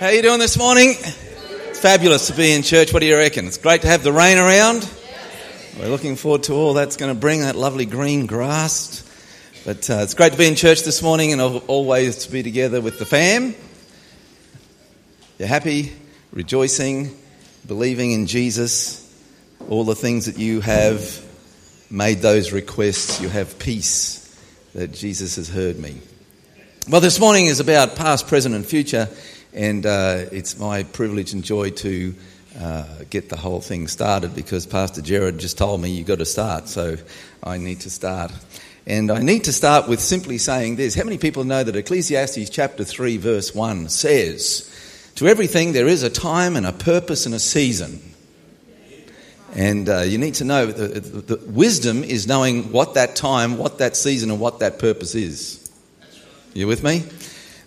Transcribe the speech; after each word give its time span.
How 0.00 0.06
are 0.06 0.12
you 0.12 0.22
doing 0.22 0.40
this 0.40 0.58
morning? 0.58 0.88
It's 0.88 1.78
fabulous 1.78 2.26
to 2.26 2.32
be 2.32 2.52
in 2.52 2.62
church. 2.62 2.92
What 2.92 2.98
do 2.98 3.06
you 3.06 3.16
reckon? 3.16 3.46
It's 3.46 3.58
great 3.58 3.82
to 3.82 3.86
have 3.86 4.02
the 4.02 4.12
rain 4.12 4.38
around. 4.38 4.90
We're 5.78 5.86
looking 5.86 6.16
forward 6.16 6.42
to 6.44 6.52
all 6.54 6.74
that's 6.74 6.96
going 6.96 7.14
to 7.14 7.18
bring 7.18 7.42
that 7.42 7.54
lovely 7.54 7.86
green 7.86 8.26
grass. 8.26 9.08
But 9.64 9.88
uh, 9.88 9.98
it's 9.98 10.14
great 10.14 10.32
to 10.32 10.38
be 10.38 10.48
in 10.48 10.56
church 10.56 10.82
this 10.82 11.00
morning 11.00 11.32
and 11.32 11.40
always 11.40 12.24
to 12.24 12.32
be 12.32 12.42
together 12.42 12.80
with 12.80 12.98
the 12.98 13.06
fam. 13.06 13.54
You're 15.38 15.46
happy, 15.46 15.92
rejoicing, 16.32 17.16
believing 17.64 18.10
in 18.10 18.26
Jesus, 18.26 19.00
all 19.68 19.84
the 19.84 19.94
things 19.94 20.26
that 20.26 20.38
you 20.38 20.60
have 20.60 21.24
made 21.88 22.18
those 22.18 22.50
requests. 22.50 23.20
You 23.20 23.28
have 23.28 23.60
peace 23.60 24.36
that 24.74 24.92
Jesus 24.92 25.36
has 25.36 25.48
heard 25.48 25.78
me. 25.78 26.00
Well, 26.88 27.00
this 27.00 27.20
morning 27.20 27.46
is 27.46 27.60
about 27.60 27.94
past, 27.94 28.26
present, 28.26 28.56
and 28.56 28.66
future, 28.66 29.08
and 29.54 29.86
uh, 29.86 30.24
it's 30.32 30.58
my 30.58 30.82
privilege 30.82 31.32
and 31.32 31.44
joy 31.44 31.70
to 31.70 32.14
uh, 32.58 32.84
get 33.08 33.28
the 33.28 33.36
whole 33.36 33.60
thing 33.60 33.86
started 33.86 34.34
because 34.34 34.66
Pastor 34.66 35.00
Jared 35.00 35.38
just 35.38 35.56
told 35.56 35.80
me 35.80 35.90
you've 35.90 36.06
got 36.06 36.18
to 36.18 36.24
start, 36.24 36.68
so 36.68 36.96
I 37.42 37.58
need 37.58 37.80
to 37.80 37.90
start. 37.90 38.32
And 38.86 39.10
I 39.10 39.22
need 39.22 39.44
to 39.44 39.52
start 39.52 39.88
with 39.88 40.00
simply 40.00 40.38
saying 40.38 40.76
this. 40.76 40.94
How 40.94 41.04
many 41.04 41.18
people 41.18 41.44
know 41.44 41.62
that 41.62 41.74
Ecclesiastes 41.74 42.50
chapter 42.50 42.84
3, 42.84 43.16
verse 43.16 43.54
1 43.54 43.88
says, 43.88 44.70
To 45.16 45.26
everything 45.26 45.72
there 45.72 45.86
is 45.86 46.02
a 46.02 46.10
time 46.10 46.56
and 46.56 46.66
a 46.66 46.72
purpose 46.72 47.24
and 47.24 47.34
a 47.34 47.38
season. 47.38 48.02
And 49.54 49.88
uh, 49.88 50.00
you 50.00 50.18
need 50.18 50.34
to 50.34 50.44
know 50.44 50.66
the, 50.66 51.00
the 51.00 51.36
wisdom 51.46 52.02
is 52.02 52.26
knowing 52.26 52.72
what 52.72 52.94
that 52.94 53.14
time, 53.14 53.56
what 53.56 53.78
that 53.78 53.96
season, 53.96 54.30
and 54.30 54.40
what 54.40 54.58
that 54.58 54.80
purpose 54.80 55.14
is. 55.14 55.70
You 56.52 56.66
with 56.66 56.82
me? 56.82 57.04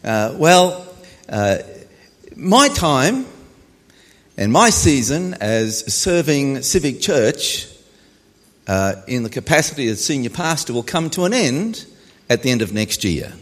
Uh, 0.03 0.35
well, 0.37 0.85
uh, 1.29 1.57
my 2.37 2.69
time 2.69 3.25
and 4.37 4.51
my 4.51 4.69
season 4.69 5.33
as 5.35 5.91
serving 5.91 6.61
Civic 6.61 7.01
Church 7.01 7.67
uh, 8.67 8.93
in 9.07 9.23
the 9.23 9.29
capacity 9.29 9.87
as 9.87 10.03
senior 10.03 10.29
pastor 10.29 10.71
will 10.71 10.83
come 10.83 11.09
to 11.11 11.25
an 11.25 11.33
end 11.33 11.85
at 12.29 12.43
the 12.43 12.51
end 12.51 12.61
of 12.61 12.71
next 12.73 13.03
year. 13.03 13.33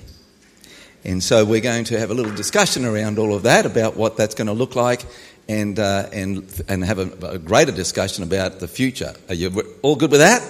And 1.03 1.21
so 1.21 1.43
we're 1.43 1.61
going 1.61 1.83
to 1.85 1.99
have 1.99 2.09
a 2.09 2.13
little 2.13 2.33
discussion 2.33 2.85
around 2.85 3.19
all 3.19 3.35
of 3.35 3.43
that, 3.43 3.65
about 3.65 3.97
what 3.97 4.15
that's 4.15 4.33
going 4.33 4.47
to 4.47 4.53
look 4.53 4.75
like, 4.75 5.05
and, 5.49 5.77
uh, 5.77 6.07
and, 6.13 6.63
and 6.69 6.83
have 6.83 6.99
a, 6.99 7.27
a 7.27 7.37
greater 7.37 7.73
discussion 7.73 8.23
about 8.23 8.59
the 8.59 8.67
future. 8.67 9.13
Are 9.27 9.35
you 9.35 9.77
all 9.81 9.97
good 9.97 10.11
with 10.11 10.21
that? 10.21 10.41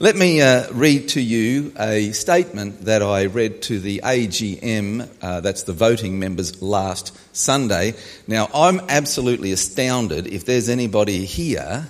Let 0.00 0.14
me 0.14 0.40
uh, 0.40 0.70
read 0.70 1.08
to 1.08 1.20
you 1.20 1.72
a 1.76 2.12
statement 2.12 2.82
that 2.84 3.02
I 3.02 3.26
read 3.26 3.62
to 3.62 3.80
the 3.80 4.00
AGM, 4.04 5.08
uh, 5.20 5.40
that's 5.40 5.64
the 5.64 5.72
voting 5.72 6.20
members, 6.20 6.62
last 6.62 7.18
Sunday. 7.34 7.94
Now, 8.28 8.48
I'm 8.54 8.78
absolutely 8.88 9.50
astounded 9.50 10.28
if 10.28 10.44
there's 10.44 10.68
anybody 10.68 11.24
here 11.24 11.88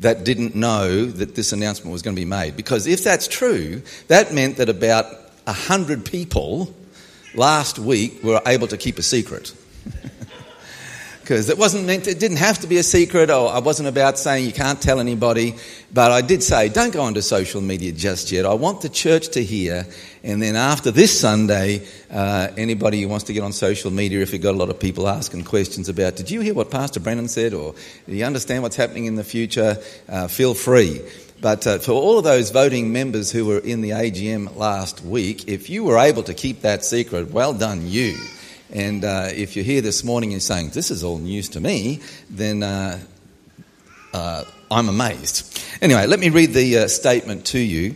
that 0.00 0.24
didn't 0.24 0.56
know 0.56 1.04
that 1.04 1.36
this 1.36 1.52
announcement 1.52 1.92
was 1.92 2.02
going 2.02 2.16
to 2.16 2.20
be 2.20 2.26
made. 2.26 2.56
Because 2.56 2.88
if 2.88 3.04
that's 3.04 3.28
true, 3.28 3.80
that 4.08 4.34
meant 4.34 4.56
that 4.56 4.68
about 4.68 5.06
100 5.44 6.04
people 6.04 6.74
last 7.32 7.78
week 7.78 8.24
were 8.24 8.42
able 8.44 8.66
to 8.66 8.76
keep 8.76 8.98
a 8.98 9.04
secret. 9.04 9.54
because 11.26 11.48
it 11.48 11.58
wasn't 11.58 11.84
meant, 11.84 12.06
it 12.06 12.20
didn't 12.20 12.36
have 12.36 12.60
to 12.60 12.68
be 12.68 12.76
a 12.76 12.84
secret, 12.84 13.30
or 13.30 13.50
I 13.50 13.58
wasn't 13.58 13.88
about 13.88 14.16
saying 14.16 14.46
you 14.46 14.52
can't 14.52 14.80
tell 14.80 15.00
anybody, 15.00 15.56
but 15.92 16.12
I 16.12 16.20
did 16.20 16.40
say 16.40 16.68
don't 16.68 16.92
go 16.92 17.02
onto 17.02 17.20
social 17.20 17.60
media 17.60 17.90
just 17.90 18.30
yet. 18.30 18.46
I 18.46 18.54
want 18.54 18.80
the 18.80 18.88
church 18.88 19.30
to 19.30 19.42
hear, 19.42 19.88
and 20.22 20.40
then 20.40 20.54
after 20.54 20.92
this 20.92 21.18
Sunday, 21.18 21.84
uh, 22.12 22.50
anybody 22.56 23.02
who 23.02 23.08
wants 23.08 23.24
to 23.24 23.32
get 23.32 23.42
on 23.42 23.52
social 23.52 23.90
media, 23.90 24.20
if 24.20 24.32
you've 24.32 24.40
got 24.40 24.54
a 24.54 24.58
lot 24.58 24.70
of 24.70 24.78
people 24.78 25.08
asking 25.08 25.42
questions 25.42 25.88
about, 25.88 26.14
did 26.14 26.30
you 26.30 26.42
hear 26.42 26.54
what 26.54 26.70
Pastor 26.70 27.00
Brendan 27.00 27.26
said, 27.26 27.54
or 27.54 27.74
do 28.06 28.14
you 28.14 28.24
understand 28.24 28.62
what's 28.62 28.76
happening 28.76 29.06
in 29.06 29.16
the 29.16 29.24
future, 29.24 29.78
uh, 30.08 30.28
feel 30.28 30.54
free. 30.54 31.00
But 31.40 31.66
uh, 31.66 31.78
for 31.78 31.90
all 31.90 32.18
of 32.18 32.24
those 32.24 32.50
voting 32.50 32.92
members 32.92 33.32
who 33.32 33.46
were 33.46 33.58
in 33.58 33.80
the 33.80 33.90
AGM 33.90 34.54
last 34.54 35.02
week, 35.02 35.48
if 35.48 35.68
you 35.70 35.82
were 35.82 35.98
able 35.98 36.22
to 36.22 36.34
keep 36.34 36.60
that 36.60 36.84
secret, 36.84 37.32
well 37.32 37.52
done 37.52 37.82
you. 37.84 38.16
And 38.72 39.04
uh, 39.04 39.28
if 39.32 39.54
you're 39.54 39.64
here 39.64 39.80
this 39.80 40.02
morning 40.02 40.32
and 40.32 40.42
saying, 40.42 40.70
This 40.70 40.90
is 40.90 41.04
all 41.04 41.18
news 41.18 41.48
to 41.50 41.60
me, 41.60 42.00
then 42.28 42.62
uh, 42.62 42.98
uh, 44.12 44.44
I'm 44.70 44.88
amazed. 44.88 45.62
Anyway, 45.80 46.06
let 46.06 46.18
me 46.18 46.30
read 46.30 46.52
the 46.52 46.78
uh, 46.78 46.88
statement 46.88 47.46
to 47.46 47.58
you. 47.58 47.94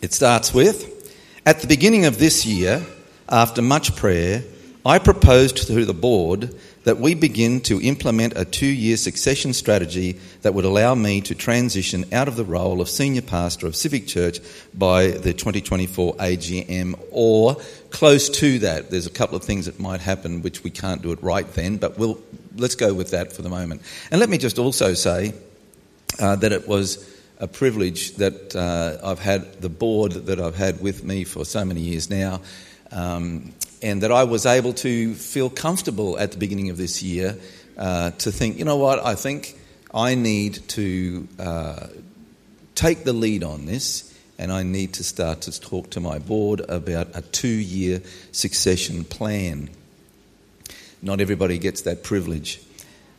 It 0.00 0.12
starts 0.12 0.54
with 0.54 1.12
At 1.44 1.60
the 1.60 1.66
beginning 1.66 2.06
of 2.06 2.18
this 2.18 2.46
year, 2.46 2.82
after 3.28 3.60
much 3.60 3.94
prayer, 3.94 4.42
I 4.86 4.98
proposed 4.98 5.66
to 5.66 5.84
the 5.84 5.92
board 5.92 6.54
that 6.88 6.98
we 6.98 7.12
begin 7.12 7.60
to 7.60 7.78
implement 7.82 8.32
a 8.34 8.46
two 8.46 8.64
year 8.64 8.96
succession 8.96 9.52
strategy 9.52 10.18
that 10.40 10.54
would 10.54 10.64
allow 10.64 10.94
me 10.94 11.20
to 11.20 11.34
transition 11.34 12.06
out 12.14 12.28
of 12.28 12.36
the 12.36 12.46
role 12.46 12.80
of 12.80 12.88
senior 12.88 13.20
pastor 13.20 13.66
of 13.66 13.76
Civic 13.76 14.06
Church 14.06 14.38
by 14.72 15.08
the 15.08 15.34
2024 15.34 16.14
AGM 16.14 16.98
or 17.10 17.56
close 17.90 18.30
to 18.30 18.60
that. 18.60 18.90
There's 18.90 19.06
a 19.06 19.10
couple 19.10 19.36
of 19.36 19.44
things 19.44 19.66
that 19.66 19.78
might 19.78 20.00
happen 20.00 20.40
which 20.40 20.64
we 20.64 20.70
can't 20.70 21.02
do 21.02 21.12
it 21.12 21.22
right 21.22 21.46
then, 21.52 21.76
but 21.76 21.98
we'll, 21.98 22.18
let's 22.56 22.74
go 22.74 22.94
with 22.94 23.10
that 23.10 23.34
for 23.34 23.42
the 23.42 23.50
moment. 23.50 23.82
And 24.10 24.18
let 24.18 24.30
me 24.30 24.38
just 24.38 24.58
also 24.58 24.94
say 24.94 25.34
uh, 26.18 26.36
that 26.36 26.52
it 26.52 26.66
was 26.66 27.06
a 27.38 27.46
privilege 27.46 28.14
that 28.14 28.56
uh, 28.56 29.06
I've 29.06 29.18
had 29.18 29.60
the 29.60 29.68
board 29.68 30.12
that 30.12 30.40
I've 30.40 30.56
had 30.56 30.80
with 30.80 31.04
me 31.04 31.24
for 31.24 31.44
so 31.44 31.66
many 31.66 31.82
years 31.82 32.08
now. 32.08 32.40
Um, 32.90 33.52
and 33.82 34.02
that 34.02 34.12
I 34.12 34.24
was 34.24 34.46
able 34.46 34.72
to 34.74 35.14
feel 35.14 35.50
comfortable 35.50 36.18
at 36.18 36.32
the 36.32 36.38
beginning 36.38 36.70
of 36.70 36.76
this 36.76 37.02
year 37.02 37.38
uh, 37.76 38.10
to 38.10 38.32
think, 38.32 38.58
you 38.58 38.64
know 38.64 38.76
what, 38.76 39.04
I 39.04 39.14
think 39.14 39.56
I 39.94 40.14
need 40.14 40.68
to 40.70 41.28
uh, 41.38 41.86
take 42.74 43.04
the 43.04 43.12
lead 43.12 43.44
on 43.44 43.66
this 43.66 44.14
and 44.38 44.52
I 44.52 44.62
need 44.62 44.94
to 44.94 45.04
start 45.04 45.42
to 45.42 45.60
talk 45.60 45.90
to 45.90 46.00
my 46.00 46.18
board 46.18 46.60
about 46.68 47.08
a 47.14 47.22
two 47.22 47.48
year 47.48 48.02
succession 48.32 49.04
plan. 49.04 49.70
Not 51.02 51.20
everybody 51.20 51.58
gets 51.58 51.82
that 51.82 52.02
privilege. 52.02 52.60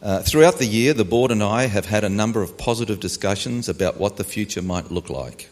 Uh, 0.01 0.21
throughout 0.21 0.59
the 0.59 0.65
year, 0.65 0.93
the 0.93 1.03
board 1.03 1.29
and 1.31 1.43
I 1.43 1.67
have 1.67 1.85
had 1.85 2.05
a 2.05 2.09
number 2.09 2.41
of 2.41 2.57
positive 2.57 3.01
discussions 3.01 3.67
about 3.67 3.97
what 3.97 4.15
the 4.15 4.23
future 4.23 4.61
might 4.61 4.91
look 4.91 5.09
like. 5.09 5.49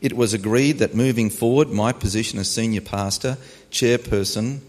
It 0.00 0.12
was 0.12 0.32
agreed 0.32 0.78
that 0.78 0.94
moving 0.94 1.28
forward, 1.28 1.70
my 1.70 1.92
position 1.92 2.38
as 2.38 2.48
senior 2.48 2.80
pastor, 2.80 3.36
chairperson, 3.70 4.60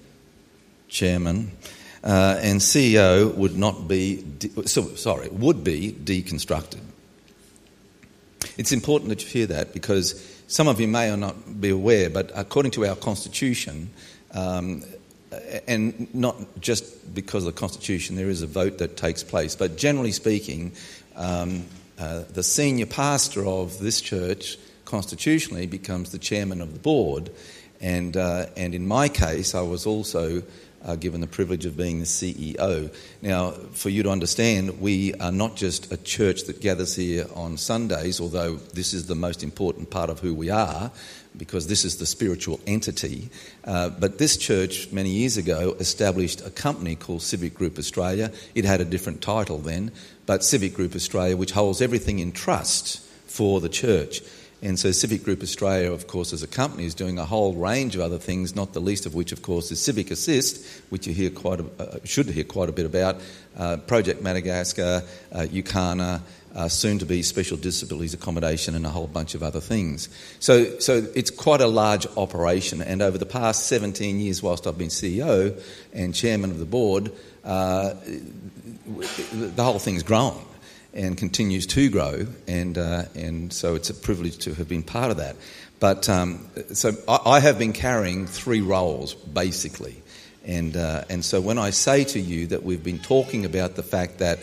chairman, 0.88 1.51
uh, 2.03 2.40
and 2.41 2.59
CEO 2.59 3.34
would 3.35 3.57
not 3.57 3.88
be, 3.88 4.23
de- 4.39 4.68
so, 4.68 4.95
sorry, 4.95 5.29
would 5.29 5.63
be 5.63 5.91
deconstructed. 5.91 6.79
It's 8.57 8.72
important 8.72 9.09
that 9.09 9.23
you 9.23 9.29
hear 9.29 9.47
that 9.47 9.73
because 9.73 10.25
some 10.47 10.68
of 10.68 10.79
you 10.79 10.88
may 10.88 11.12
or 11.12 11.18
not 11.18 11.62
be 11.62 11.69
aware, 11.69 12.09
but 12.09 12.31
according 12.34 12.72
to 12.72 12.85
our 12.85 12.95
constitution, 12.95 13.91
um, 14.34 14.84
and 15.68 16.13
not 16.13 16.35
just 16.59 17.13
because 17.13 17.45
of 17.45 17.53
the 17.53 17.59
constitution, 17.59 18.16
there 18.16 18.29
is 18.29 18.41
a 18.41 18.47
vote 18.47 18.79
that 18.79 18.97
takes 18.97 19.23
place, 19.23 19.56
but 19.56 19.78
generally 19.78 20.12
speaking, 20.12 20.72
um, 21.16 21.66
uh, 22.00 22.23
the 22.34 22.41
senior 22.44 22.85
pastor 22.85 23.45
of 23.45 23.78
this 23.79 24.01
church 24.01 24.57
constitutionally 24.89 25.67
becomes 25.67 26.11
the 26.11 26.17
chairman 26.17 26.61
of 26.61 26.73
the 26.73 26.79
board. 26.79 27.29
And, 27.79 28.17
uh, 28.17 28.47
and 28.57 28.73
in 28.73 28.88
my 28.88 29.07
case, 29.07 29.55
I 29.55 29.61
was 29.61 29.85
also 29.85 30.44
uh, 30.83 30.95
given 30.95 31.22
the 31.22 31.27
privilege 31.27 31.66
of 31.66 31.77
being 31.77 32.00
the 32.00 32.05
CEO. 32.05 32.94
Now, 33.22 33.51
for 33.51 33.89
you 33.89 34.03
to 34.03 34.09
understand, 34.09 34.81
we 34.81 35.13
are 35.16 35.31
not 35.31 35.55
just 35.55 35.91
a 35.91 35.97
church 35.97 36.44
that 36.45 36.61
gathers 36.61 36.95
here 36.95 37.27
on 37.35 37.57
Sundays, 37.57 38.19
although 38.19 38.55
this 38.55 38.94
is 38.94 39.07
the 39.07 39.16
most 39.16 39.44
important 39.44 39.89
part 39.89 40.09
of 40.09 40.19
who 40.19 40.33
we 40.33 40.50
are, 40.50 40.91
because 41.38 41.67
this 41.67 41.85
is 41.85 41.97
the 41.97 42.06
spiritual 42.06 42.59
entity. 42.66 43.29
Uh, 43.66 43.89
but 43.89 44.17
this 44.17 44.38
church, 44.38 44.91
many 44.91 45.09
years 45.09 45.38
ago, 45.38 45.75
established 45.79 46.45
a 46.45 46.50
company 46.50 46.95
called 46.95 47.21
Civic 47.21 47.53
Group 47.53 47.77
Australia. 47.77 48.31
It 48.56 48.65
had 48.65 48.81
a 48.81 48.85
different 48.85 49.21
title 49.21 49.59
then, 49.59 49.92
but 50.25 50.44
Civic 50.44 50.74
Group 50.74 50.95
Australia, 50.95 51.38
which 51.38 51.51
holds 51.51 51.81
everything 51.81 52.19
in 52.19 52.31
trust 52.31 53.01
for 53.27 53.62
the 53.62 53.69
church. 53.69 54.21
And 54.61 54.77
so 54.77 54.91
Civic 54.91 55.23
Group 55.23 55.41
Australia, 55.41 55.91
of 55.91 56.07
course, 56.07 56.33
as 56.33 56.44
a 56.44 56.47
company, 56.47 56.85
is 56.85 56.94
doing 56.94 57.17
a 57.17 57.25
whole 57.25 57.53
range 57.53 57.95
of 57.95 58.01
other 58.01 58.17
things, 58.17 58.56
not 58.56 58.73
the 58.73 58.81
least 58.81 59.06
of 59.06 59.15
which, 59.15 59.31
of 59.31 59.41
course, 59.41 59.71
is 59.71 59.79
Civic 59.79 60.11
Assist, 60.11 60.65
which 60.89 61.07
you 61.07 61.13
hear 61.13 61.29
quite 61.29 61.61
a, 61.61 61.65
uh, 61.79 62.00
should 62.03 62.27
hear 62.27 62.44
quite 62.44 62.67
a 62.67 62.73
bit 62.73 62.85
about, 62.85 63.21
uh, 63.56 63.77
Project 63.77 64.21
Madagascar, 64.21 65.03
uh, 65.31 65.39
UKANA, 65.50 66.21
uh, 66.56 66.67
soon 66.67 67.00
to 67.00 67.06
be 67.06 67.21
Special 67.21 67.56
Disabilities 67.56 68.13
Accommodation, 68.13 68.75
and 68.75 68.85
a 68.85 68.89
whole 68.89 69.07
bunch 69.07 69.33
of 69.33 69.44
other 69.44 69.61
things. 69.61 70.09
So, 70.39 70.77
so 70.79 71.07
it's 71.15 71.31
quite 71.31 71.61
a 71.61 71.67
large 71.67 72.06
operation. 72.17 72.81
And 72.81 73.01
over 73.01 73.17
the 73.17 73.25
past 73.25 73.67
17 73.67 74.19
years, 74.19 74.44
whilst 74.44 74.67
I've 74.67 74.77
been 74.77 74.89
CEO 74.89 75.57
and 75.94 76.13
chairman 76.13 76.51
of 76.51 76.59
the 76.59 76.65
board, 76.65 77.13
uh, 77.45 77.94
the 79.31 79.63
whole 79.63 79.79
thing's 79.79 80.03
grown 80.03 80.49
and 80.94 81.18
continues 81.18 81.68
to 81.68 81.89
grow, 81.89 82.25
and 82.47 82.77
uh, 82.77 83.03
and 83.15 83.53
so 83.53 83.75
it's 83.75 83.89
a 83.89 83.94
privilege 83.94 84.38
to 84.39 84.53
have 84.56 84.68
been 84.68 84.83
part 84.83 85.12
of 85.12 85.18
that. 85.18 85.36
But 85.80 86.09
um, 86.09 86.47
so 86.74 86.91
I, 87.07 87.19
I, 87.25 87.39
have 87.39 87.57
been 87.57 87.74
carrying 87.74 88.27
three 88.27 88.62
roles 88.62 89.13
basically, 89.13 90.01
And, 90.45 90.75
uh, 90.75 91.03
and 91.09 91.24
so 91.24 91.39
when 91.39 91.57
I 91.57 91.69
say 91.69 92.03
to 92.06 92.19
you 92.19 92.47
that 92.47 92.63
we've 92.63 92.83
been 92.83 93.00
talking 93.00 93.45
about 93.45 93.75
the 93.75 93.83
fact 93.83 94.18
that 94.18 94.39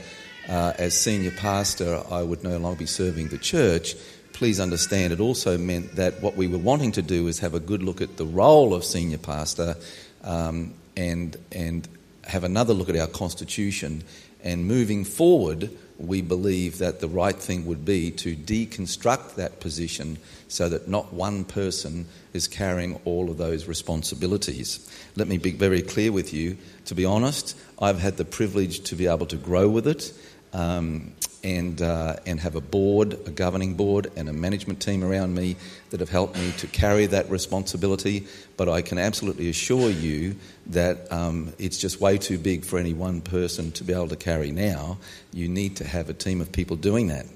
uh, 0.49 0.73
as 0.79 0.99
senior 0.99 1.33
pastor 1.33 2.03
I 2.11 2.23
would 2.23 2.43
no 2.43 2.57
longer 2.59 2.79
be 2.79 2.87
serving 2.87 3.29
the 3.29 3.39
church, 3.39 3.95
please 4.33 4.61
understand 4.61 5.13
it 5.13 5.21
also 5.21 5.59
meant 5.59 5.97
that 5.97 6.23
what 6.23 6.37
we 6.37 6.47
were 6.47 6.59
wanting 6.59 6.93
to 6.93 7.03
do 7.03 7.27
is 7.27 7.41
have 7.41 7.55
a 7.55 7.61
good 7.61 7.83
look 7.83 8.01
at 8.01 8.17
the 8.17 8.27
role 8.27 8.75
of 8.75 8.85
senior 8.85 9.19
pastor 9.19 9.77
um, 10.23 10.73
and, 10.97 11.37
and 11.53 11.89
have 12.25 12.45
another 12.45 12.73
look 12.73 12.89
at 12.89 12.97
our 12.97 13.07
constitution. 13.09 14.05
And 14.43 14.67
moving 14.67 15.05
forward, 15.05 15.71
we 15.99 16.21
believe 16.21 16.79
that 16.79 17.01
the 17.01 17.09
right 17.09 17.37
thing 17.37 17.67
would 17.67 17.85
be 17.85 18.11
to 18.11 18.37
deconstruct 18.37 19.35
that 19.37 19.61
position 19.61 20.19
so 20.49 20.69
that 20.69 20.89
not 20.89 21.13
one 21.13 21.45
person 21.45 22.07
is 22.33 22.47
carrying 22.47 23.01
all 23.05 23.31
of 23.31 23.39
those 23.39 23.67
responsibilities. 23.67 24.91
Let 25.17 25.29
me 25.29 25.39
be 25.39 25.53
very 25.53 25.83
clear 25.83 26.13
with 26.13 26.33
you. 26.35 26.59
To 26.87 26.95
be 26.95 27.05
honest, 27.05 27.57
I've 27.81 27.99
had 27.99 28.17
the 28.17 28.25
privilege 28.25 28.81
to 28.85 28.95
be 28.95 29.07
able 29.07 29.27
to 29.27 29.37
grow 29.37 29.69
with 29.69 29.87
it. 29.87 30.13
Um, 30.57 31.13
and, 31.47 31.81
uh, 31.81 32.17
and 32.27 32.41
have 32.41 32.57
a 32.57 32.61
board, 32.61 33.13
a 33.25 33.31
governing 33.31 33.75
board, 33.75 34.11
and 34.17 34.29
a 34.29 34.33
management 34.33 34.81
team 34.81 35.05
around 35.05 35.33
me 35.33 35.55
that 35.91 36.01
have 36.01 36.09
helped 36.09 36.37
me 36.37 36.51
to 36.59 36.67
carry 36.67 37.07
that 37.07 37.31
responsibility. 37.31 38.27
But 38.57 38.69
I 38.69 38.83
can 38.83 38.99
absolutely 38.99 39.49
assure 39.49 39.91
you 39.91 40.35
that 40.67 41.11
um, 41.13 41.53
it's 41.59 41.79
just 41.79 42.01
way 42.01 42.19
too 42.19 42.37
big 42.37 42.65
for 42.65 42.81
any 42.81 42.95
one 42.95 43.21
person 43.21 43.71
to 43.73 43.85
be 43.85 43.93
able 43.93 44.09
to 44.09 44.17
carry 44.17 44.51
now. 44.51 44.99
You 45.33 45.49
need 45.49 45.77
to 45.77 45.85
have 45.85 46.11
a 46.11 46.15
team 46.15 46.41
of 46.41 46.51
people 46.51 46.75
doing 46.75 47.07
that. 47.09 47.27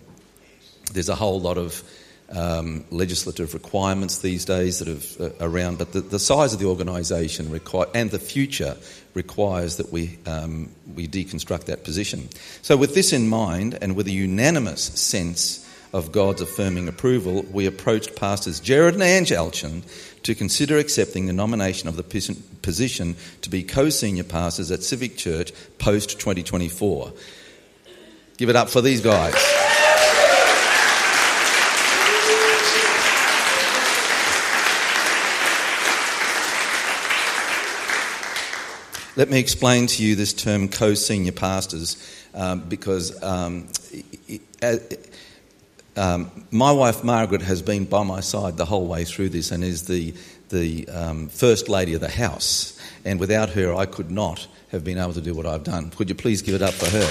There's 0.92 1.08
a 1.08 1.14
whole 1.14 1.40
lot 1.40 1.56
of 1.56 1.84
um, 2.30 2.84
legislative 2.90 3.54
requirements 3.54 4.18
these 4.18 4.44
days 4.44 4.78
that 4.78 4.88
are 4.88 5.24
uh, 5.24 5.30
around, 5.40 5.78
but 5.78 5.92
the, 5.92 6.00
the, 6.00 6.18
size 6.18 6.52
of 6.52 6.60
the 6.60 6.66
organisation 6.66 7.50
require, 7.50 7.86
and 7.94 8.10
the 8.10 8.18
future 8.18 8.76
requires 9.14 9.78
that 9.78 9.90
we, 9.92 10.18
um, 10.26 10.70
we 10.94 11.08
deconstruct 11.08 11.64
that 11.64 11.82
position. 11.82 12.28
So, 12.62 12.76
with 12.76 12.94
this 12.94 13.12
in 13.12 13.28
mind, 13.28 13.78
and 13.82 13.96
with 13.96 14.06
a 14.06 14.12
unanimous 14.12 14.82
sense 14.82 15.66
of 15.92 16.12
God's 16.12 16.40
affirming 16.40 16.86
approval, 16.86 17.44
we 17.50 17.66
approached 17.66 18.14
Pastors 18.14 18.60
Jared 18.60 18.94
and 18.94 19.02
Ange 19.02 19.30
Alchin 19.30 19.82
to 20.22 20.34
consider 20.34 20.78
accepting 20.78 21.26
the 21.26 21.32
nomination 21.32 21.88
of 21.88 21.96
the 21.96 22.04
position 22.62 23.16
to 23.42 23.50
be 23.50 23.64
co 23.64 23.88
senior 23.88 24.24
pastors 24.24 24.70
at 24.70 24.82
Civic 24.82 25.16
Church 25.16 25.52
post 25.78 26.20
2024. 26.20 27.12
Give 28.36 28.48
it 28.48 28.56
up 28.56 28.70
for 28.70 28.80
these 28.80 29.00
guys. 29.00 29.34
Let 39.20 39.28
me 39.28 39.38
explain 39.38 39.86
to 39.88 40.02
you 40.02 40.16
this 40.16 40.32
term 40.32 40.66
co 40.66 40.94
senior 40.94 41.32
pastors 41.32 41.98
um, 42.32 42.60
because 42.60 43.22
um, 43.22 43.68
um, 45.94 46.30
my 46.50 46.72
wife 46.72 47.04
Margaret 47.04 47.42
has 47.42 47.60
been 47.60 47.84
by 47.84 48.02
my 48.02 48.20
side 48.20 48.56
the 48.56 48.64
whole 48.64 48.86
way 48.86 49.04
through 49.04 49.28
this 49.28 49.50
and 49.50 49.62
is 49.62 49.84
the, 49.84 50.14
the 50.48 50.88
um, 50.88 51.28
first 51.28 51.68
lady 51.68 51.92
of 51.92 52.00
the 52.00 52.08
house. 52.08 52.80
And 53.04 53.20
without 53.20 53.50
her, 53.50 53.74
I 53.74 53.84
could 53.84 54.10
not 54.10 54.46
have 54.72 54.84
been 54.84 54.96
able 54.96 55.12
to 55.12 55.20
do 55.20 55.34
what 55.34 55.44
I've 55.44 55.64
done. 55.64 55.90
Could 55.90 56.08
you 56.08 56.14
please 56.14 56.40
give 56.40 56.54
it 56.54 56.62
up 56.62 56.72
for 56.72 56.88
her? 56.88 57.06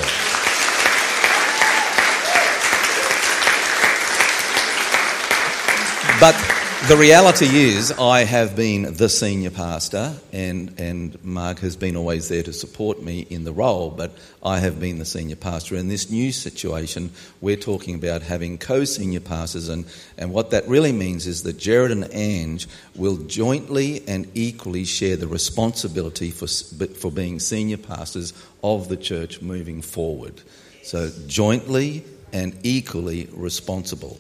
But 6.20 6.59
the 6.88 6.96
reality 6.96 7.46
is, 7.46 7.92
I 7.92 8.24
have 8.24 8.56
been 8.56 8.94
the 8.94 9.10
senior 9.10 9.50
pastor, 9.52 10.16
and, 10.32 10.80
and 10.80 11.24
Marg 11.26 11.60
has 11.60 11.76
been 11.76 11.98
always 11.98 12.30
there 12.30 12.42
to 12.42 12.54
support 12.54 13.04
me 13.04 13.28
in 13.30 13.44
the 13.44 13.52
role, 13.52 13.90
but 13.90 14.12
I 14.42 14.60
have 14.60 14.80
been 14.80 14.98
the 14.98 15.06
senior 15.06 15.36
pastor. 15.36 15.76
In 15.76 15.90
this 15.90 16.10
new 16.10 16.32
situation, 16.32 17.12
we're 17.42 17.58
talking 17.58 17.96
about 17.96 18.22
having 18.22 18.58
co 18.58 18.86
senior 18.86 19.20
pastors, 19.20 19.68
and, 19.68 19.86
and 20.18 20.32
what 20.32 20.52
that 20.52 20.68
really 20.70 20.94
means 20.94 21.28
is 21.28 21.44
that 21.44 21.58
Jared 21.58 21.92
and 21.92 22.08
Ange 22.14 22.66
will 22.96 23.18
jointly 23.18 24.02
and 24.08 24.32
equally 24.34 24.86
share 24.86 25.18
the 25.18 25.28
responsibility 25.28 26.32
for, 26.32 26.48
for 26.48 27.12
being 27.12 27.40
senior 27.40 27.78
pastors 27.78 28.34
of 28.64 28.88
the 28.88 28.98
church 28.98 29.42
moving 29.42 29.82
forward. 29.82 30.42
So, 30.84 31.12
jointly 31.28 32.06
and 32.32 32.58
equally 32.64 33.28
responsible. 33.34 34.20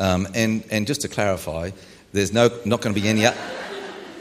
Um, 0.00 0.26
and, 0.34 0.64
and 0.70 0.86
just 0.86 1.02
to 1.02 1.08
clarify, 1.08 1.70
there's 2.12 2.32
no, 2.32 2.48
not 2.64 2.80
going 2.80 2.94
to 2.94 3.00
be 3.00 3.06
any, 3.06 3.26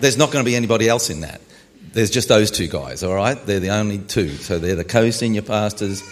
there's 0.02 0.18
not 0.18 0.30
going 0.32 0.44
to 0.44 0.50
be 0.50 0.56
anybody 0.56 0.90
else 0.90 1.10
in 1.10 1.22
that. 1.22 1.42
There's 1.94 2.12
just 2.12 2.28
those 2.28 2.52
two 2.52 2.68
guys, 2.68 3.02
all 3.02 3.16
right? 3.16 3.44
They're 3.46 3.62
the 3.62 3.70
only 3.70 3.98
two. 3.98 4.30
So 4.30 4.60
they're 4.60 4.76
the 4.76 4.84
co 4.84 5.10
senior 5.10 5.42
pastors 5.42 6.04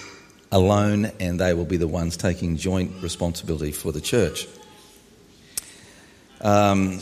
alone, 0.54 1.12
and 1.20 1.38
they 1.38 1.54
will 1.54 1.66
be 1.66 1.76
the 1.76 1.88
ones 1.88 2.16
taking 2.16 2.56
joint 2.56 3.04
responsibility 3.04 3.74
for 3.74 3.92
the 3.92 4.02
church. 4.02 4.48
Um, 6.40 7.00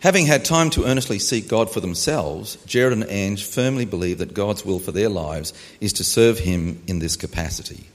having 0.00 0.26
had 0.26 0.44
time 0.44 0.70
to 0.70 0.84
earnestly 0.84 1.18
seek 1.18 1.48
God 1.48 1.68
for 1.70 1.80
themselves, 1.80 2.56
Jared 2.64 2.92
and 2.92 3.04
Ange 3.08 3.44
firmly 3.44 3.86
believe 3.86 4.18
that 4.18 4.34
God's 4.34 4.64
will 4.64 4.78
for 4.78 4.92
their 4.92 5.08
lives 5.08 5.52
is 5.80 5.94
to 5.94 6.04
serve 6.04 6.38
Him 6.38 6.80
in 6.86 7.00
this 7.00 7.16
capacity. 7.16 7.88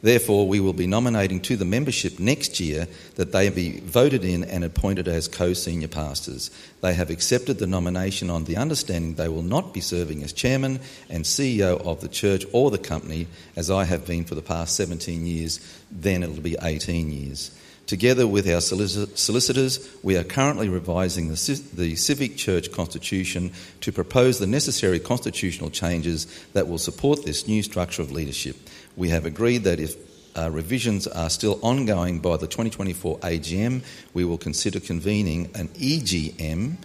Therefore, 0.00 0.46
we 0.46 0.60
will 0.60 0.72
be 0.72 0.86
nominating 0.86 1.40
to 1.40 1.56
the 1.56 1.64
membership 1.64 2.20
next 2.20 2.60
year 2.60 2.86
that 3.16 3.32
they 3.32 3.48
be 3.50 3.80
voted 3.80 4.24
in 4.24 4.44
and 4.44 4.62
appointed 4.62 5.08
as 5.08 5.26
co 5.26 5.52
senior 5.52 5.88
pastors. 5.88 6.50
They 6.80 6.94
have 6.94 7.10
accepted 7.10 7.58
the 7.58 7.66
nomination 7.66 8.30
on 8.30 8.44
the 8.44 8.56
understanding 8.56 9.14
they 9.14 9.28
will 9.28 9.42
not 9.42 9.74
be 9.74 9.80
serving 9.80 10.22
as 10.22 10.32
chairman 10.32 10.80
and 11.10 11.24
CEO 11.24 11.84
of 11.84 12.00
the 12.00 12.08
church 12.08 12.44
or 12.52 12.70
the 12.70 12.78
company, 12.78 13.26
as 13.56 13.70
I 13.70 13.84
have 13.84 14.06
been 14.06 14.24
for 14.24 14.36
the 14.36 14.42
past 14.42 14.76
17 14.76 15.26
years, 15.26 15.58
then 15.90 16.22
it'll 16.22 16.40
be 16.40 16.56
18 16.62 17.10
years. 17.10 17.50
Together 17.88 18.26
with 18.26 18.46
our 18.46 18.60
solicitors, 18.60 19.88
we 20.02 20.14
are 20.14 20.22
currently 20.22 20.68
revising 20.68 21.28
the, 21.28 21.62
the, 21.72 21.96
Civic 21.96 22.36
Church 22.36 22.70
Constitution 22.70 23.50
to 23.80 23.90
propose 23.90 24.38
the 24.38 24.46
necessary 24.46 25.00
constitutional 25.00 25.70
changes 25.70 26.26
that 26.52 26.68
will 26.68 26.76
support 26.76 27.24
this 27.24 27.48
new 27.48 27.62
structure 27.62 28.02
of 28.02 28.12
leadership. 28.12 28.56
We 28.98 29.10
have 29.10 29.26
agreed 29.26 29.58
that 29.58 29.78
if 29.78 29.94
uh, 30.36 30.50
revisions 30.50 31.06
are 31.06 31.30
still 31.30 31.60
ongoing 31.62 32.18
by 32.18 32.36
the 32.36 32.48
2024 32.48 33.20
AGM, 33.20 33.84
we 34.12 34.24
will 34.24 34.38
consider 34.38 34.80
convening 34.80 35.52
an 35.54 35.68
EGM 35.68 36.78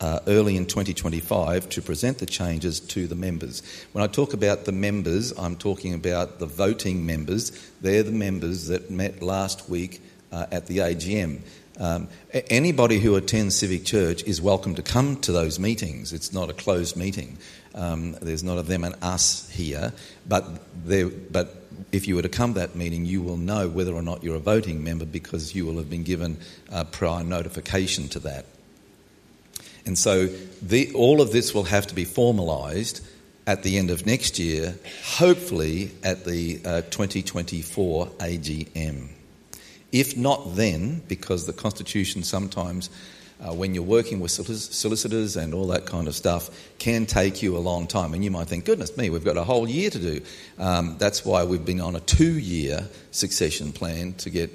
uh, 0.00 0.20
early 0.26 0.56
in 0.56 0.64
2025 0.64 1.68
to 1.68 1.82
present 1.82 2.16
the 2.16 2.24
changes 2.24 2.80
to 2.80 3.06
the 3.06 3.14
members. 3.14 3.62
When 3.92 4.02
I 4.02 4.06
talk 4.06 4.32
about 4.32 4.64
the 4.64 4.72
members, 4.72 5.38
I'm 5.38 5.56
talking 5.56 5.92
about 5.92 6.38
the 6.38 6.46
voting 6.46 7.04
members. 7.04 7.50
They're 7.82 8.02
the 8.02 8.12
members 8.12 8.68
that 8.68 8.90
met 8.90 9.20
last 9.20 9.68
week 9.68 10.00
uh, 10.32 10.46
at 10.50 10.68
the 10.68 10.78
AGM. 10.78 11.42
Um, 11.78 12.08
anybody 12.32 12.98
who 12.98 13.14
attends 13.16 13.56
Civic 13.56 13.84
Church 13.84 14.24
is 14.24 14.42
welcome 14.42 14.74
to 14.74 14.82
come 14.82 15.20
to 15.20 15.32
those 15.32 15.58
meetings. 15.58 16.12
It's 16.12 16.32
not 16.32 16.50
a 16.50 16.52
closed 16.52 16.96
meeting. 16.96 17.38
Um, 17.74 18.12
there's 18.20 18.42
not 18.42 18.58
a 18.58 18.62
them 18.62 18.82
and 18.82 18.96
us 19.00 19.48
here, 19.50 19.92
but 20.26 20.44
there, 20.84 21.08
but 21.08 21.54
if 21.92 22.08
you 22.08 22.16
were 22.16 22.22
to 22.22 22.28
come 22.28 22.54
to 22.54 22.60
that 22.60 22.74
meeting, 22.74 23.04
you 23.04 23.22
will 23.22 23.36
know 23.36 23.68
whether 23.68 23.94
or 23.94 24.02
not 24.02 24.24
you're 24.24 24.36
a 24.36 24.40
voting 24.40 24.82
member 24.82 25.04
because 25.04 25.54
you 25.54 25.64
will 25.64 25.76
have 25.76 25.88
been 25.88 26.02
given 26.02 26.38
prior 26.90 27.22
notification 27.22 28.08
to 28.08 28.18
that. 28.20 28.44
And 29.86 29.96
so 29.96 30.26
the, 30.26 30.92
all 30.94 31.20
of 31.20 31.32
this 31.32 31.54
will 31.54 31.64
have 31.64 31.86
to 31.86 31.94
be 31.94 32.04
formalised 32.04 33.06
at 33.46 33.62
the 33.62 33.78
end 33.78 33.90
of 33.90 34.04
next 34.04 34.38
year, 34.38 34.74
hopefully 35.16 35.92
at 36.04 36.24
the 36.24 36.60
uh, 36.64 36.82
2024 36.82 38.06
AGM. 38.06 39.08
If 39.92 40.16
not 40.16 40.56
then, 40.56 41.02
because 41.08 41.46
the 41.46 41.52
Constitution 41.52 42.22
sometimes, 42.22 42.90
uh, 43.40 43.54
when 43.54 43.74
you're 43.74 43.84
working 43.84 44.20
with 44.20 44.30
solicitors 44.30 45.36
and 45.36 45.54
all 45.54 45.68
that 45.68 45.86
kind 45.86 46.08
of 46.08 46.14
stuff, 46.14 46.50
can 46.78 47.06
take 47.06 47.42
you 47.42 47.56
a 47.56 47.60
long 47.60 47.86
time. 47.86 48.12
And 48.12 48.22
you 48.22 48.30
might 48.30 48.48
think, 48.48 48.64
goodness 48.64 48.96
me, 48.96 49.08
we've 49.08 49.24
got 49.24 49.36
a 49.36 49.44
whole 49.44 49.68
year 49.68 49.88
to 49.90 49.98
do. 49.98 50.20
Um, 50.58 50.96
that's 50.98 51.24
why 51.24 51.44
we've 51.44 51.64
been 51.64 51.80
on 51.80 51.96
a 51.96 52.00
two 52.00 52.38
year 52.38 52.86
succession 53.12 53.72
plan 53.72 54.14
to 54.14 54.30
get, 54.30 54.50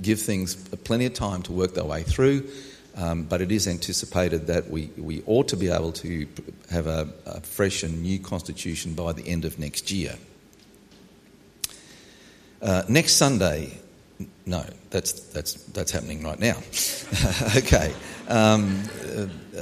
give 0.00 0.20
things 0.20 0.54
plenty 0.54 1.06
of 1.06 1.14
time 1.14 1.42
to 1.42 1.52
work 1.52 1.74
their 1.74 1.84
way 1.84 2.02
through. 2.04 2.48
Um, 2.96 3.24
but 3.24 3.40
it 3.40 3.52
is 3.52 3.66
anticipated 3.66 4.48
that 4.48 4.68
we, 4.68 4.90
we 4.96 5.22
ought 5.26 5.48
to 5.48 5.56
be 5.56 5.68
able 5.68 5.92
to 5.92 6.26
have 6.70 6.86
a, 6.86 7.08
a 7.24 7.40
fresh 7.40 7.82
and 7.82 8.02
new 8.02 8.18
constitution 8.18 8.94
by 8.94 9.12
the 9.12 9.26
end 9.26 9.44
of 9.44 9.58
next 9.58 9.90
year. 9.90 10.16
Uh, 12.60 12.82
next 12.88 13.14
Sunday, 13.14 13.79
No, 14.46 14.64
that's, 14.90 15.12
that's, 15.12 15.54
that's 15.66 15.92
happening 15.92 16.22
right 16.22 16.38
now. 16.38 16.56
okay. 17.56 17.94
Um, 18.28 18.82
uh, 19.56 19.60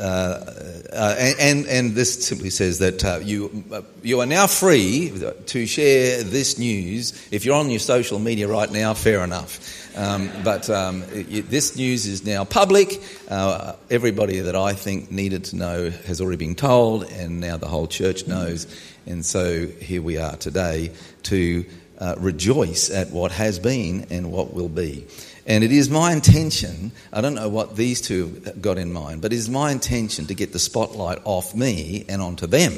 uh, 0.92 1.32
and, 1.38 1.66
and 1.66 1.92
this 1.92 2.26
simply 2.26 2.50
says 2.50 2.78
that 2.78 3.04
uh, 3.04 3.18
you, 3.22 3.64
uh, 3.72 3.82
you 4.02 4.20
are 4.20 4.26
now 4.26 4.46
free 4.46 5.12
to 5.46 5.66
share 5.66 6.22
this 6.22 6.58
news. 6.58 7.28
If 7.30 7.44
you're 7.44 7.56
on 7.56 7.70
your 7.70 7.80
social 7.80 8.18
media 8.18 8.48
right 8.48 8.70
now, 8.70 8.94
fair 8.94 9.24
enough. 9.24 9.96
Um, 9.96 10.30
but 10.44 10.70
um, 10.70 11.02
it, 11.12 11.50
this 11.50 11.76
news 11.76 12.06
is 12.06 12.24
now 12.24 12.44
public. 12.44 13.02
Uh, 13.28 13.74
everybody 13.90 14.40
that 14.40 14.54
I 14.54 14.72
think 14.72 15.10
needed 15.10 15.44
to 15.46 15.56
know 15.56 15.90
has 15.90 16.20
already 16.20 16.36
been 16.36 16.54
told, 16.54 17.04
and 17.10 17.40
now 17.40 17.56
the 17.56 17.68
whole 17.68 17.86
church 17.86 18.26
knows. 18.26 18.66
And 19.06 19.24
so 19.24 19.66
here 19.66 20.02
we 20.02 20.18
are 20.18 20.36
today 20.36 20.92
to 21.24 21.64
uh, 21.98 22.14
rejoice 22.18 22.90
at 22.90 23.10
what 23.10 23.32
has 23.32 23.58
been 23.58 24.06
and 24.10 24.30
what 24.30 24.54
will 24.54 24.68
be. 24.68 25.06
And 25.46 25.64
it 25.64 25.72
is 25.72 25.88
my 25.88 26.12
intention, 26.12 26.92
I 27.10 27.22
don't 27.22 27.34
know 27.34 27.48
what 27.48 27.74
these 27.74 28.02
two 28.02 28.28
got 28.60 28.76
in 28.76 28.92
mind, 28.92 29.22
but 29.22 29.32
it 29.32 29.36
is 29.36 29.48
my 29.48 29.72
intention 29.72 30.26
to 30.26 30.34
get 30.34 30.52
the 30.52 30.58
spotlight 30.58 31.20
off 31.24 31.54
me 31.54 32.04
and 32.06 32.20
onto 32.20 32.46
them. 32.46 32.74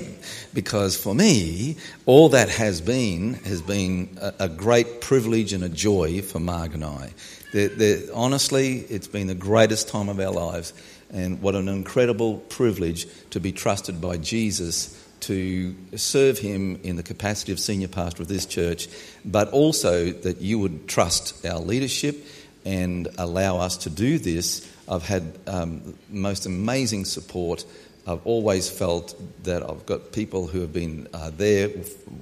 Because 0.55 0.97
for 0.97 1.13
me, 1.13 1.77
all 2.07 2.29
that 2.29 2.49
has 2.49 2.81
been 2.81 3.35
has 3.35 3.61
been 3.61 4.17
a, 4.21 4.35
a 4.41 4.49
great 4.49 5.01
privilege 5.01 5.53
and 5.53 5.65
a 5.65 5.69
joy 5.69 6.23
for 6.23 6.39
Marg 6.39 6.75
and 6.75 6.85
I. 6.85 7.13
They're, 7.53 7.69
they're, 7.71 8.03
honestly, 8.15 8.79
it's 8.79 9.09
been 9.09 9.27
the 9.27 9.35
greatest 9.35 9.89
time 9.89 10.09
of 10.09 10.21
our 10.21 10.31
lives, 10.31 10.73
and 11.13 11.43
what 11.43 11.57
an 11.57 11.69
incredible 11.69 12.37
privilege 12.37 13.09
to 13.31 13.41
be 13.41 13.51
trusted 13.51 14.01
by 14.01 14.17
Jesus 14.17 14.97
to 15.23 15.75
serve 15.97 16.39
him 16.39 16.81
in 16.83 16.97
the 16.97 17.03
capacity 17.03 17.53
of 17.53 17.61
senior 17.61 17.89
pastor 17.89 18.23
of 18.23 18.29
this 18.29 18.47
church, 18.47 18.89
but 19.25 19.51
also 19.51 20.11
that 20.11 20.41
you 20.41 20.59
would 20.59 20.89
trust 20.89 21.45
our 21.47 21.61
leadership 21.61 22.25
and 22.65 23.09
allow 23.19 23.59
us 23.59 23.79
to 23.79 23.91
do 23.91 24.19
this. 24.19 24.69
I've 24.89 25.05
had 25.05 25.39
um, 25.47 25.95
most 26.09 26.47
amazing 26.47 27.05
support. 27.05 27.65
I've 28.07 28.27
always 28.27 28.69
felt 28.69 29.15
that 29.45 29.63
I've 29.63 29.87
got 29.87 30.13
people 30.13 30.47
who 30.47 30.61
have 30.63 30.73
been 30.73 31.07
uh, 31.13 31.31
there 31.31 31.71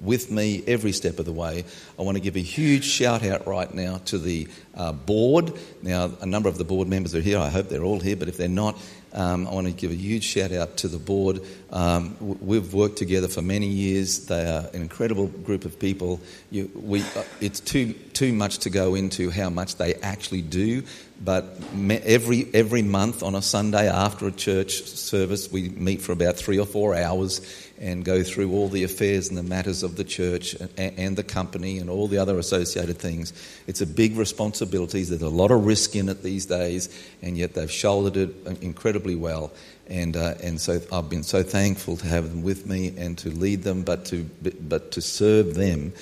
with 0.01 0.31
me 0.31 0.63
every 0.67 0.93
step 0.93 1.19
of 1.19 1.25
the 1.25 1.33
way. 1.33 1.65
I 1.99 2.03
want 2.03 2.17
to 2.17 2.21
give 2.23 2.37
a 2.37 2.41
huge 2.41 2.85
shout 2.85 3.25
out 3.25 3.47
right 3.47 3.73
now 3.73 3.99
to 4.07 4.19
the 4.19 4.49
uh, 4.75 4.93
board. 4.93 5.53
Now, 5.83 6.11
a 6.21 6.27
number 6.27 6.49
of 6.49 6.59
the 6.59 6.65
board 6.65 6.89
members 6.89 7.15
are 7.15 7.21
here. 7.21 7.39
I 7.39 7.49
hope 7.49 7.69
they're 7.69 7.85
all 7.85 8.01
here, 8.01 8.17
but 8.17 8.29
if 8.29 8.37
they're 8.37 8.49
not, 8.49 8.77
um, 9.13 9.47
I 9.47 9.53
want 9.53 9.67
to 9.67 9.73
give 9.73 9.91
a 9.91 9.95
huge 9.95 10.25
shout 10.25 10.53
out 10.53 10.77
to 10.79 10.89
the 10.89 10.99
board. 10.99 11.41
Um, 11.71 12.17
we've 12.21 12.73
worked 12.73 12.97
together 12.97 13.29
for 13.29 13.43
many 13.43 13.67
years. 13.67 14.27
They 14.27 14.45
are 14.45 14.69
an 14.73 14.83
incredible 14.83 15.27
group 15.27 15.65
of 15.65 15.79
people. 15.79 16.21
You, 16.51 16.71
we, 16.75 17.03
uh, 17.03 17.25
it's 17.41 17.61
too, 17.61 17.93
too 18.13 18.33
much 18.33 18.59
to 18.59 18.71
go 18.71 18.95
into 18.95 19.31
how 19.31 19.51
much 19.51 19.77
they 19.77 19.95
actually 19.95 20.43
do, 20.43 20.83
but 21.23 21.73
me, 21.75 21.97
every, 21.97 22.49
every 22.55 22.83
month 22.83 23.23
on 23.23 23.35
a 23.35 23.43
Sunday 23.43 23.89
after 23.89 24.27
a 24.27 24.33
church 24.33 24.83
service, 24.83 25.51
we 25.51 25.69
meet 25.71 26.01
for 26.01 26.13
about 26.13 26.37
three 26.37 26.59
or 26.59 26.67
four 26.67 26.95
hours 26.95 27.41
and 27.81 28.05
go 28.05 28.23
through 28.23 28.53
all 28.53 28.69
the 28.69 28.85
affairs 28.85 29.29
and 29.29 29.39
the 29.39 29.43
matters 29.43 29.83
of 29.83 29.97
the 29.97 30.05
church 30.05 30.57
and, 30.77 31.17
the 31.17 31.23
company 31.23 31.79
and 31.79 31.89
all 31.89 32.09
the 32.09 32.19
other 32.19 32.39
associated 32.39 32.99
things. 32.99 33.33
It's 33.67 33.81
a 33.81 33.87
big 33.87 34.17
responsibility. 34.17 35.03
There's 35.05 35.23
a 35.23 35.29
lot 35.29 35.51
of 35.51 35.65
risk 35.65 35.97
in 35.97 36.09
it 36.09 36.23
these 36.23 36.47
days, 36.47 36.89
and 37.23 37.37
yet 37.37 37.55
they've 37.55 37.71
shouldered 37.71 38.17
it 38.17 38.63
incredibly 38.63 39.15
well. 39.15 39.53
And, 39.87 40.17
uh, 40.17 40.35
and 40.43 40.61
so 40.61 40.81
I've 40.93 41.09
been 41.09 41.23
so 41.23 41.43
thankful 41.43 41.97
to 41.99 42.07
have 42.07 42.29
them 42.29 42.43
with 42.43 42.67
me 42.67 42.95
and 42.97 43.17
to 43.19 43.31
lead 43.31 43.63
them, 43.63 43.83
but 43.83 44.05
to, 44.07 44.29
but 44.43 44.93
to 44.93 45.01
serve 45.01 45.55
them 45.55 45.93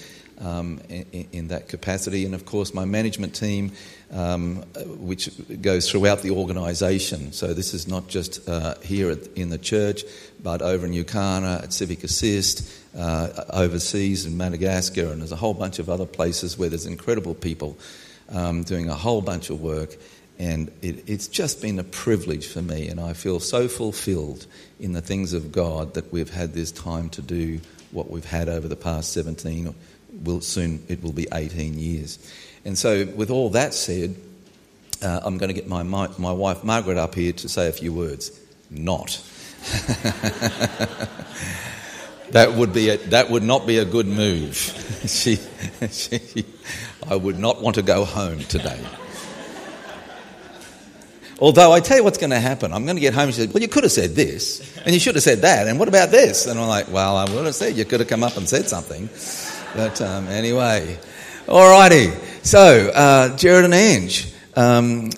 um, 0.41 0.81
in, 0.89 1.29
in, 1.33 1.49
that 1.49 1.69
capacity. 1.69 2.25
And 2.25 2.35
of 2.35 2.45
course, 2.45 2.75
my 2.75 2.85
management 2.85 3.35
team, 3.35 3.73
um, 4.13 4.57
which 4.99 5.31
goes 5.63 5.91
throughout 5.91 6.23
the 6.23 6.31
organisation. 6.31 7.33
So 7.33 7.55
this 7.55 7.75
is 7.75 7.89
not 7.89 8.09
just 8.09 8.47
uh, 8.49 8.75
here 8.83 9.11
at, 9.11 9.27
in 9.35 9.51
the 9.51 9.59
church, 9.59 10.03
but 10.43 10.63
over 10.63 10.87
in 10.87 10.93
Ukana 10.93 11.63
at 11.63 11.73
Civic 11.73 12.05
Assist, 12.05 12.71
uh, 12.97 13.45
overseas 13.51 14.27
in 14.27 14.37
Madagascar, 14.37 15.07
and 15.07 15.21
there's 15.21 15.33
a 15.33 15.37
whole 15.37 15.55
bunch 15.55 15.79
of 15.79 15.89
other 15.89 16.07
places 16.07 16.59
where 16.59 16.69
there's 16.69 16.87
incredible 16.87 17.35
people 17.35 17.79
um, 18.31 18.63
doing 18.63 18.89
a 18.89 18.95
whole 18.95 19.23
bunch 19.23 19.51
of 19.51 19.61
work. 19.61 19.97
And 20.39 20.71
it, 20.83 21.09
it's 21.09 21.29
just 21.29 21.63
been 21.63 21.79
a 21.79 21.85
privilege 21.85 22.47
for 22.47 22.61
me, 22.61 22.89
and 22.89 23.01
I 23.01 23.15
feel 23.15 23.41
so 23.41 23.69
fulfilled 23.69 24.47
in 24.79 24.93
the 24.93 25.01
things 25.01 25.33
of 25.33 25.51
God 25.51 25.95
that 25.95 26.13
we've 26.13 26.29
had 26.29 26.53
this 26.53 26.71
time 26.71 27.09
to 27.11 27.23
do 27.23 27.61
what 27.91 28.11
we've 28.11 28.25
had 28.25 28.49
over 28.49 28.69
the 28.69 28.77
past 28.77 29.13
17 29.13 29.75
will 30.23 30.41
soon 30.41 30.83
it 30.89 31.03
will 31.03 31.13
be 31.13 31.27
18 31.33 31.79
years. 31.79 32.19
And 32.65 32.77
so, 32.77 33.07
with 33.07 33.31
all 33.31 33.51
that 33.51 33.75
said, 33.75 34.17
uh, 35.03 35.21
I'm 35.23 35.39
going 35.39 35.49
to 35.49 35.55
get 35.55 35.69
my, 35.69 35.83
my, 35.83 36.09
my 36.19 36.33
wife 36.33 36.65
Margaret 36.65 36.99
up 36.99 37.15
here 37.15 37.33
to 37.33 37.49
say 37.49 37.69
a 37.69 37.73
few 37.73 37.93
words. 37.93 38.39
Not. 38.71 39.23
that 42.31 42.55
would 42.55 42.73
be 42.73 42.89
a, 42.91 42.97
that 43.09 43.31
would 43.31 43.43
not 43.43 43.67
be 43.67 43.79
a 43.79 43.85
good 43.85 44.07
move. 44.07 44.57
she, 45.07 45.39
she, 45.91 46.45
I 47.09 47.17
would 47.17 47.39
not 47.39 47.63
want 47.63 47.77
to 47.77 47.83
go 47.83 48.05
home 48.05 48.41
today. 48.41 48.81
Although 51.39 51.71
I 51.71 51.81
tell 51.81 51.99
you 51.99 52.05
what's 52.05 52.19
going 52.19 52.31
to 52.31 52.41
happen. 52.41 52.73
I'm 52.73 52.85
going 52.85 52.97
to 52.97 53.01
get 53.01 53.13
home 53.13 53.25
and 53.25 53.35
she 53.35 53.43
said, 53.43 53.53
Well, 53.53 53.63
you 53.63 53.69
could 53.69 53.85
have 53.85 53.93
said 53.93 54.15
this, 54.15 54.77
and 54.79 54.95
you 54.95 54.99
should 54.99 55.17
have 55.17 55.25
said 55.25 55.43
that, 55.43 55.69
and 55.69 55.79
what 55.79 55.89
about 55.89 56.11
this? 56.11 56.47
And 56.47 56.59
I'm 56.59 56.69
like, 56.69 56.91
Well, 56.91 57.17
I 57.17 57.25
would 57.25 57.45
have 57.45 57.55
said 57.55 57.77
you 57.77 57.85
could 57.85 58.01
have 58.01 58.09
come 58.09 58.23
up 58.23 58.37
and 58.37 58.49
said 58.49 58.69
something. 58.69 59.09
But 59.77 60.01
um, 60.01 60.27
anyway, 60.29 60.99
alrighty. 61.47 62.11
So, 62.43 62.91
uh, 62.95 63.37
Jared 63.37 63.67
and 63.67 63.75
Ange, 63.75 64.33
um, 64.55 65.11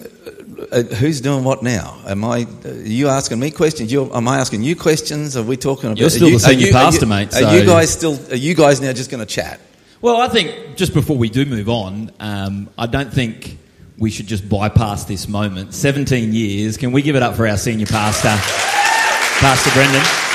uh, 0.73 0.83
who's 0.83 1.21
doing 1.21 1.45
what 1.45 1.63
now? 1.63 1.97
Am 2.09 2.25
I? 2.25 2.45
Are 2.65 2.73
you 2.73 3.07
asking 3.07 3.39
me 3.39 3.53
questions? 3.53 3.93
You're, 3.93 4.15
am 4.17 4.27
I 4.27 4.39
asking 4.39 4.65
you 4.65 4.75
questions? 4.75 5.37
Are 5.37 5.45
we 5.45 5.57
talking 5.57 5.87
about? 5.91 5.99
You're 5.99 6.11
still 6.11 6.29
you, 6.29 6.35
the 6.35 6.41
senior 6.41 6.67
you, 6.67 6.73
pastor, 6.73 7.05
are 7.05 7.09
you, 7.09 7.09
mate. 7.09 7.33
So. 7.33 7.47
Are 7.47 7.57
you 7.57 7.65
guys 7.65 7.91
still? 7.91 8.19
Are 8.33 8.37
you 8.37 8.57
guys 8.57 8.81
now 8.81 8.93
just 8.93 9.11
going 9.11 9.21
to 9.25 9.33
chat? 9.33 9.61
Well, 10.01 10.21
I 10.21 10.29
think 10.29 10.77
just 10.77 10.93
before 10.93 11.17
we 11.17 11.29
do 11.29 11.45
move 11.45 11.69
on, 11.69 12.11
um, 12.19 12.69
I 12.77 12.87
don't 12.87 13.13
think 13.13 13.59
we 13.97 14.11
should 14.11 14.27
just 14.27 14.49
bypass 14.49 15.05
this 15.05 15.29
moment. 15.29 15.73
17 15.73 16.33
years. 16.33 16.77
Can 16.77 16.91
we 16.91 17.03
give 17.03 17.15
it 17.15 17.23
up 17.23 17.37
for 17.37 17.47
our 17.47 17.57
senior 17.57 17.87
pastor, 17.87 18.29
Pastor 19.41 19.71
Brendan? 19.71 20.28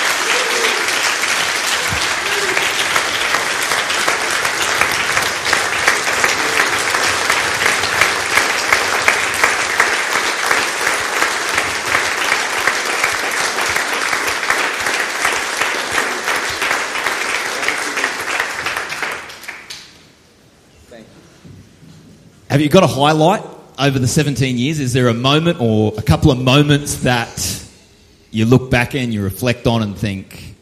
Have 22.53 22.61
you 22.61 22.69
got 22.69 22.83
a 22.83 22.87
highlight 22.87 23.43
over 23.79 23.97
the 23.97 24.07
17 24.07 24.59
years? 24.59 24.79
Is 24.79 24.93
there 24.93 25.07
a 25.07 25.13
moment 25.15 25.59
or 25.59 25.91
a 25.97 26.03
couple 26.03 26.29
of 26.29 26.37
moments 26.37 26.97
that 26.97 27.65
you 28.29 28.45
look 28.45 28.69
back 28.69 28.93
and 28.93 29.11
you 29.11 29.23
reflect 29.23 29.65
on 29.65 29.81
and 29.81 29.97
think, 29.97 30.53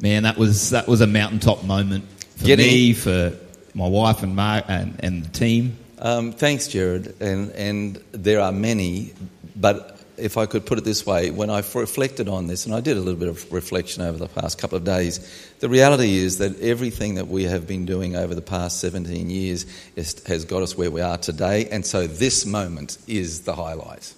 man, 0.00 0.24
that 0.24 0.36
was 0.36 0.70
that 0.70 0.88
was 0.88 1.00
a 1.00 1.06
mountaintop 1.06 1.62
moment 1.62 2.06
for 2.38 2.46
Getting, 2.46 2.66
me, 2.66 2.92
for 2.92 3.34
my 3.72 3.86
wife 3.86 4.24
and 4.24 4.34
Marg 4.34 4.64
and, 4.66 4.98
and 4.98 5.24
the 5.26 5.28
team? 5.28 5.78
Um, 6.00 6.32
thanks, 6.32 6.66
Jared. 6.66 7.14
And 7.20 7.52
and 7.52 8.02
there 8.10 8.40
are 8.40 8.50
many, 8.50 9.14
but 9.54 9.97
if 10.18 10.36
I 10.36 10.46
could 10.46 10.66
put 10.66 10.78
it 10.78 10.84
this 10.84 11.06
way, 11.06 11.30
when 11.30 11.50
I've 11.50 11.74
reflected 11.74 12.28
on 12.28 12.46
this, 12.46 12.66
and 12.66 12.74
I 12.74 12.80
did 12.80 12.96
a 12.96 13.00
little 13.00 13.18
bit 13.18 13.28
of 13.28 13.50
reflection 13.52 14.02
over 14.02 14.18
the 14.18 14.28
past 14.28 14.58
couple 14.58 14.76
of 14.76 14.84
days, 14.84 15.20
the 15.60 15.68
reality 15.68 16.16
is 16.16 16.38
that 16.38 16.60
everything 16.60 17.14
that 17.14 17.28
we 17.28 17.44
have 17.44 17.66
been 17.66 17.86
doing 17.86 18.16
over 18.16 18.34
the 18.34 18.42
past 18.42 18.80
17 18.80 19.30
years 19.30 19.66
is, 19.96 20.22
has 20.26 20.44
got 20.44 20.62
us 20.62 20.76
where 20.76 20.90
we 20.90 21.00
are 21.00 21.18
today, 21.18 21.68
and 21.70 21.86
so 21.86 22.06
this 22.06 22.44
moment 22.44 22.98
is 23.06 23.42
the 23.42 23.54
highlight. 23.54 24.14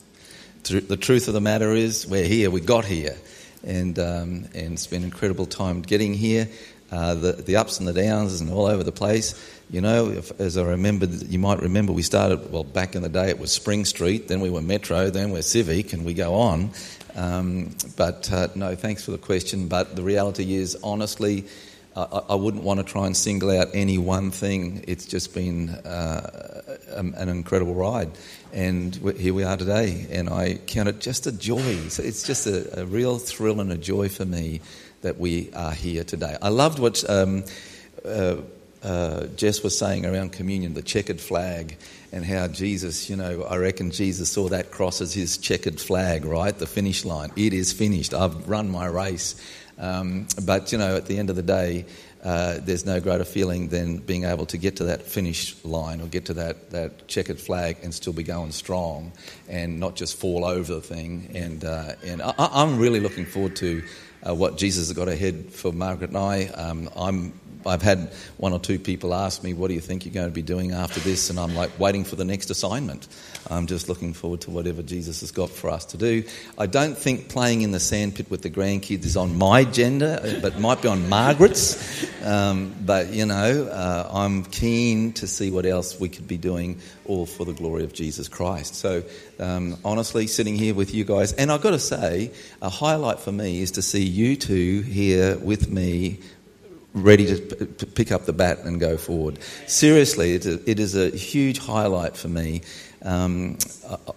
The 0.65 0.97
truth 0.97 1.27
of 1.29 1.35
the 1.35 1.41
matter 1.41 1.73
is, 1.73 2.07
we're 2.07 2.25
here, 2.25 2.51
we 2.51 2.61
got 2.61 2.85
here, 2.85 3.17
and, 3.65 3.99
um, 3.99 4.49
and 4.55 4.75
it's 4.75 4.87
been 4.87 5.05
incredible 5.05 5.47
time 5.47 5.83
getting 5.83 6.15
here. 6.15 6.49
Uh, 6.93 7.15
the, 7.15 7.33
the 7.33 7.55
ups 7.55 7.79
and 7.79 7.87
the 7.87 7.93
downs 7.93 8.41
and 8.41 8.51
all 8.51 8.67
over 8.67 8.83
the 8.83 8.91
place. 8.91 9.60
You 9.71 9.81
know, 9.81 10.11
if, 10.11 10.41
as 10.41 10.57
I 10.57 10.65
remember, 10.65 11.07
you 11.07 11.39
might 11.39 11.61
remember 11.61 11.93
we 11.93 12.03
started, 12.03 12.51
well, 12.51 12.65
back 12.65 12.97
in 12.97 13.03
the 13.03 13.09
day 13.09 13.29
it 13.29 13.39
was 13.39 13.53
Spring 13.53 13.85
Street, 13.85 14.27
then 14.27 14.41
we 14.41 14.51
were 14.51 14.63
Metro, 14.63 15.11
then 15.11 15.31
we're 15.31 15.43
Civic, 15.43 15.93
and 15.93 16.05
we 16.05 16.13
go 16.13 16.35
on. 16.35 16.71
Um, 17.15 17.77
but 17.97 18.33
uh, 18.33 18.49
no, 18.57 18.75
thanks 18.75 19.05
for 19.05 19.13
the 19.13 19.19
question. 19.19 19.69
But 19.69 19.95
the 19.95 20.03
reality 20.03 20.55
is, 20.55 20.77
honestly, 20.83 21.47
I, 21.97 22.35
wouldn't 22.35 22.63
want 22.63 22.79
to 22.79 22.85
try 22.85 23.07
and 23.07 23.17
single 23.17 23.51
out 23.51 23.69
any 23.75 23.99
one 23.99 24.31
thing. 24.31 24.85
It's 24.87 25.07
just 25.07 25.35
been 25.35 25.71
uh, 25.71 26.79
an 26.97 27.29
incredible 27.29 27.75
ride. 27.75 28.11
And 28.53 28.95
here 28.95 29.35
we 29.35 29.45
are 29.45 29.57
today, 29.57 30.07
and 30.11 30.29
I 30.29 30.55
count 30.67 30.89
it 30.89 31.01
just 31.01 31.27
a 31.27 31.33
joy. 31.33 31.89
So 31.89 32.03
it's 32.03 32.23
just 32.23 32.47
a, 32.47 32.81
a 32.81 32.87
real 32.87 33.19
thrill 33.19 33.61
and 33.61 33.73
a 33.73 33.77
joy 33.77 34.09
for 34.09 34.25
me 34.25 34.61
that 35.03 35.19
we 35.19 35.53
are 35.53 35.73
here 35.73 36.05
today. 36.05 36.37
I 36.41 36.49
loved 36.49 36.79
what 36.79 37.09
um, 37.11 37.45
uh, 38.05 38.37
uh, 38.83 39.27
Jess 39.37 39.63
was 39.63 39.77
saying 39.77 40.07
around 40.07 40.33
communion, 40.33 40.75
the 40.75 40.83
checkered 40.83 41.21
flag, 41.21 41.77
and 42.13 42.25
how 42.25 42.49
Jesus, 42.49 43.11
you 43.11 43.17
know, 43.17 43.45
I 43.45 43.57
reckon 43.57 43.91
Jesus 43.91 44.31
saw 44.31 44.49
that 44.49 44.71
cross 44.71 45.01
as 45.01 45.13
his 45.13 45.39
checkered 45.39 45.81
flag, 45.81 46.25
right? 46.25 46.57
The 46.57 46.67
finish 46.67 47.05
line. 47.05 47.31
It 47.37 47.53
is 47.53 47.73
finished. 47.73 48.15
I've 48.15 48.49
run 48.49 48.71
my 48.71 48.87
race. 48.87 49.37
Um, 49.79 50.27
but, 50.43 50.73
you 50.73 50.79
know, 50.79 50.97
at 50.97 51.07
the 51.07 51.19
end 51.19 51.31
of 51.31 51.37
the 51.37 51.43
day, 51.43 51.87
uh, 52.23 52.59
there's 52.61 52.85
no 52.85 53.01
greater 53.01 53.25
feeling 53.25 53.69
than 53.69 53.99
being 53.99 54.25
able 54.25 54.45
to 54.47 54.59
get 54.59 54.77
to 54.77 54.85
that 54.85 55.03
finish 55.03 55.57
line 55.65 56.01
or 56.01 56.07
get 56.07 56.27
to 56.27 56.35
that, 56.35 56.71
that 56.71 57.09
checkered 57.09 57.41
flag 57.41 57.79
and 57.83 57.95
still 57.95 58.13
be 58.13 58.23
going 58.23 58.53
strong 58.53 59.13
and 59.49 59.81
not 59.81 59.97
just 59.97 60.17
fall 60.17 60.45
over 60.45 60.75
the 60.75 60.81
thing. 60.83 61.31
And, 61.35 61.65
uh, 61.65 61.95
and 62.05 62.21
I, 62.21 62.35
I'm 62.39 62.79
really 62.79 63.01
looking 63.01 63.25
forward 63.25 63.57
to 63.57 63.83
uh, 64.27 64.35
what 64.35 64.59
Jesus 64.59 64.89
has 64.89 64.97
got 64.97 65.09
ahead 65.09 65.51
for 65.51 65.73
Margaret 65.73 66.11
and 66.11 66.19
I. 66.19 66.47
Um, 66.49 66.91
I'm 66.95 67.33
I've 67.67 67.83
had 67.83 68.13
one 68.37 68.53
or 68.53 68.59
two 68.59 68.79
people 68.79 69.15
ask 69.15 69.43
me, 69.43 69.55
What 69.55 69.69
do 69.69 69.75
you 69.75 69.81
think 69.81 70.05
you're 70.05 70.15
going 70.15 70.29
to 70.29 70.35
be 70.35 70.43
doing 70.43 70.73
after 70.73 71.01
this? 71.01 71.31
And 71.31 71.39
I'm 71.39 71.55
like, 71.55 71.79
waiting 71.79 72.05
for 72.05 72.17
the 72.17 72.25
next 72.25 72.51
assignment. 72.51 73.09
I'm 73.51 73.67
just 73.67 73.89
looking 73.89 74.13
forward 74.13 74.43
to 74.43 74.51
whatever 74.51 74.83
Jesus 74.83 75.21
has 75.21 75.33
got 75.33 75.51
for 75.51 75.71
us 75.71 75.85
to 75.87 75.97
do. 75.97 76.25
I 76.59 76.67
don't 76.67 76.97
think 76.97 77.29
playing 77.29 77.63
in 77.63 77.73
the 77.73 77.81
sandpit 77.81 78.31
with 78.31 78.43
the 78.43 78.51
grandkids 78.51 79.05
is 79.05 79.17
on 79.17 79.37
my 79.37 79.61
agenda, 79.61 80.39
but 80.43 80.59
might 80.59 80.83
be 80.83 80.89
on 80.89 81.09
Margaret's. 81.09 82.07
Um, 82.25 82.75
but, 82.85 83.09
you 83.09 83.27
know, 83.27 83.65
uh, 83.65 84.11
I'm 84.13 84.45
keen 84.45 85.13
to 85.15 85.27
see 85.27 85.51
what 85.51 85.67
else 85.67 85.99
we 85.99 86.09
could 86.09 86.29
be 86.29 86.37
doing, 86.37 86.81
all 87.07 87.27
for 87.27 87.45
the 87.45 87.53
glory 87.53 87.85
of 87.85 87.93
Jesus 87.93 88.29
Christ. 88.29 88.75
So, 88.75 89.03
um, 89.39 89.79
honestly, 89.85 90.27
sitting 90.27 90.57
here 90.57 90.75
with 90.75 90.95
you 90.95 91.05
guys, 91.05 91.33
and 91.33 91.51
I've 91.51 91.63
got 91.63 91.71
to 91.71 91.79
say, 91.79 92.33
a 92.61 92.69
highlight 92.69 93.21
for 93.21 93.33
me 93.33 93.63
is 93.63 93.73
to 93.73 93.83
see 93.83 94.05
you 94.05 94.37
two 94.37 94.83
here 94.83 95.39
with 95.39 95.71
me 95.71 96.21
ready 96.93 97.27
to 97.27 97.67
p- 97.67 97.87
pick 97.87 98.13
up 98.13 98.27
the 98.27 98.33
bat 98.33 98.61
and 98.61 98.81
go 98.81 98.97
forward. 98.97 99.39
Seriously, 99.67 100.35
it, 100.35 100.47
it 100.47 100.81
is 100.81 100.97
a 100.97 101.11
huge 101.11 101.59
highlight 101.59 102.17
for 102.17 102.29
me. 102.29 102.63
Um, 103.03 103.59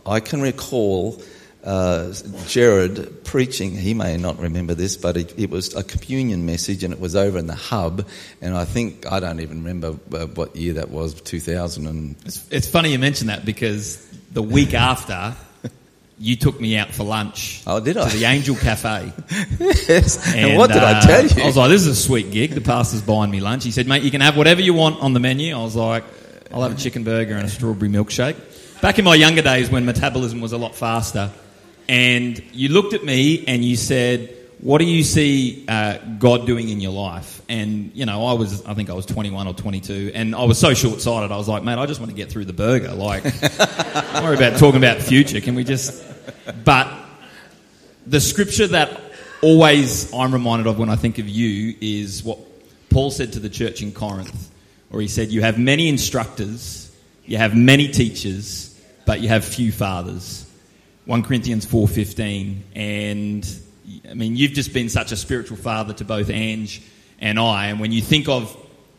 I, 0.05 0.15
I, 0.15 0.19
can 0.19 0.41
recall 0.41 1.21
uh, 1.63 2.13
Jared 2.47 3.23
preaching, 3.23 3.71
he 3.71 3.93
may 3.93 4.17
not 4.17 4.37
remember 4.37 4.73
this, 4.73 4.97
but 4.97 5.15
it, 5.15 5.37
it, 5.39 5.49
was 5.49 5.73
a 5.75 5.83
communion 5.83 6.45
message 6.45 6.83
and 6.83 6.93
it 6.93 6.99
was 6.99 7.15
over 7.15 7.37
in 7.37 7.47
the 7.47 7.55
hub. 7.55 8.05
And 8.41 8.55
I 8.55 8.65
think, 8.65 9.09
I 9.09 9.19
don't 9.19 9.39
even 9.39 9.63
remember 9.63 9.97
uh, 10.13 10.27
what 10.27 10.55
year 10.55 10.73
that 10.73 10.89
was, 10.89 11.13
2000. 11.13 11.87
And... 11.87 12.15
It's, 12.25 12.45
it's 12.51 12.67
funny 12.67 12.91
you 12.91 12.99
mention 12.99 13.27
that 13.27 13.45
because 13.45 14.05
the 14.31 14.43
week 14.43 14.73
after, 14.73 15.35
you 16.23 16.37
took 16.37 16.57
me 16.57 16.77
out 16.77 16.89
for 16.89 17.03
lunch. 17.03 17.61
Oh, 17.67 17.81
did 17.81 17.97
I? 17.97 18.07
To 18.07 18.17
the 18.17 18.23
Angel 18.23 18.55
Cafe. 18.55 19.11
yes. 19.59 20.25
And, 20.33 20.51
and 20.51 20.57
what 20.57 20.71
did 20.71 20.81
uh, 20.81 21.01
I 21.03 21.05
tell 21.05 21.25
you? 21.25 21.43
I 21.43 21.45
was 21.45 21.57
like, 21.57 21.69
this 21.69 21.81
is 21.81 21.87
a 21.87 21.95
sweet 22.01 22.31
gig. 22.31 22.51
The 22.51 22.61
pastor's 22.61 23.01
buying 23.01 23.29
me 23.29 23.41
lunch. 23.41 23.65
He 23.65 23.71
said, 23.71 23.87
mate, 23.87 24.03
you 24.03 24.09
can 24.09 24.21
have 24.21 24.37
whatever 24.37 24.61
you 24.61 24.73
want 24.73 25.01
on 25.01 25.11
the 25.11 25.19
menu. 25.19 25.53
I 25.53 25.61
was 25.61 25.75
like, 25.75 26.05
I'll 26.49 26.61
have 26.61 26.71
a 26.71 26.81
chicken 26.81 27.03
burger 27.03 27.35
and 27.35 27.45
a 27.45 27.49
strawberry 27.49 27.89
milkshake. 27.89 28.37
Back 28.81 28.99
in 28.99 29.03
my 29.03 29.15
younger 29.15 29.41
days 29.41 29.69
when 29.69 29.83
metabolism 29.83 30.39
was 30.39 30.53
a 30.53 30.57
lot 30.57 30.75
faster, 30.75 31.29
and 31.89 32.41
you 32.53 32.69
looked 32.69 32.93
at 32.93 33.03
me 33.03 33.43
and 33.45 33.61
you 33.61 33.75
said, 33.75 34.33
what 34.63 34.77
do 34.77 34.85
you 34.85 35.03
see 35.03 35.65
uh, 35.67 35.97
God 36.19 36.47
doing 36.47 36.69
in 36.69 36.79
your 36.79 36.93
life? 36.93 37.41
And, 37.49 37.91
you 37.93 38.05
know, 38.05 38.25
I 38.27 38.33
was, 38.33 38.65
I 38.65 38.73
think 38.75 38.89
I 38.89 38.93
was 38.93 39.05
21 39.05 39.45
or 39.45 39.53
22, 39.53 40.13
and 40.15 40.33
I 40.33 40.45
was 40.45 40.57
so 40.57 40.73
short 40.73 41.01
sighted. 41.01 41.33
I 41.33 41.37
was 41.37 41.49
like, 41.49 41.63
mate, 41.63 41.77
I 41.77 41.85
just 41.85 41.99
want 41.99 42.11
to 42.11 42.15
get 42.15 42.29
through 42.29 42.45
the 42.45 42.53
burger. 42.53 42.93
Like, 42.93 43.23
don't 43.41 44.23
worry 44.23 44.37
about 44.37 44.57
talking 44.57 44.77
about 44.77 44.99
the 44.99 45.03
future. 45.03 45.41
Can 45.41 45.55
we 45.55 45.65
just. 45.65 46.12
But 46.63 46.91
the 48.05 48.19
scripture 48.19 48.67
that 48.67 49.01
always 49.41 50.11
I'm 50.13 50.33
reminded 50.33 50.67
of 50.67 50.77
when 50.79 50.89
I 50.89 50.95
think 50.95 51.19
of 51.19 51.27
you 51.27 51.75
is 51.81 52.23
what 52.23 52.39
Paul 52.89 53.11
said 53.11 53.33
to 53.33 53.39
the 53.39 53.49
church 53.49 53.81
in 53.81 53.91
Corinth, 53.91 54.49
where 54.89 55.01
he 55.01 55.07
said, 55.07 55.31
You 55.31 55.41
have 55.41 55.57
many 55.57 55.89
instructors, 55.89 56.95
you 57.25 57.37
have 57.37 57.55
many 57.55 57.87
teachers, 57.87 58.79
but 59.05 59.21
you 59.21 59.29
have 59.29 59.43
few 59.45 59.71
fathers. 59.71 60.49
1 61.05 61.23
Corinthians 61.23 61.65
4:15 61.65 62.61
and 62.75 63.59
I 64.09 64.13
mean, 64.13 64.37
you've 64.37 64.53
just 64.53 64.73
been 64.73 64.87
such 64.87 65.11
a 65.11 65.17
spiritual 65.17 65.57
father 65.57 65.93
to 65.95 66.05
both 66.05 66.29
Ange 66.29 66.81
and 67.19 67.37
I. 67.37 67.67
And 67.67 67.81
when 67.81 67.91
you 67.91 68.01
think 68.01 68.29
of 68.29 68.55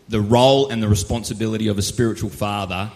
the 0.09 0.21
role 0.21 0.69
and 0.69 0.83
the 0.83 0.89
responsibility 0.89 1.69
of 1.69 1.79
a 1.79 1.83
spiritual 1.83 2.29
father, 2.29 2.91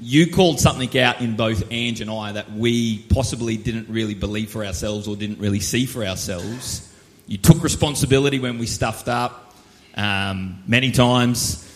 you 0.00 0.30
called 0.30 0.60
something 0.60 0.98
out 0.98 1.20
in 1.20 1.36
both 1.36 1.64
Ange 1.70 2.00
and 2.00 2.10
I 2.10 2.32
that 2.32 2.52
we 2.52 2.98
possibly 3.10 3.56
didn't 3.56 3.88
really 3.88 4.14
believe 4.14 4.50
for 4.50 4.64
ourselves 4.64 5.06
or 5.06 5.16
didn't 5.16 5.38
really 5.38 5.60
see 5.60 5.86
for 5.86 6.04
ourselves. 6.04 6.86
You 7.26 7.38
took 7.38 7.62
responsibility 7.62 8.38
when 8.38 8.58
we 8.58 8.66
stuffed 8.66 9.08
up 9.08 9.54
um, 9.94 10.62
many 10.66 10.90
times, 10.90 11.66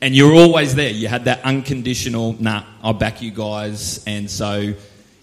and 0.00 0.14
you 0.14 0.26
were 0.26 0.34
always 0.34 0.74
there. 0.74 0.90
You 0.90 1.08
had 1.08 1.24
that 1.24 1.42
unconditional, 1.44 2.36
nah, 2.38 2.64
I'll 2.82 2.92
back 2.92 3.22
you 3.22 3.30
guys. 3.30 4.04
And 4.06 4.30
so 4.30 4.74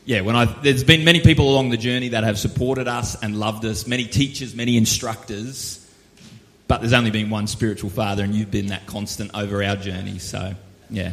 yeah, 0.09 0.21
when 0.21 0.35
I 0.35 0.45
there's 0.45 0.83
been 0.83 1.03
many 1.03 1.19
people 1.19 1.49
along 1.49 1.69
the 1.69 1.77
journey 1.77 2.09
that 2.09 2.23
have 2.23 2.39
supported 2.39 2.87
us 2.87 3.21
and 3.21 3.39
loved 3.39 3.63
us, 3.63 3.85
many 3.85 4.05
teachers, 4.05 4.55
many 4.55 4.75
instructors, 4.75 5.87
but 6.67 6.81
there's 6.81 6.93
only 6.93 7.11
been 7.11 7.29
one 7.29 7.45
spiritual 7.45 7.91
father, 7.91 8.23
and 8.23 8.33
you've 8.33 8.49
been 8.49 8.67
that 8.67 8.87
constant 8.87 9.29
over 9.35 9.63
our 9.63 9.75
journey. 9.75 10.17
So, 10.17 10.55
yeah. 10.89 11.11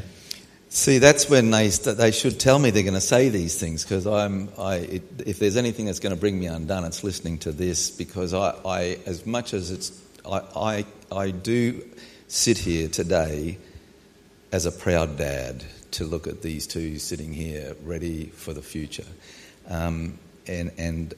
See, 0.69 0.99
that's 0.99 1.31
when 1.31 1.51
they 1.51 1.69
they 1.69 2.11
should 2.11 2.41
tell 2.41 2.59
me 2.59 2.71
they're 2.71 2.83
going 2.83 2.95
to 2.95 3.01
say 3.01 3.29
these 3.29 3.59
things 3.59 3.83
because 3.85 4.07
I'm 4.07 4.49
if 4.59 5.39
there's 5.39 5.57
anything 5.57 5.87
that's 5.87 6.01
going 6.01 6.15
to 6.15 6.21
bring 6.21 6.39
me 6.39 6.47
undone, 6.47 6.85
it's 6.85 7.05
listening 7.05 7.39
to 7.39 7.53
this 7.53 7.91
because 7.91 8.35
I, 8.35 8.55
I 8.65 8.99
as 9.07 9.25
much 9.25 9.55
as 9.55 9.71
it's 9.71 9.99
I, 10.29 10.43
I 10.57 10.87
I 11.11 11.31
do 11.31 11.83
sit 12.29 12.59
here 12.59 12.89
today 12.89 13.59
as 14.53 14.67
a 14.67 14.73
proud 14.73 15.17
dad 15.17 15.65
to 15.93 16.05
look 16.05 16.27
at 16.27 16.43
these 16.43 16.67
two 16.67 16.99
sitting 16.99 17.33
here 17.33 17.77
ready 17.85 18.27
for 18.27 18.53
the 18.53 18.63
future. 18.63 19.07
Um, 19.69 20.19
and, 20.47 20.71
and, 20.79 21.15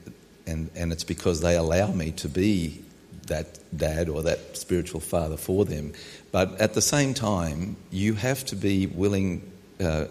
and, 0.47 0.69
and 0.75 0.91
it's 0.91 1.03
because 1.03 1.41
they 1.41 1.55
allow 1.55 1.91
me 1.91 2.11
to 2.13 2.29
be 2.29 2.83
that 3.27 3.59
dad 3.75 4.09
or 4.09 4.23
that 4.23 4.57
spiritual 4.57 4.99
father 4.99 5.37
for 5.37 5.65
them. 5.65 5.93
But 6.31 6.59
at 6.61 6.73
the 6.73 6.81
same 6.81 7.13
time, 7.13 7.75
you 7.91 8.13
have 8.13 8.45
to 8.45 8.55
be 8.55 8.87
willing 8.87 9.51
uh, 9.79 10.05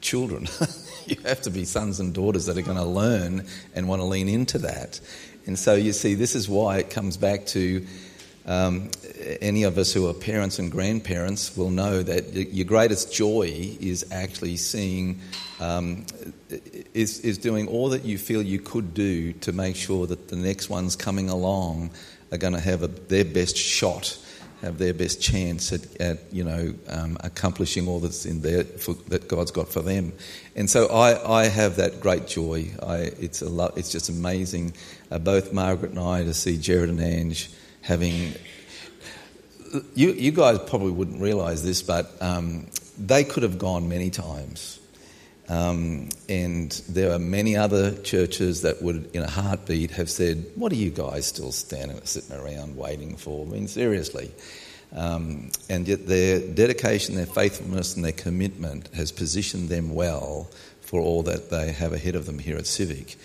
children. 0.00 0.46
you 1.06 1.16
have 1.24 1.42
to 1.42 1.50
be 1.50 1.64
sons 1.64 2.00
and 2.00 2.12
daughters 2.12 2.46
that 2.46 2.58
are 2.58 2.62
going 2.62 2.76
to 2.76 2.84
learn 2.84 3.46
and 3.74 3.88
want 3.88 4.00
to 4.00 4.06
lean 4.06 4.28
into 4.28 4.58
that. 4.58 5.00
And 5.46 5.58
so 5.58 5.74
you 5.74 5.92
see, 5.92 6.14
this 6.14 6.34
is 6.34 6.48
why 6.48 6.78
it 6.78 6.90
comes 6.90 7.16
back 7.16 7.46
to 7.46 7.86
um, 8.46 8.90
any 9.40 9.62
of 9.62 9.78
us 9.78 9.92
who 9.92 10.08
are 10.08 10.14
parents 10.14 10.58
and 10.58 10.70
grandparents 10.70 11.56
will 11.56 11.70
know 11.70 12.02
that 12.02 12.34
your 12.34 12.66
greatest 12.66 13.12
joy 13.12 13.76
is 13.80 14.06
actually 14.10 14.56
seeing, 14.56 15.20
um, 15.60 16.04
is, 16.92 17.20
is 17.20 17.38
doing 17.38 17.66
all 17.68 17.88
that 17.90 18.04
you 18.04 18.18
feel 18.18 18.42
you 18.42 18.58
could 18.58 18.92
do 18.92 19.32
to 19.32 19.52
make 19.52 19.76
sure 19.76 20.06
that 20.06 20.28
the 20.28 20.36
next 20.36 20.68
ones 20.68 20.94
coming 20.94 21.30
along 21.30 21.90
are 22.32 22.38
going 22.38 22.52
to 22.52 22.60
have 22.60 22.82
a, 22.82 22.88
their 22.88 23.24
best 23.24 23.56
shot, 23.56 24.18
have 24.64 24.78
their 24.78 24.94
best 24.94 25.20
chance 25.20 25.72
at, 25.72 26.00
at 26.00 26.18
you 26.32 26.42
know, 26.42 26.74
um, 26.88 27.16
accomplishing 27.20 27.86
all 27.86 28.00
that's 28.00 28.24
in 28.24 28.40
there 28.40 28.64
for, 28.64 28.94
that 29.08 29.28
God's 29.28 29.50
got 29.50 29.68
for 29.68 29.82
them. 29.82 30.12
And 30.56 30.68
so 30.68 30.86
I, 30.86 31.42
I 31.42 31.48
have 31.48 31.76
that 31.76 32.00
great 32.00 32.26
joy. 32.26 32.70
I, 32.82 32.96
it's, 33.20 33.42
a 33.42 33.48
lo- 33.48 33.72
it's 33.76 33.90
just 33.90 34.08
amazing, 34.08 34.74
uh, 35.10 35.18
both 35.18 35.52
Margaret 35.52 35.90
and 35.90 36.00
I, 36.00 36.24
to 36.24 36.34
see 36.34 36.56
Jared 36.56 36.88
and 36.88 37.00
Ange 37.00 37.50
having. 37.82 38.34
You, 39.94 40.12
you 40.12 40.30
guys 40.30 40.58
probably 40.60 40.92
wouldn't 40.92 41.20
realise 41.20 41.62
this, 41.62 41.82
but 41.82 42.10
um, 42.22 42.68
they 42.98 43.24
could 43.24 43.42
have 43.42 43.58
gone 43.58 43.88
many 43.88 44.10
times. 44.10 44.80
Um, 45.48 46.08
and 46.28 46.70
there 46.88 47.12
are 47.12 47.18
many 47.18 47.56
other 47.56 47.94
churches 47.98 48.62
that 48.62 48.82
would, 48.82 49.14
in 49.14 49.22
a 49.22 49.28
heartbeat, 49.28 49.90
have 49.92 50.08
said, 50.08 50.46
What 50.54 50.72
are 50.72 50.76
you 50.76 50.90
guys 50.90 51.26
still 51.26 51.52
standing, 51.52 52.00
sitting 52.04 52.34
around 52.34 52.76
waiting 52.76 53.16
for? 53.16 53.46
I 53.46 53.50
mean, 53.50 53.68
seriously. 53.68 54.30
Um, 54.94 55.50
and 55.68 55.86
yet 55.88 56.06
their 56.06 56.40
dedication, 56.40 57.16
their 57.16 57.26
faithfulness, 57.26 57.96
and 57.96 58.04
their 58.04 58.12
commitment 58.12 58.88
has 58.94 59.10
positioned 59.12 59.68
them 59.68 59.94
well 59.94 60.48
for 60.80 61.00
all 61.00 61.22
that 61.24 61.50
they 61.50 61.72
have 61.72 61.92
ahead 61.92 62.14
of 62.14 62.26
them 62.26 62.38
here 62.38 62.56
at 62.56 62.66
Civic. 62.66 63.16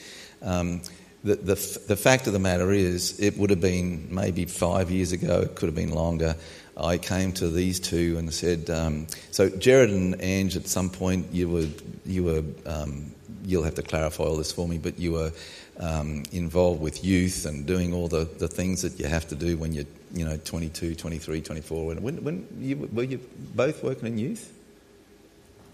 Um, 0.41 0.81
the, 1.23 1.35
the, 1.35 1.81
the 1.87 1.97
fact 1.97 2.27
of 2.27 2.33
the 2.33 2.39
matter 2.39 2.71
is, 2.71 3.19
it 3.19 3.37
would 3.37 3.49
have 3.49 3.61
been 3.61 4.07
maybe 4.13 4.45
five 4.45 4.89
years 4.89 5.11
ago, 5.11 5.41
it 5.41 5.55
could 5.55 5.67
have 5.67 5.75
been 5.75 5.91
longer. 5.91 6.35
I 6.79 6.97
came 6.97 7.31
to 7.33 7.49
these 7.49 7.79
two 7.79 8.15
and 8.17 8.33
said, 8.33 8.69
um, 8.69 9.07
so 9.31 9.49
Jared 9.49 9.89
and 9.89 10.15
Ange, 10.21 10.55
at 10.55 10.67
some 10.67 10.89
point, 10.89 11.27
you 11.31 11.49
were, 11.49 11.67
you 12.05 12.23
were 12.23 12.43
um, 12.65 13.11
you'll 13.45 13.63
have 13.63 13.75
to 13.75 13.81
clarify 13.83 14.23
all 14.23 14.37
this 14.37 14.51
for 14.51 14.67
me, 14.67 14.77
but 14.77 14.97
you 14.99 15.13
were 15.13 15.31
um, 15.79 16.23
involved 16.31 16.81
with 16.81 17.03
youth 17.03 17.45
and 17.45 17.65
doing 17.65 17.93
all 17.93 18.07
the, 18.07 18.25
the 18.37 18.47
things 18.47 18.81
that 18.81 18.99
you 18.99 19.05
have 19.07 19.27
to 19.29 19.35
do 19.35 19.57
when 19.57 19.73
you're, 19.73 19.85
you 20.13 20.25
know, 20.25 20.37
22, 20.37 20.95
23, 20.95 21.41
24. 21.41 21.85
When, 21.85 22.23
when 22.23 22.47
you, 22.59 22.89
were 22.93 23.03
you 23.03 23.19
both 23.55 23.83
working 23.83 24.07
in 24.07 24.17
youth? 24.17 24.53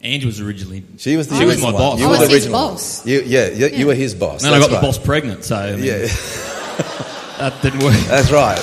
Angie 0.02 0.26
was 0.28 0.40
originally. 0.40 0.84
She 0.98 1.18
was 1.18 1.28
the 1.28 1.38
she 1.38 1.46
was 1.46 1.60
my 1.60 1.66
one. 1.72 1.74
boss. 1.74 2.00
You 2.00 2.06
I 2.06 2.10
were 2.10 2.12
was 2.20 2.28
the 2.28 2.36
his 2.36 2.46
original. 2.46 2.60
boss. 2.70 3.06
You, 3.08 3.22
yeah, 3.26 3.48
you, 3.50 3.68
you 3.70 3.88
were 3.88 3.96
his 3.96 4.14
boss. 4.14 4.44
And 4.44 4.54
then 4.54 4.62
I 4.62 4.64
got 4.64 4.70
That's 4.70 4.82
the 4.82 4.88
boss 5.00 5.06
pregnant, 5.06 5.44
so 5.44 5.56
I 5.56 5.72
mean, 5.76 5.86
Yeah, 5.86 5.98
that 7.40 7.60
didn't 7.64 7.84
work. 7.84 7.94
that's 8.08 8.32
right. 8.32 8.60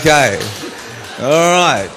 Okay. 0.00 0.65
All 1.18 1.30
right. 1.30 1.90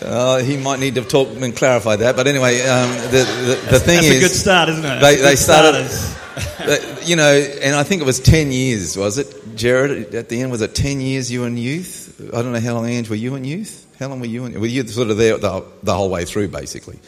Uh, 0.00 0.38
he 0.38 0.56
might 0.56 0.80
need 0.80 0.94
to 0.94 1.02
talk 1.02 1.28
and 1.28 1.54
clarify 1.54 1.96
that. 1.96 2.16
But 2.16 2.26
anyway, 2.26 2.60
um, 2.62 2.90
the, 3.10 3.24
the, 3.66 3.68
the 3.72 3.80
thing 3.80 3.96
That's 3.96 4.06
is. 4.06 4.16
a 4.16 4.20
good 4.20 4.30
start, 4.30 4.68
isn't 4.68 4.84
it? 4.84 5.00
They, 5.00 5.16
they 5.16 5.36
started, 5.36 5.86
uh, 6.60 7.00
you 7.04 7.16
know, 7.16 7.32
and 7.32 7.74
I 7.74 7.82
think 7.82 8.02
it 8.02 8.04
was 8.04 8.20
10 8.20 8.50
years, 8.50 8.96
was 8.96 9.18
it, 9.18 9.56
Jared? 9.56 10.14
At 10.14 10.28
the 10.28 10.40
end, 10.40 10.50
was 10.50 10.62
it 10.62 10.74
10 10.74 11.00
years 11.00 11.30
you 11.30 11.44
in 11.44 11.56
youth? 11.56 12.30
I 12.34 12.42
don't 12.42 12.52
know 12.52 12.60
how 12.60 12.74
long, 12.74 12.86
Ange, 12.86 13.08
were 13.08 13.16
you 13.16 13.34
in 13.34 13.44
youth? 13.44 13.86
How 13.98 14.08
long 14.08 14.20
were 14.20 14.26
you 14.26 14.44
in? 14.46 14.60
Were 14.60 14.66
you 14.66 14.86
sort 14.88 15.10
of 15.10 15.16
there 15.16 15.38
the, 15.38 15.64
the 15.82 15.94
whole 15.94 16.10
way 16.10 16.24
through, 16.24 16.48
basically? 16.48 16.98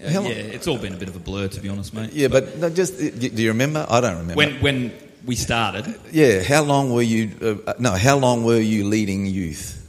Yeah, 0.00 0.20
yeah, 0.20 0.28
it's 0.30 0.66
all 0.66 0.78
been 0.78 0.94
a 0.94 0.96
bit 0.96 1.08
of 1.08 1.16
a 1.16 1.18
blur, 1.18 1.48
to 1.48 1.60
be 1.60 1.68
honest, 1.68 1.92
mate. 1.92 2.12
Yeah, 2.12 2.28
but 2.28 2.56
no, 2.56 2.70
just, 2.70 2.98
do 2.98 3.28
you 3.28 3.48
remember? 3.50 3.86
I 3.88 4.00
don't 4.00 4.18
remember. 4.18 4.34
When 4.34 4.54
when 4.62 4.92
we 5.26 5.36
started, 5.36 5.94
yeah, 6.10 6.42
how 6.42 6.62
long 6.62 6.90
were 6.92 7.02
you, 7.02 7.60
uh, 7.66 7.74
no, 7.78 7.92
how 7.92 8.16
long 8.16 8.42
were 8.42 8.60
you 8.60 8.84
leading 8.84 9.26
youth? 9.26 9.79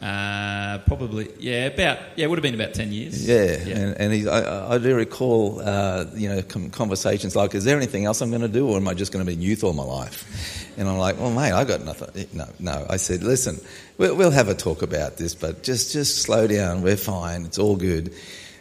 Uh, 0.00 0.78
probably 0.86 1.30
yeah, 1.38 1.66
about 1.66 1.98
yeah, 2.16 2.24
it 2.24 2.28
would 2.28 2.38
have 2.38 2.42
been 2.42 2.54
about 2.54 2.74
ten 2.74 2.92
years. 2.92 3.26
Yeah, 3.26 3.56
yeah. 3.64 3.76
and, 3.76 4.00
and 4.00 4.12
he, 4.12 4.28
I, 4.28 4.74
I 4.74 4.78
do 4.78 4.94
recall, 4.94 5.60
uh, 5.64 6.06
you 6.14 6.28
know, 6.28 6.42
conversations 6.42 7.36
like, 7.36 7.54
"Is 7.54 7.64
there 7.64 7.76
anything 7.76 8.04
else 8.04 8.20
I'm 8.20 8.30
going 8.30 8.42
to 8.42 8.48
do, 8.48 8.68
or 8.68 8.76
am 8.76 8.88
I 8.88 8.94
just 8.94 9.12
going 9.12 9.24
to 9.24 9.26
be 9.26 9.34
in 9.34 9.40
youth 9.40 9.62
all 9.62 9.72
my 9.72 9.84
life?" 9.84 10.74
And 10.76 10.88
I'm 10.88 10.98
like, 10.98 11.18
"Well, 11.18 11.30
mate, 11.30 11.52
I 11.52 11.64
got 11.64 11.84
nothing." 11.84 12.26
No, 12.32 12.46
no. 12.58 12.86
I 12.90 12.96
said, 12.96 13.22
"Listen, 13.22 13.60
we'll, 13.96 14.16
we'll 14.16 14.32
have 14.32 14.48
a 14.48 14.54
talk 14.54 14.82
about 14.82 15.16
this, 15.16 15.34
but 15.34 15.62
just 15.62 15.92
just 15.92 16.22
slow 16.22 16.48
down. 16.48 16.82
We're 16.82 16.96
fine. 16.96 17.44
It's 17.44 17.58
all 17.58 17.76
good." 17.76 18.12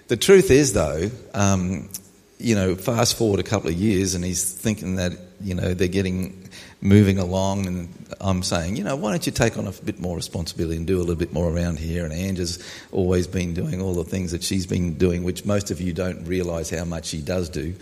The 0.09 0.17
truth 0.17 0.51
is, 0.51 0.73
though, 0.73 1.09
um, 1.33 1.89
you 2.37 2.55
know, 2.55 2.75
fast 2.75 3.17
forward 3.17 3.39
a 3.39 3.43
couple 3.43 3.69
of 3.69 3.75
years, 3.75 4.13
and 4.13 4.23
he's 4.23 4.53
thinking 4.53 4.97
that 4.97 5.13
you 5.41 5.55
know 5.55 5.73
they're 5.73 5.87
getting 5.87 6.42
moving 6.83 7.17
along, 7.17 7.65
and 7.65 8.07
I'm 8.19 8.43
saying, 8.43 8.75
you 8.75 8.83
know, 8.83 8.95
why 8.95 9.11
don't 9.11 9.25
you 9.25 9.31
take 9.31 9.57
on 9.57 9.65
a 9.67 9.71
bit 9.71 9.99
more 9.99 10.15
responsibility 10.15 10.77
and 10.77 10.85
do 10.85 10.97
a 10.97 10.99
little 10.99 11.15
bit 11.15 11.33
more 11.33 11.49
around 11.49 11.79
here? 11.79 12.03
And 12.03 12.13
Angie's 12.13 12.59
always 12.91 13.25
been 13.25 13.53
doing 13.53 13.81
all 13.81 13.95
the 13.95 14.03
things 14.03 14.31
that 14.31 14.43
she's 14.43 14.67
been 14.67 14.95
doing, 14.97 15.23
which 15.23 15.45
most 15.45 15.71
of 15.71 15.79
you 15.79 15.93
don't 15.93 16.25
realise 16.25 16.69
how 16.69 16.83
much 16.83 17.05
she 17.05 17.21
does 17.21 17.49
do. 17.49 17.73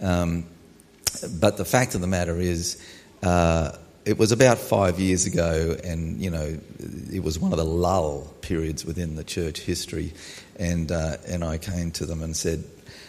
Um, 0.00 0.46
but 1.38 1.56
the 1.58 1.64
fact 1.64 1.94
of 1.94 2.00
the 2.00 2.06
matter 2.06 2.40
is, 2.40 2.82
uh, 3.22 3.72
it 4.06 4.18
was 4.18 4.32
about 4.32 4.58
five 4.58 4.98
years 5.00 5.26
ago, 5.26 5.76
and 5.84 6.20
you 6.20 6.30
know, 6.30 6.58
it 7.12 7.22
was 7.22 7.38
one 7.38 7.52
of 7.52 7.58
the 7.58 7.64
lull 7.64 8.32
periods 8.40 8.84
within 8.84 9.16
the 9.16 9.24
church 9.24 9.60
history, 9.60 10.12
and 10.56 10.90
uh, 10.92 11.16
and 11.26 11.44
I 11.44 11.58
came 11.58 11.90
to 11.92 12.06
them 12.06 12.22
and 12.22 12.36
said, 12.36 12.64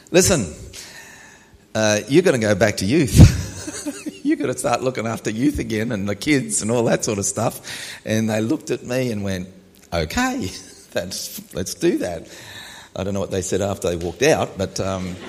"Listen, 0.09 0.55
uh, 1.75 1.99
you're 2.09 2.23
going 2.23 2.39
to 2.39 2.45
go 2.45 2.55
back 2.55 2.77
to 2.77 2.85
youth. 2.85 4.03
you're 4.27 4.37
going 4.37 4.51
to 4.51 4.59
start 4.59 4.83
looking 4.83 5.07
after 5.07 5.29
youth 5.29 5.59
again 5.59 5.91
and 5.91 6.07
the 6.07 6.15
kids 6.15 6.61
and 6.61 6.69
all 6.69 6.83
that 6.85 7.05
sort 7.05 7.19
of 7.19 7.25
stuff." 7.25 7.61
And 8.05 8.29
they 8.29 8.41
looked 8.41 8.71
at 8.71 8.83
me 8.83 9.11
and 9.11 9.23
went, 9.23 9.47
"Okay, 9.93 10.51
that's 10.91 11.53
let's 11.53 11.73
do 11.73 11.99
that." 11.99 12.27
I 12.95 13.03
don't 13.03 13.13
know 13.13 13.19
what 13.19 13.31
they 13.31 13.41
said 13.41 13.61
after 13.61 13.89
they 13.89 13.95
walked 13.95 14.23
out, 14.23 14.57
but. 14.57 14.79
Um, 14.79 15.15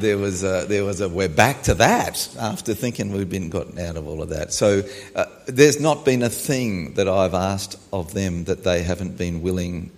there 0.00 0.18
was 0.18 0.44
a, 0.44 0.64
there 0.68 0.84
was 0.84 1.00
a 1.00 1.08
we're 1.08 1.28
back 1.28 1.62
to 1.62 1.74
that 1.74 2.28
after 2.38 2.74
thinking 2.74 3.12
we'd 3.12 3.28
been 3.28 3.50
gotten 3.50 3.78
out 3.78 3.96
of 3.96 4.06
all 4.06 4.22
of 4.22 4.28
that. 4.30 4.52
So 4.52 4.82
uh, 5.14 5.24
there's 5.46 5.80
not 5.80 6.04
been 6.04 6.22
a 6.22 6.28
thing 6.28 6.94
that 6.94 7.08
I've 7.08 7.34
asked 7.34 7.76
of 7.92 8.14
them 8.14 8.44
that 8.44 8.64
they 8.64 8.82
haven't 8.82 9.18
been 9.18 9.42
willing 9.42 9.90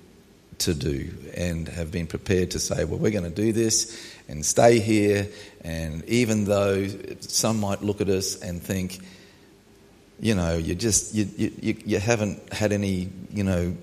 to 0.59 0.74
do 0.74 1.11
and 1.37 1.68
have 1.68 1.90
been 1.90 2.07
prepared 2.07 2.53
to 2.53 2.59
say, 2.59 2.85
well, 2.85 2.98
we're 2.98 3.11
going 3.11 3.24
to 3.24 3.31
do 3.31 3.53
this 3.53 4.14
and 4.31 4.47
stay 4.47 4.79
here. 4.79 5.29
And 5.62 6.05
even 6.07 6.45
though 6.45 6.87
some 7.21 7.61
might 7.61 7.83
look 7.83 8.01
at 8.01 8.09
us 8.09 8.40
and 8.40 8.62
think, 8.62 9.01
you 10.21 10.35
know, 10.35 10.57
you 10.57 10.75
just 10.75 11.14
you, 11.14 11.29
you, 11.37 11.77
you 11.85 11.99
haven't 11.99 12.53
had 12.53 12.73
any, 12.73 13.09
you 13.31 13.45
know, 13.45 13.77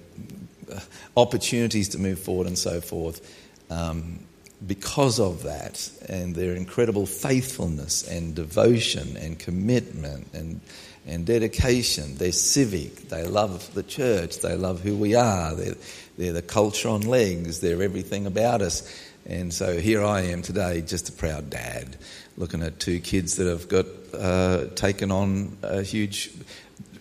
opportunities 1.16 1.90
to 1.90 2.00
move 2.00 2.20
forward 2.20 2.48
and 2.48 2.58
so 2.58 2.82
forth. 2.82 3.22
Um, 3.70 4.20
because 4.66 5.20
of 5.20 5.44
that 5.44 5.90
and 6.10 6.34
their 6.34 6.56
incredible 6.56 7.06
faithfulness 7.06 8.08
and 8.08 8.34
devotion 8.34 9.16
and 9.18 9.38
commitment 9.38 10.28
and, 10.34 10.62
and 11.06 11.26
dedication, 11.26 12.16
they're 12.18 12.32
civic, 12.32 13.10
they 13.10 13.28
love 13.28 13.72
the 13.76 13.84
church, 13.84 14.40
they 14.40 14.56
love 14.56 14.82
who 14.82 14.96
we 14.96 15.14
are, 15.14 15.54
they're, 15.54 15.76
they're 16.18 16.34
the 16.34 16.42
culture 16.42 16.90
on 16.90 17.02
legs, 17.02 17.60
they're 17.60 17.84
everything 17.84 18.26
about 18.26 18.62
us. 18.64 18.82
And 19.28 19.54
so 19.54 19.78
here 19.78 20.04
I 20.04 20.22
am 20.22 20.42
today, 20.42 20.82
just 20.82 21.10
a 21.10 21.12
proud 21.12 21.50
dad, 21.50 21.98
looking 22.38 22.64
at 22.64 22.80
two 22.80 23.00
kids 23.00 23.36
that 23.36 23.48
have 23.48 23.68
got 23.68 23.86
uh, 24.14 24.68
taken 24.76 25.12
on 25.12 25.58
a 25.62 25.84
huge. 25.84 26.32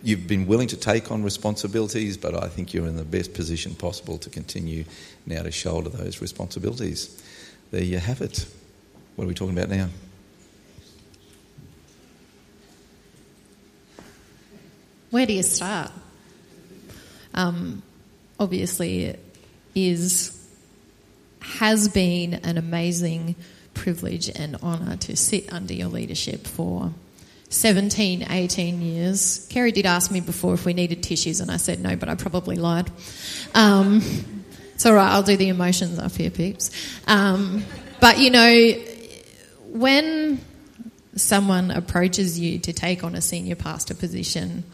You've 0.03 0.27
been 0.27 0.45
willing 0.45 0.67
to 0.67 0.77
take 0.77 1.09
on 1.11 1.23
responsibilities, 1.23 2.17
but 2.17 2.35
I 2.35 2.47
think 2.49 2.73
you're 2.73 2.85
in 2.85 2.97
the 2.97 3.03
best 3.03 3.33
position 3.33 3.73
possible 3.73 4.17
to 4.19 4.29
continue 4.29 4.83
now 5.25 5.41
to 5.43 5.51
shoulder 5.51 5.89
those 5.89 6.21
responsibilities 6.21 7.23
there 7.71 7.83
you 7.83 7.99
have 7.99 8.21
it. 8.21 8.45
What 9.15 9.25
are 9.25 9.27
we 9.27 9.33
talking 9.33 9.57
about 9.57 9.69
now? 9.69 9.89
Where 15.09 15.25
do 15.25 15.33
you 15.33 15.43
start? 15.43 15.91
Um, 17.33 17.81
obviously, 18.39 19.05
it 19.05 19.23
is 19.73 20.36
has 21.47 21.87
been 21.87 22.33
an 22.35 22.57
amazing 22.57 23.35
privilege 23.73 24.29
and 24.29 24.55
honour 24.57 24.97
to 24.97 25.15
sit 25.15 25.51
under 25.53 25.73
your 25.73 25.87
leadership 25.87 26.45
for 26.45 26.91
17, 27.49 28.25
18 28.29 28.81
years. 28.81 29.47
Kerry 29.49 29.71
did 29.71 29.85
ask 29.85 30.11
me 30.11 30.19
before 30.19 30.53
if 30.53 30.65
we 30.65 30.73
needed 30.73 31.01
tissues, 31.03 31.39
and 31.39 31.49
I 31.49 31.57
said 31.57 31.79
no, 31.79 31.95
but 31.95 32.09
I 32.09 32.15
probably 32.15 32.57
lied. 32.57 32.91
Um, 33.55 34.01
it's 34.73 34.85
all 34.85 34.93
right, 34.93 35.09
I'll 35.09 35.23
do 35.23 35.37
the 35.37 35.47
emotions 35.47 35.99
up 35.99 36.11
here, 36.11 36.29
peeps. 36.29 36.71
Um, 37.07 37.63
but 38.01 38.19
you 38.19 38.29
know, 38.29 38.73
when 39.67 40.41
someone 41.15 41.71
approaches 41.71 42.37
you 42.39 42.59
to 42.59 42.73
take 42.73 43.03
on 43.03 43.15
a 43.15 43.21
senior 43.21 43.55
pastor 43.55 43.95
position, 43.95 44.65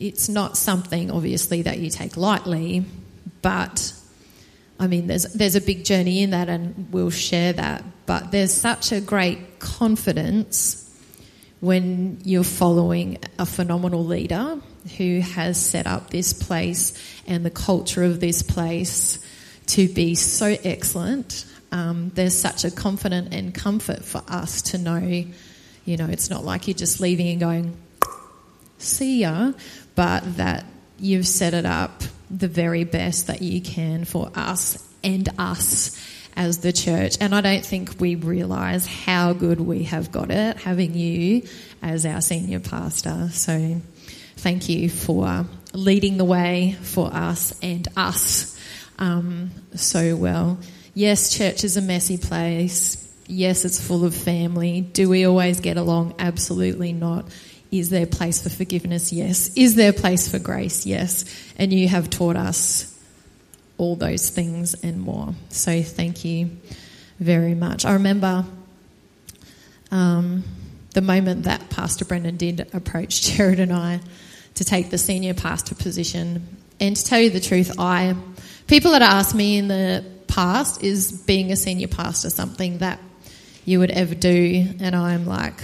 it's 0.00 0.28
not 0.28 0.56
something 0.56 1.10
obviously 1.10 1.62
that 1.62 1.78
you 1.78 1.90
take 1.90 2.16
lightly, 2.16 2.84
but 3.42 3.92
I 4.78 4.86
mean, 4.86 5.06
there's 5.06 5.24
there's 5.32 5.54
a 5.54 5.60
big 5.60 5.84
journey 5.84 6.22
in 6.22 6.30
that, 6.30 6.48
and 6.48 6.92
we'll 6.92 7.10
share 7.10 7.52
that. 7.54 7.84
But 8.04 8.30
there's 8.30 8.52
such 8.52 8.92
a 8.92 9.00
great 9.00 9.58
confidence 9.58 10.82
when 11.60 12.18
you're 12.24 12.44
following 12.44 13.18
a 13.38 13.46
phenomenal 13.46 14.04
leader 14.04 14.60
who 14.98 15.20
has 15.20 15.58
set 15.58 15.86
up 15.86 16.10
this 16.10 16.32
place 16.32 16.92
and 17.26 17.44
the 17.44 17.50
culture 17.50 18.04
of 18.04 18.20
this 18.20 18.42
place 18.42 19.18
to 19.66 19.88
be 19.88 20.14
so 20.14 20.56
excellent. 20.62 21.46
Um, 21.72 22.12
there's 22.14 22.34
such 22.34 22.64
a 22.64 22.70
confidence 22.70 23.30
and 23.32 23.54
comfort 23.54 24.04
for 24.04 24.22
us 24.28 24.62
to 24.62 24.78
know, 24.78 24.98
you 24.98 25.96
know, 25.96 26.06
it's 26.06 26.30
not 26.30 26.44
like 26.44 26.68
you're 26.68 26.76
just 26.76 27.00
leaving 27.00 27.28
and 27.28 27.40
going, 27.40 27.76
see 28.78 29.22
ya, 29.22 29.52
but 29.94 30.36
that 30.36 30.64
you've 30.98 31.26
set 31.26 31.54
it 31.54 31.66
up 31.66 32.02
the 32.30 32.48
very 32.48 32.84
best 32.84 33.28
that 33.28 33.42
you 33.42 33.60
can 33.60 34.04
for 34.04 34.30
us 34.34 34.82
and 35.02 35.28
us 35.38 35.98
as 36.36 36.58
the 36.58 36.72
church. 36.72 37.16
And 37.20 37.34
I 37.34 37.40
don't 37.40 37.64
think 37.64 38.00
we 38.00 38.14
realise 38.14 38.86
how 38.86 39.32
good 39.32 39.60
we 39.60 39.84
have 39.84 40.12
got 40.12 40.30
it 40.30 40.58
having 40.58 40.94
you 40.94 41.42
as 41.82 42.04
our 42.04 42.20
senior 42.20 42.60
pastor. 42.60 43.30
So 43.32 43.80
thank 44.36 44.68
you 44.68 44.90
for 44.90 45.46
leading 45.72 46.18
the 46.18 46.24
way 46.24 46.76
for 46.82 47.12
us 47.12 47.58
and 47.62 47.86
us 47.96 48.58
um, 48.98 49.50
so 49.74 50.16
well. 50.16 50.58
Yes, 50.94 51.36
church 51.36 51.64
is 51.64 51.76
a 51.76 51.82
messy 51.82 52.16
place. 52.16 53.02
Yes, 53.26 53.64
it's 53.64 53.84
full 53.84 54.04
of 54.04 54.14
family. 54.14 54.80
Do 54.80 55.08
we 55.08 55.26
always 55.26 55.60
get 55.60 55.76
along? 55.76 56.14
Absolutely 56.18 56.92
not. 56.92 57.26
Is 57.78 57.90
there 57.90 58.06
place 58.06 58.42
for 58.42 58.50
forgiveness? 58.50 59.12
Yes. 59.12 59.50
Is 59.56 59.74
there 59.74 59.92
place 59.92 60.28
for 60.28 60.38
grace? 60.38 60.86
Yes. 60.86 61.24
And 61.58 61.72
you 61.72 61.88
have 61.88 62.10
taught 62.10 62.36
us 62.36 62.92
all 63.78 63.96
those 63.96 64.30
things 64.30 64.74
and 64.82 65.00
more. 65.00 65.34
So 65.50 65.82
thank 65.82 66.24
you 66.24 66.50
very 67.18 67.54
much. 67.54 67.84
I 67.84 67.94
remember 67.94 68.44
um, 69.90 70.44
the 70.94 71.02
moment 71.02 71.44
that 71.44 71.68
Pastor 71.70 72.04
Brendan 72.04 72.36
did 72.36 72.74
approach 72.74 73.22
Jared 73.36 73.60
and 73.60 73.72
I 73.72 74.00
to 74.54 74.64
take 74.64 74.90
the 74.90 74.98
senior 74.98 75.34
pastor 75.34 75.74
position. 75.74 76.56
And 76.80 76.96
to 76.96 77.04
tell 77.04 77.20
you 77.20 77.30
the 77.30 77.40
truth, 77.40 77.72
I 77.78 78.16
people 78.66 78.92
that 78.92 79.02
asked 79.02 79.34
me 79.34 79.58
in 79.58 79.68
the 79.68 80.04
past 80.26 80.82
is 80.82 81.12
being 81.12 81.52
a 81.52 81.56
senior 81.56 81.88
pastor 81.88 82.30
something 82.30 82.78
that 82.78 83.00
you 83.64 83.80
would 83.80 83.90
ever 83.90 84.14
do, 84.14 84.64
and 84.80 84.94
I'm 84.94 85.26
like, 85.26 85.60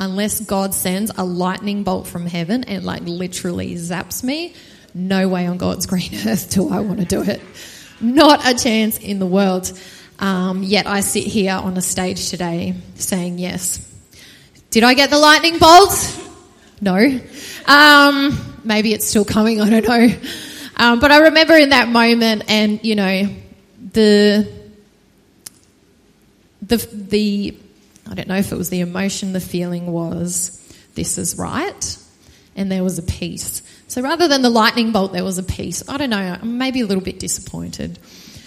unless 0.00 0.40
God 0.40 0.74
sends 0.74 1.10
a 1.16 1.24
lightning 1.24 1.84
bolt 1.84 2.06
from 2.06 2.26
heaven 2.26 2.64
and 2.64 2.84
like 2.84 3.02
literally 3.04 3.74
zaps 3.74 4.22
me, 4.22 4.54
no 4.94 5.28
way 5.28 5.46
on 5.46 5.58
God's 5.58 5.86
green 5.92 6.14
earth 6.26 6.50
do 6.50 6.70
I 6.70 6.80
want 6.80 7.00
to 7.00 7.06
do 7.06 7.22
it. 7.22 7.40
Not 8.00 8.46
a 8.46 8.54
chance 8.54 8.98
in 8.98 9.18
the 9.18 9.26
world. 9.26 9.72
Um, 10.18 10.62
yet 10.62 10.86
I 10.86 11.00
sit 11.00 11.24
here 11.24 11.54
on 11.54 11.76
a 11.76 11.82
stage 11.82 12.30
today 12.30 12.74
saying 12.94 13.38
yes. 13.38 13.90
Did 14.70 14.84
I 14.84 14.94
get 14.94 15.10
the 15.10 15.18
lightning 15.18 15.58
bolt? 15.58 16.20
No. 16.80 17.20
Um, 17.66 18.60
maybe 18.64 18.92
it's 18.92 19.06
still 19.06 19.24
coming. 19.24 19.60
I 19.60 19.70
don't 19.70 19.86
know. 19.86 20.08
Um, 20.76 21.00
but 21.00 21.12
I 21.12 21.18
remember 21.18 21.56
in 21.56 21.70
that 21.70 21.88
moment, 21.88 22.44
and 22.48 22.84
you 22.84 22.96
know, 22.96 23.28
the 23.92 24.52
the 26.62 26.76
the 26.92 27.56
I 28.10 28.14
don't 28.14 28.28
know 28.28 28.36
if 28.36 28.52
it 28.52 28.56
was 28.56 28.70
the 28.70 28.80
emotion, 28.80 29.32
the 29.32 29.40
feeling 29.40 29.86
was 29.86 30.60
this 30.94 31.18
is 31.18 31.36
right, 31.38 31.98
and 32.56 32.70
there 32.70 32.84
was 32.84 32.98
a 32.98 33.02
peace. 33.02 33.62
So 33.88 34.02
rather 34.02 34.28
than 34.28 34.42
the 34.42 34.50
lightning 34.50 34.92
bolt, 34.92 35.12
there 35.12 35.24
was 35.24 35.38
a 35.38 35.42
peace. 35.42 35.88
I 35.88 35.96
don't 35.96 36.10
know, 36.10 36.18
I'm 36.18 36.58
maybe 36.58 36.80
a 36.80 36.86
little 36.86 37.02
bit 37.02 37.18
disappointed 37.18 37.98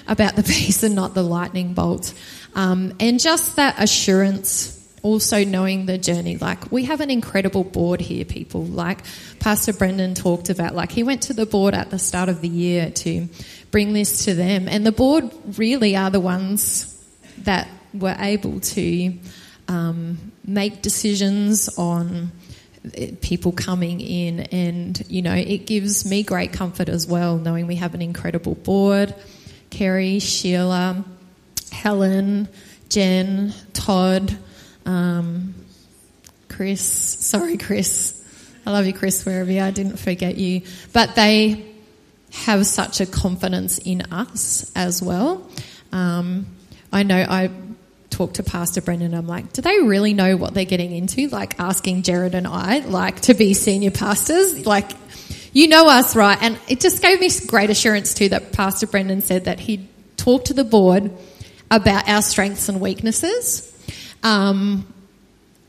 about 0.08 0.36
the 0.36 0.44
peace 0.44 0.84
and 0.84 0.96
not 0.96 1.14
the 1.14 1.24
lightning 1.24 1.74
bolt, 1.74 2.14
um, 2.56 2.94
and 3.00 3.20
just 3.20 3.56
that 3.58 3.76
assurance. 3.82 4.74
Also, 5.04 5.46
knowing 5.46 5.86
the 5.86 5.98
journey, 5.98 6.38
like 6.38 6.70
we 6.72 6.86
have 6.86 7.02
an 7.02 7.12
incredible 7.12 7.64
board 7.64 8.02
here, 8.02 8.26
people. 8.26 8.66
Like 8.66 9.00
Pastor 9.40 9.72
Brendan 9.72 10.16
talked 10.16 10.50
about, 10.50 10.76
like 10.76 10.92
he 10.92 11.04
went 11.04 11.22
to 11.24 11.34
the 11.34 11.46
board 11.46 11.76
at 11.76 11.92
the 11.92 12.00
start 12.00 12.28
of 12.30 12.42
the 12.42 12.50
year 12.50 12.90
to 12.90 13.30
bring 13.72 13.94
this 13.94 14.26
to 14.26 14.34
them, 14.34 14.68
and 14.68 14.86
the 14.86 14.92
board 14.92 15.32
really 15.58 15.96
are 15.96 16.10
the 16.10 16.20
ones 16.20 16.94
that 17.44 17.70
were 17.94 18.16
able 18.20 18.60
to 18.60 19.14
um, 19.68 20.32
make 20.46 20.82
decisions 20.82 21.70
on 21.78 22.32
people 23.22 23.52
coming 23.52 24.00
in, 24.00 24.40
and 24.40 25.02
you 25.10 25.22
know, 25.22 25.34
it 25.34 25.66
gives 25.66 26.10
me 26.10 26.24
great 26.24 26.54
comfort 26.54 26.90
as 26.90 27.06
well, 27.08 27.38
knowing 27.38 27.68
we 27.68 27.76
have 27.76 27.94
an 27.94 28.02
incredible 28.02 28.56
board. 28.56 29.14
Kerry, 29.70 30.20
Sheila, 30.20 31.04
Helen, 31.72 32.48
Jen, 32.90 33.54
Todd, 33.74 34.38
um, 34.86 35.54
Chris. 36.50 36.82
Sorry, 36.82 37.58
Chris. 37.58 38.14
I 38.66 38.72
love 38.72 38.86
you, 38.86 38.94
Chris, 38.94 39.26
wherever 39.26 39.52
you 39.52 39.60
are. 39.60 39.68
I 39.68 39.72
didn't 39.72 39.98
forget 39.98 40.38
you. 40.38 40.62
But 40.94 41.16
they 41.16 41.66
have 42.32 42.66
such 42.66 43.02
a 43.02 43.06
confidence 43.06 43.78
in 43.78 44.02
us 44.12 44.72
as 44.76 45.02
well. 45.02 45.50
Um, 45.92 46.48
I 46.92 47.04
know 47.04 47.18
I 47.18 47.50
talk 48.18 48.34
to 48.34 48.44
Pastor 48.44 48.82
Brendan, 48.82 49.14
I'm 49.14 49.28
like, 49.28 49.54
do 49.54 49.62
they 49.62 49.80
really 49.80 50.14
know 50.14 50.38
what 50.38 50.56
they're 50.56 50.66
getting 50.66 50.92
into? 50.92 51.28
Like 51.28 51.60
asking 51.60 52.02
Jared 52.02 52.34
and 52.34 52.48
I, 52.48 52.80
like 52.80 53.22
to 53.22 53.36
be 53.36 53.54
senior 53.54 53.92
pastors, 53.92 54.66
like 54.66 54.92
you 55.54 55.68
know 55.68 55.88
us, 55.88 56.16
right? 56.16 56.38
And 56.42 56.60
it 56.68 56.80
just 56.80 57.02
gave 57.02 57.20
me 57.20 57.30
great 57.46 57.70
assurance 57.70 58.16
too 58.16 58.30
that 58.30 58.54
Pastor 58.54 58.88
Brendan 58.88 59.22
said 59.22 59.46
that 59.46 59.60
he'd 59.60 59.88
talk 60.18 60.46
to 60.46 60.56
the 60.56 60.64
board 60.64 61.12
about 61.70 62.10
our 62.10 62.24
strengths 62.24 62.70
and 62.70 62.82
weaknesses. 62.82 63.72
Um, 64.24 64.92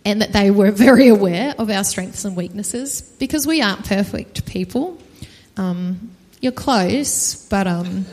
and 0.05 0.23
that 0.23 0.33
they 0.33 0.51
were 0.51 0.71
very 0.71 1.09
aware 1.09 1.55
of 1.59 1.69
our 1.69 1.85
strengths 1.85 2.25
and 2.25 2.35
weaknesses 2.35 3.03
because 3.19 3.47
we 3.47 3.61
aren't 3.61 3.85
perfect 3.85 4.47
people. 4.47 4.97
Um, 5.59 6.13
you're 6.41 6.53
close, 6.53 7.47
but 7.49 7.67
um, 7.67 8.07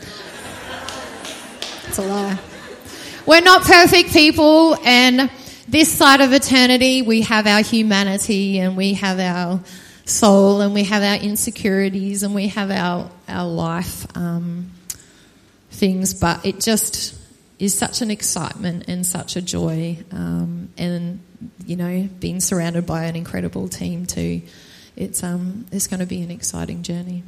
it's 1.88 1.98
a 1.98 2.02
lie. 2.02 2.38
We're 3.26 3.42
not 3.42 3.64
perfect 3.64 4.14
people, 4.14 4.78
and 4.84 5.32
this 5.68 5.92
side 5.92 6.22
of 6.22 6.32
eternity, 6.32 7.02
we 7.02 7.22
have 7.22 7.48
our 7.48 7.64
humanity 7.64 8.60
and 8.60 8.78
we 8.78 8.94
have 8.94 9.20
our 9.20 9.62
soul 10.06 10.62
and 10.62 10.76
we 10.76 10.84
have 10.84 11.02
our 11.02 11.16
insecurities 11.16 12.22
and 12.22 12.36
we 12.36 12.50
have 12.50 12.70
our, 12.70 13.10
our 13.28 13.48
life 13.48 14.06
um, 14.16 14.70
things, 15.72 16.14
but 16.14 16.46
it 16.46 16.60
just 16.60 17.20
is 17.58 17.76
such 17.76 18.04
an 18.04 18.12
excitement 18.12 18.86
and 18.88 19.04
such 19.04 19.36
a 19.36 19.42
joy. 19.42 19.98
Um, 20.12 20.70
and, 20.78 21.20
you 21.66 21.78
know, 21.78 22.08
being 22.20 22.40
surrounded 22.40 22.86
by 22.86 23.06
an 23.06 23.16
incredible 23.16 23.68
team 23.70 24.06
too, 24.06 24.44
it's, 24.96 25.24
um, 25.24 25.66
it's 25.72 25.88
going 25.88 26.00
to 26.00 26.06
be 26.06 26.22
an 26.22 26.30
exciting 26.30 26.84
journey. 26.84 27.24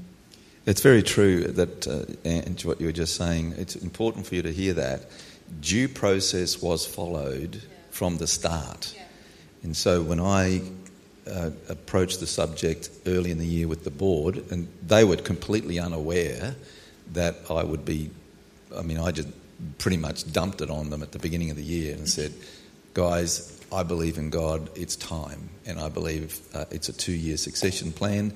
It's 0.68 0.82
very 0.82 1.02
true 1.02 1.46
that, 1.46 1.88
uh, 1.88 2.06
and 2.24 2.62
what 2.62 2.80
you 2.80 2.86
were 2.86 2.92
just 2.92 3.16
saying, 3.16 3.56
it's 3.58 3.76
important 3.76 4.28
for 4.28 4.36
you 4.36 4.44
to 4.44 4.52
hear 4.52 4.76
that 4.76 5.02
due 5.62 5.88
process 5.88 6.62
was 6.62 6.86
followed 6.86 7.62
from 7.92 8.18
the 8.18 8.28
start. 8.28 8.94
And 9.64 9.76
so 9.76 10.02
when 10.02 10.20
I 10.20 10.62
uh, 11.30 11.52
approached 11.68 12.20
the 12.20 12.28
subject 12.28 12.90
early 13.06 13.32
in 13.32 13.38
the 13.38 13.46
year 13.46 13.68
with 13.68 13.84
the 13.84 13.92
board, 13.92 14.44
and 14.52 14.68
they 14.86 15.04
were 15.04 15.18
completely 15.18 15.80
unaware 15.80 16.56
that 17.14 17.36
I 17.50 17.64
would 17.64 17.86
be, 17.86 18.10
I 18.76 18.82
mean, 18.82 19.00
I 19.00 19.12
just 19.12 19.30
pretty 19.78 19.98
much 19.98 20.32
dumped 20.32 20.62
it 20.62 20.70
on 20.70 20.90
them 20.90 21.02
at 21.02 21.12
the 21.12 21.20
beginning 21.20 21.50
of 21.50 21.58
the 21.58 21.64
year 21.64 21.96
and 21.96 22.08
said, 22.08 22.34
guys, 22.94 23.60
I 23.72 23.84
believe 23.84 24.18
in 24.18 24.30
God, 24.30 24.70
it's 24.76 24.96
time. 24.96 25.50
And 25.66 25.80
I 25.80 25.90
believe 25.90 26.40
uh, 26.54 26.66
it's 26.72 26.90
a 26.90 26.94
two 26.94 27.14
year 27.14 27.38
succession 27.38 27.92
plan, 27.92 28.34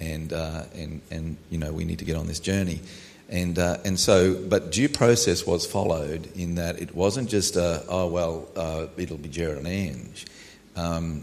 and, 0.00 0.32
uh, 0.32 0.64
and, 0.74 1.00
and, 1.10 1.36
you 1.50 1.58
know, 1.58 1.72
we 1.72 1.84
need 1.84 2.00
to 2.00 2.04
get 2.04 2.16
on 2.16 2.26
this 2.26 2.40
journey. 2.40 2.80
And, 3.28 3.58
uh, 3.58 3.78
and 3.84 3.98
so, 3.98 4.34
but 4.34 4.70
due 4.70 4.88
process 4.88 5.46
was 5.46 5.66
followed 5.66 6.28
in 6.36 6.56
that 6.56 6.80
it 6.80 6.94
wasn't 6.94 7.30
just, 7.30 7.56
a, 7.56 7.84
oh, 7.88 8.06
well, 8.08 8.48
uh, 8.54 8.86
it'll 8.96 9.16
be 9.16 9.28
Jared 9.28 9.58
and 9.58 9.66
Ange. 9.66 10.26
Um, 10.76 11.22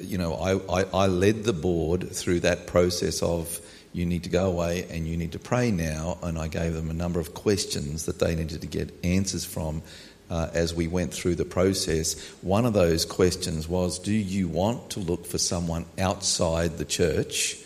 you 0.00 0.18
know, 0.18 0.34
I, 0.34 0.80
I, 0.80 0.84
I, 0.92 1.06
led 1.06 1.44
the 1.44 1.52
board 1.52 2.10
through 2.10 2.40
that 2.40 2.66
process 2.66 3.22
of 3.22 3.60
you 3.92 4.04
need 4.04 4.24
to 4.24 4.28
go 4.28 4.46
away 4.46 4.86
and 4.90 5.06
you 5.06 5.16
need 5.16 5.32
to 5.32 5.38
pray 5.38 5.70
now. 5.70 6.18
And 6.22 6.38
I 6.38 6.48
gave 6.48 6.74
them 6.74 6.90
a 6.90 6.94
number 6.94 7.20
of 7.20 7.34
questions 7.34 8.06
that 8.06 8.18
they 8.18 8.34
needed 8.34 8.60
to 8.60 8.66
get 8.66 8.92
answers 9.04 9.44
from 9.44 9.82
uh, 10.30 10.48
as 10.52 10.74
we 10.74 10.88
went 10.88 11.12
through 11.12 11.36
the 11.36 11.44
process. 11.44 12.18
One 12.42 12.66
of 12.66 12.72
those 12.72 13.04
questions 13.04 13.68
was 13.68 13.98
Do 13.98 14.12
you 14.12 14.48
want 14.48 14.90
to 14.90 15.00
look 15.00 15.26
for 15.26 15.38
someone 15.38 15.86
outside 15.98 16.78
the 16.78 16.84
church, 16.84 17.56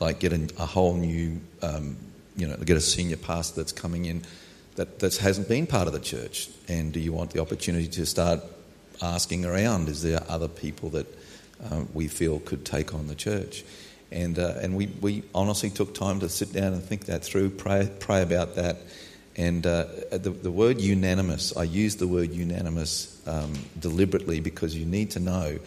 like 0.00 0.20
get 0.20 0.32
a, 0.32 0.48
a 0.58 0.66
whole 0.66 0.94
new 0.94 1.40
um, 1.62 1.96
you 2.38 2.46
know, 2.46 2.56
get 2.56 2.76
a 2.76 2.80
senior 2.80 3.16
pastor 3.16 3.60
that's 3.60 3.72
coming 3.72 4.06
in 4.06 4.22
that, 4.76 5.00
that 5.00 5.16
hasn't 5.16 5.48
been 5.48 5.66
part 5.66 5.88
of 5.88 5.92
the 5.92 6.00
church? 6.00 6.48
And 6.68 6.92
do 6.92 7.00
you 7.00 7.12
want 7.12 7.32
the 7.32 7.40
opportunity 7.40 7.88
to 7.88 8.06
start 8.06 8.40
asking 9.02 9.44
around? 9.44 9.88
Is 9.88 10.02
there 10.02 10.22
other 10.28 10.48
people 10.48 10.90
that 10.90 11.06
um, 11.70 11.88
we 11.92 12.08
feel 12.08 12.38
could 12.38 12.64
take 12.64 12.94
on 12.94 13.08
the 13.08 13.14
church? 13.14 13.64
And, 14.10 14.38
uh, 14.38 14.54
and 14.60 14.76
we, 14.76 14.86
we 14.86 15.24
honestly 15.34 15.68
took 15.68 15.94
time 15.94 16.20
to 16.20 16.28
sit 16.28 16.52
down 16.52 16.72
and 16.72 16.82
think 16.82 17.06
that 17.06 17.22
through, 17.24 17.50
pray, 17.50 17.90
pray 18.00 18.22
about 18.22 18.54
that. 18.54 18.78
And 19.36 19.66
uh, 19.66 19.84
the, 20.10 20.30
the 20.30 20.50
word 20.50 20.80
unanimous, 20.80 21.56
I 21.56 21.64
use 21.64 21.96
the 21.96 22.08
word 22.08 22.32
unanimous 22.32 23.20
um, 23.26 23.52
deliberately 23.78 24.40
because 24.40 24.74
you 24.74 24.86
need 24.86 25.12
to 25.12 25.20
know. 25.20 25.58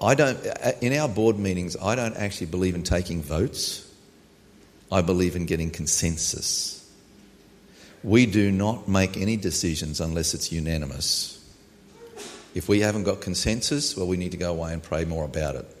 I 0.00 0.14
don't, 0.14 0.38
in 0.80 0.92
our 0.96 1.08
board 1.08 1.38
meetings, 1.38 1.76
I 1.76 1.96
don't 1.96 2.16
actually 2.16 2.46
believe 2.46 2.76
in 2.76 2.84
taking 2.84 3.22
votes. 3.22 3.91
I 4.92 5.00
believe 5.00 5.34
in 5.36 5.46
getting 5.46 5.70
consensus. 5.70 6.78
We 8.04 8.26
do 8.26 8.52
not 8.52 8.88
make 8.88 9.16
any 9.16 9.36
decisions 9.36 10.00
unless 10.00 10.34
it's 10.34 10.52
unanimous. 10.52 11.38
If 12.54 12.68
we 12.68 12.80
haven't 12.80 13.04
got 13.04 13.22
consensus, 13.22 13.96
well, 13.96 14.06
we 14.06 14.18
need 14.18 14.32
to 14.32 14.36
go 14.36 14.50
away 14.50 14.74
and 14.74 14.82
pray 14.82 15.06
more 15.06 15.24
about 15.24 15.54
it. 15.56 15.76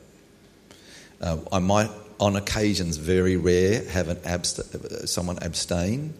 Uh, 1.20 1.36
I 1.52 1.58
might, 1.58 1.90
on 2.18 2.36
occasions, 2.36 2.96
very 2.96 3.36
rare, 3.36 3.84
have 3.90 4.08
an 4.08 4.16
abst- 4.16 5.08
someone 5.08 5.38
abstain, 5.42 6.14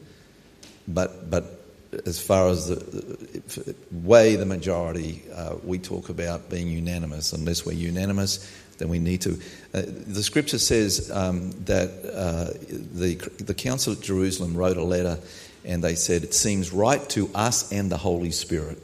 but 0.86 1.30
but 1.30 1.62
as 2.06 2.20
far 2.20 2.48
as 2.48 2.68
the, 2.68 3.74
way 3.90 4.36
the 4.36 4.46
majority, 4.46 5.22
uh, 5.34 5.56
we 5.64 5.78
talk 5.78 6.08
about 6.08 6.48
being 6.48 6.68
unanimous. 6.68 7.32
Unless 7.32 7.66
we're 7.66 7.72
unanimous, 7.72 8.50
then 8.82 8.88
we 8.88 8.98
need 8.98 9.20
to. 9.20 9.34
Uh, 9.72 9.82
the 9.86 10.24
scripture 10.24 10.58
says 10.58 11.08
um, 11.12 11.52
that 11.66 11.88
uh, 12.12 12.52
the, 12.92 13.14
the 13.38 13.54
Council 13.54 13.92
at 13.92 14.00
Jerusalem 14.00 14.56
wrote 14.56 14.76
a 14.76 14.82
letter 14.82 15.20
and 15.64 15.84
they 15.84 15.94
said, 15.94 16.24
It 16.24 16.34
seems 16.34 16.72
right 16.72 17.08
to 17.10 17.30
us 17.32 17.70
and 17.70 17.92
the 17.92 17.96
Holy 17.96 18.32
Spirit. 18.32 18.82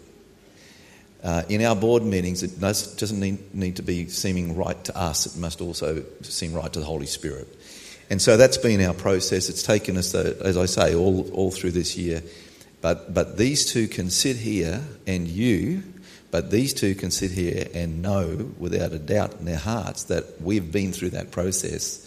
Uh, 1.24 1.42
in 1.48 1.64
our 1.64 1.74
board 1.74 2.04
meetings, 2.04 2.44
it 2.44 2.60
does, 2.60 2.94
doesn't 2.94 3.18
need, 3.18 3.52
need 3.52 3.74
to 3.76 3.82
be 3.82 4.08
seeming 4.08 4.56
right 4.56 4.82
to 4.84 4.96
us, 4.96 5.26
it 5.26 5.36
must 5.36 5.60
also 5.60 6.04
seem 6.22 6.54
right 6.54 6.72
to 6.72 6.78
the 6.78 6.86
Holy 6.86 7.06
Spirit. 7.06 7.48
And 8.08 8.22
so 8.22 8.36
that's 8.36 8.56
been 8.56 8.80
our 8.82 8.94
process. 8.94 9.48
It's 9.48 9.64
taken 9.64 9.96
us, 9.96 10.14
uh, 10.14 10.36
as 10.44 10.56
I 10.56 10.66
say, 10.66 10.94
all, 10.94 11.28
all 11.32 11.50
through 11.50 11.72
this 11.72 11.96
year. 11.96 12.22
But, 12.82 13.12
but 13.12 13.36
these 13.36 13.66
two 13.66 13.88
can 13.88 14.10
sit 14.10 14.36
here 14.36 14.80
and 15.08 15.26
you 15.26 15.82
but 16.30 16.50
these 16.50 16.74
two 16.74 16.94
can 16.94 17.10
sit 17.10 17.30
here 17.30 17.68
and 17.74 18.02
know 18.02 18.50
without 18.58 18.92
a 18.92 18.98
doubt 18.98 19.34
in 19.38 19.44
their 19.44 19.56
hearts 19.56 20.04
that 20.04 20.40
we've 20.40 20.70
been 20.70 20.92
through 20.92 21.10
that 21.10 21.30
process 21.30 22.04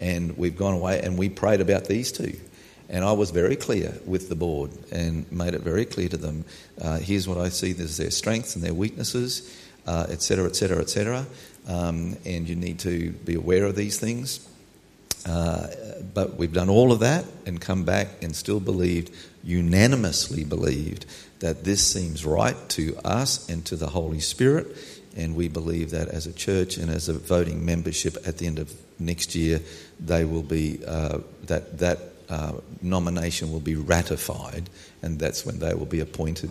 and 0.00 0.36
we've 0.36 0.56
gone 0.56 0.74
away 0.74 1.00
and 1.00 1.16
we 1.16 1.28
prayed 1.28 1.60
about 1.60 1.86
these 1.86 2.12
two. 2.12 2.36
And 2.88 3.04
I 3.04 3.12
was 3.12 3.30
very 3.30 3.56
clear 3.56 3.94
with 4.04 4.28
the 4.28 4.34
board 4.34 4.70
and 4.90 5.30
made 5.32 5.54
it 5.54 5.62
very 5.62 5.86
clear 5.86 6.08
to 6.08 6.16
them 6.16 6.44
uh, 6.80 6.98
here's 6.98 7.26
what 7.26 7.38
I 7.38 7.48
see 7.48 7.72
there's 7.72 7.96
their 7.96 8.10
strengths 8.10 8.54
and 8.54 8.62
their 8.62 8.74
weaknesses, 8.74 9.50
etc., 9.86 10.46
etc., 10.46 10.80
etc. 10.80 11.26
And 11.66 12.48
you 12.48 12.54
need 12.54 12.80
to 12.80 13.12
be 13.12 13.34
aware 13.34 13.64
of 13.64 13.76
these 13.76 13.98
things. 13.98 14.46
Uh, 15.24 15.68
but 16.12 16.34
we've 16.36 16.52
done 16.52 16.68
all 16.68 16.92
of 16.92 17.00
that 17.00 17.24
and 17.46 17.60
come 17.60 17.84
back 17.84 18.08
and 18.22 18.34
still 18.34 18.60
believed, 18.60 19.14
unanimously 19.44 20.44
believed, 20.44 21.06
that 21.42 21.64
this 21.64 21.86
seems 21.86 22.24
right 22.24 22.56
to 22.70 22.96
us 23.04 23.48
and 23.48 23.66
to 23.66 23.76
the 23.76 23.88
Holy 23.88 24.20
Spirit. 24.20 24.66
And 25.14 25.36
we 25.36 25.48
believe 25.48 25.90
that 25.90 26.08
as 26.08 26.26
a 26.26 26.32
church 26.32 26.78
and 26.78 26.88
as 26.90 27.08
a 27.08 27.12
voting 27.12 27.66
membership 27.66 28.16
at 28.26 28.38
the 28.38 28.46
end 28.46 28.58
of 28.58 28.72
next 28.98 29.34
year 29.34 29.60
they 30.00 30.24
will 30.24 30.42
be 30.42 30.80
uh, 30.86 31.18
that 31.44 31.78
that 31.78 31.98
uh, 32.28 32.52
nomination 32.80 33.52
will 33.52 33.60
be 33.60 33.74
ratified, 33.74 34.70
and 35.02 35.18
that's 35.18 35.44
when 35.44 35.58
they 35.58 35.74
will 35.74 35.86
be 35.86 36.00
appointed. 36.00 36.50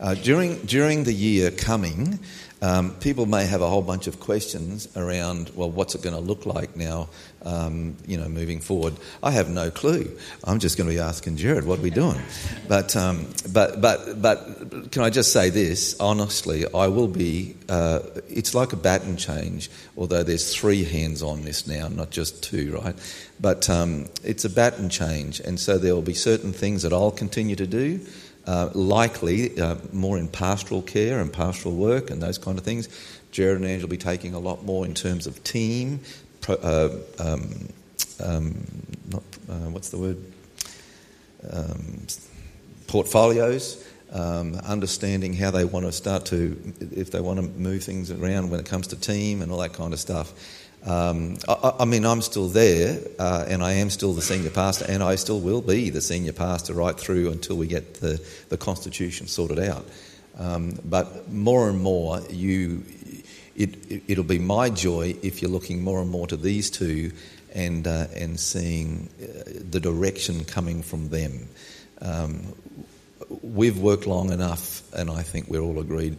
Uh, 0.00 0.14
during 0.14 0.56
during 0.66 1.04
the 1.04 1.12
year 1.12 1.50
coming, 1.52 2.18
um, 2.62 2.90
people 2.96 3.26
may 3.26 3.46
have 3.46 3.62
a 3.62 3.68
whole 3.68 3.82
bunch 3.82 4.06
of 4.06 4.18
questions 4.18 4.88
around, 4.96 5.50
well, 5.54 5.70
what's 5.70 5.94
it 5.94 6.02
going 6.02 6.16
to 6.16 6.20
look 6.20 6.46
like 6.46 6.74
now, 6.74 7.08
um, 7.42 7.96
you 8.06 8.16
know, 8.16 8.28
moving 8.28 8.60
forward? 8.60 8.94
I 9.22 9.30
have 9.32 9.48
no 9.48 9.70
clue. 9.70 10.16
I'm 10.44 10.58
just 10.58 10.76
going 10.76 10.88
to 10.88 10.94
be 10.94 11.00
asking 11.00 11.36
Jared, 11.36 11.64
what 11.64 11.78
are 11.78 11.82
we 11.82 11.90
doing? 11.90 12.20
But, 12.68 12.96
um, 12.96 13.26
but, 13.52 13.80
but, 13.80 14.20
but 14.20 14.90
can 14.92 15.02
I 15.02 15.10
just 15.10 15.32
say 15.32 15.50
this? 15.50 15.98
Honestly, 16.00 16.64
I 16.72 16.88
will 16.88 17.08
be, 17.08 17.56
uh, 17.68 18.00
it's 18.28 18.54
like 18.54 18.72
a 18.72 18.76
baton 18.76 19.16
change, 19.16 19.70
although 19.96 20.22
there's 20.22 20.54
three 20.54 20.84
hands 20.84 21.22
on 21.22 21.42
this 21.42 21.66
now, 21.66 21.88
not 21.88 22.10
just 22.10 22.42
two, 22.42 22.76
right? 22.76 22.96
But 23.40 23.70
um, 23.70 24.06
it's 24.22 24.44
a 24.44 24.50
baton 24.50 24.90
change, 24.90 25.40
and 25.40 25.58
so 25.58 25.78
there 25.78 25.94
will 25.94 26.02
be 26.02 26.14
certain 26.14 26.52
things 26.52 26.82
that 26.82 26.92
I'll 26.92 27.10
continue 27.10 27.56
to 27.56 27.66
do. 27.66 28.00
Uh, 28.46 28.70
likely 28.74 29.60
uh, 29.60 29.76
more 29.92 30.16
in 30.16 30.26
pastoral 30.26 30.80
care 30.80 31.20
and 31.20 31.30
pastoral 31.30 31.76
work 31.76 32.10
and 32.10 32.22
those 32.22 32.38
kind 32.38 32.58
of 32.58 32.64
things. 32.64 32.88
Jared 33.30 33.58
and 33.58 33.66
Angela 33.66 33.86
will 33.86 33.90
be 33.90 33.96
taking 33.96 34.34
a 34.34 34.38
lot 34.38 34.64
more 34.64 34.84
in 34.86 34.94
terms 34.94 35.26
of 35.26 35.44
team, 35.44 36.00
pro, 36.40 36.56
uh, 36.56 36.96
um, 37.18 37.68
um, 38.22 38.66
not, 39.10 39.22
uh, 39.48 39.70
what's 39.70 39.90
the 39.90 39.98
word? 39.98 40.18
Um, 41.50 42.06
portfolios. 42.86 43.86
Um, 44.12 44.56
understanding 44.56 45.34
how 45.34 45.52
they 45.52 45.64
want 45.64 45.86
to 45.86 45.92
start 45.92 46.26
to, 46.26 46.60
if 46.80 47.12
they 47.12 47.20
want 47.20 47.38
to 47.38 47.42
move 47.42 47.84
things 47.84 48.10
around 48.10 48.50
when 48.50 48.58
it 48.58 48.66
comes 48.66 48.88
to 48.88 48.96
team 48.96 49.40
and 49.40 49.52
all 49.52 49.58
that 49.58 49.72
kind 49.72 49.92
of 49.92 50.00
stuff. 50.00 50.32
Um, 50.84 51.36
I, 51.48 51.74
I, 51.80 51.84
mean, 51.84 52.04
I'm 52.04 52.22
still 52.22 52.48
there, 52.48 52.98
uh, 53.18 53.44
and 53.46 53.62
I 53.62 53.74
am 53.74 53.90
still 53.90 54.12
the 54.12 54.22
senior 54.22 54.50
pastor, 54.50 54.86
and 54.88 55.02
I 55.02 55.14
still 55.14 55.38
will 55.38 55.60
be 55.60 55.90
the 55.90 56.00
senior 56.00 56.32
pastor 56.32 56.72
right 56.72 56.98
through 56.98 57.30
until 57.30 57.56
we 57.56 57.66
get 57.66 57.94
the, 57.94 58.20
the 58.48 58.56
constitution 58.56 59.26
sorted 59.26 59.58
out. 59.58 59.86
Um, 60.38 60.78
but 60.84 61.30
more 61.30 61.68
and 61.68 61.80
more, 61.80 62.20
you, 62.30 62.82
it, 63.56 64.02
it, 64.08 64.16
will 64.16 64.24
be 64.24 64.38
my 64.38 64.70
joy 64.70 65.16
if 65.22 65.42
you're 65.42 65.50
looking 65.50 65.82
more 65.82 66.00
and 66.00 66.10
more 66.10 66.26
to 66.26 66.36
these 66.36 66.70
two 66.70 67.12
and, 67.54 67.86
uh, 67.86 68.06
and 68.14 68.38
seeing 68.38 69.08
uh, 69.20 69.50
the 69.70 69.80
direction 69.80 70.44
coming 70.44 70.82
from 70.82 71.08
them. 71.08 71.48
Um, 72.00 72.54
we've 73.42 73.78
worked 73.78 74.06
long 74.06 74.32
enough, 74.32 74.82
and 74.94 75.10
I 75.10 75.22
think 75.22 75.48
we're 75.48 75.60
all 75.60 75.78
agreed 75.78 76.16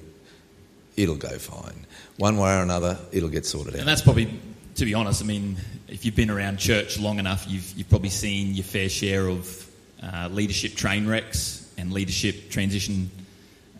it'll 0.98 1.16
go 1.16 1.38
fine. 1.40 1.86
One 2.18 2.38
way 2.38 2.54
or 2.54 2.62
another, 2.62 3.00
it'll 3.12 3.30
get 3.30 3.46
sorted 3.46 3.76
out. 3.76 3.80
And 3.80 3.88
that's 3.88 4.02
probably 4.02 4.30
to 4.76 4.86
be 4.86 4.94
honest, 4.94 5.22
I 5.22 5.26
mean, 5.26 5.58
if 5.88 6.06
you've 6.06 6.16
been 6.16 6.30
around 6.30 6.58
church 6.58 7.00
long 7.00 7.20
enough, 7.20 7.46
you've, 7.48 7.72
you've 7.74 7.90
probably 7.90 8.10
seen 8.10 8.54
your 8.54 8.64
fair 8.64 8.90
share 8.90 9.28
of 9.28 9.70
uh, 10.02 10.30
leadership 10.32 10.76
train 10.76 11.08
wrecks 11.08 11.70
and 11.78 11.92
leadership 11.94 12.50
transition 12.50 13.12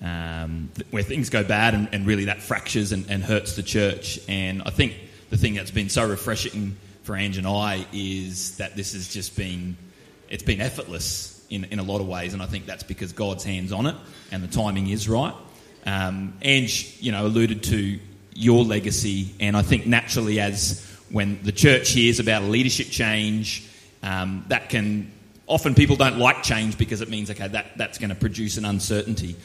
um, 0.02 0.70
where 0.90 1.04
things 1.04 1.30
go 1.30 1.44
bad 1.44 1.74
and, 1.74 1.90
and 1.92 2.08
really 2.08 2.26
that 2.26 2.42
fractures 2.42 2.92
and, 2.92 3.10
and, 3.10 3.24
hurts 3.24 3.56
the 3.56 3.64
church. 3.64 4.20
And 4.28 4.64
I 4.66 4.72
think 4.72 4.96
the 5.30 5.38
thing 5.38 5.54
that's 5.54 5.72
been 5.72 5.90
so 5.90 6.08
refreshing 6.08 6.76
for 7.04 7.16
Ange 7.16 7.38
and 7.38 7.48
I 7.48 7.86
is 7.94 8.58
that 8.58 8.76
this 8.76 8.94
has 8.94 9.08
just 9.08 9.38
been, 9.38 9.78
it's 10.30 10.44
been 10.44 10.60
effortless 10.60 11.46
in, 11.50 11.66
in 11.66 11.80
a 11.80 11.84
lot 11.84 12.02
of 12.02 12.08
ways. 12.08 12.34
And 12.34 12.42
I 12.42 12.48
think 12.48 12.66
that's 12.66 12.84
because 12.84 13.14
God's 13.14 13.44
hands 13.44 13.72
on 13.72 13.86
it 13.86 13.96
and 14.32 14.44
the 14.44 14.48
timing 14.48 14.90
is 14.90 15.08
right. 15.08 15.36
Um, 15.86 16.34
Ange, 16.42 16.98
you 17.00 17.12
know, 17.12 17.28
alluded 17.28 17.64
to 17.64 18.00
your 18.34 18.64
legacy. 18.64 19.36
And 19.40 19.56
I 19.56 19.62
think 19.62 19.86
naturally, 19.86 20.40
as 20.40 20.88
when 21.10 21.44
the 21.44 21.52
church 21.52 21.90
hears 21.90 22.20
about 22.20 22.42
a 22.42 22.46
leadership 22.46 22.88
change, 22.88 23.68
um, 24.02 24.46
that 24.48 24.70
can 24.70 25.12
often 25.48 25.76
people 25.76 25.96
don't 25.96 26.18
like 26.18 26.44
change 26.44 26.78
because 26.78 27.02
it 27.02 27.10
means 27.10 27.30
okay 27.30 27.48
that, 27.50 27.78
that's 27.78 27.98
going 27.98 28.10
to 28.10 28.16
produce 28.16 28.58
an 28.58 28.66
uncertainty. 28.66 29.36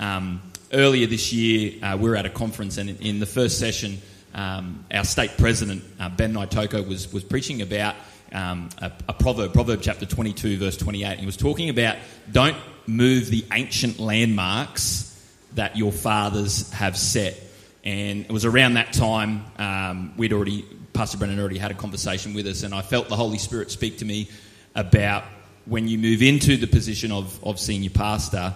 Um, 0.00 0.42
earlier 0.72 1.06
this 1.06 1.32
year, 1.32 1.72
uh, 1.82 1.96
we 1.96 2.10
were 2.10 2.16
at 2.16 2.26
a 2.26 2.30
conference, 2.30 2.78
and 2.78 2.90
in, 2.90 2.96
in 2.98 3.20
the 3.20 3.26
first 3.26 3.58
session, 3.58 4.00
um, 4.34 4.84
our 4.92 5.04
state 5.04 5.32
president 5.38 5.84
uh, 6.00 6.08
Ben 6.08 6.32
Naitoko 6.32 6.86
was 6.86 7.12
was 7.12 7.22
preaching 7.22 7.62
about 7.62 7.94
um, 8.32 8.68
a, 8.78 8.90
a, 9.08 9.12
proverb, 9.12 9.52
Proverb 9.52 9.80
chapter 9.80 10.06
22, 10.06 10.58
verse 10.58 10.76
28. 10.76 11.18
He 11.18 11.26
was 11.26 11.36
talking 11.36 11.70
about 11.70 11.96
don't 12.30 12.56
move 12.86 13.30
the 13.30 13.44
ancient 13.52 13.98
landmarks 13.98 15.10
that 15.54 15.76
your 15.76 15.92
fathers 15.92 16.70
have 16.72 16.96
set. 16.96 17.40
And 17.84 18.24
it 18.24 18.32
was 18.32 18.44
around 18.44 18.74
that 18.74 18.92
time 18.92 19.44
um, 19.58 20.14
we'd 20.16 20.32
already, 20.32 20.64
Pastor 20.92 21.18
Brendan 21.18 21.38
already 21.38 21.58
had 21.58 21.70
a 21.70 21.74
conversation 21.74 22.34
with 22.34 22.46
us, 22.46 22.62
and 22.62 22.74
I 22.74 22.82
felt 22.82 23.08
the 23.08 23.16
Holy 23.16 23.38
Spirit 23.38 23.70
speak 23.70 23.98
to 23.98 24.04
me 24.04 24.30
about 24.74 25.24
when 25.66 25.86
you 25.86 25.98
move 25.98 26.22
into 26.22 26.56
the 26.56 26.66
position 26.66 27.12
of, 27.12 27.42
of 27.44 27.60
senior 27.60 27.90
pastor, 27.90 28.54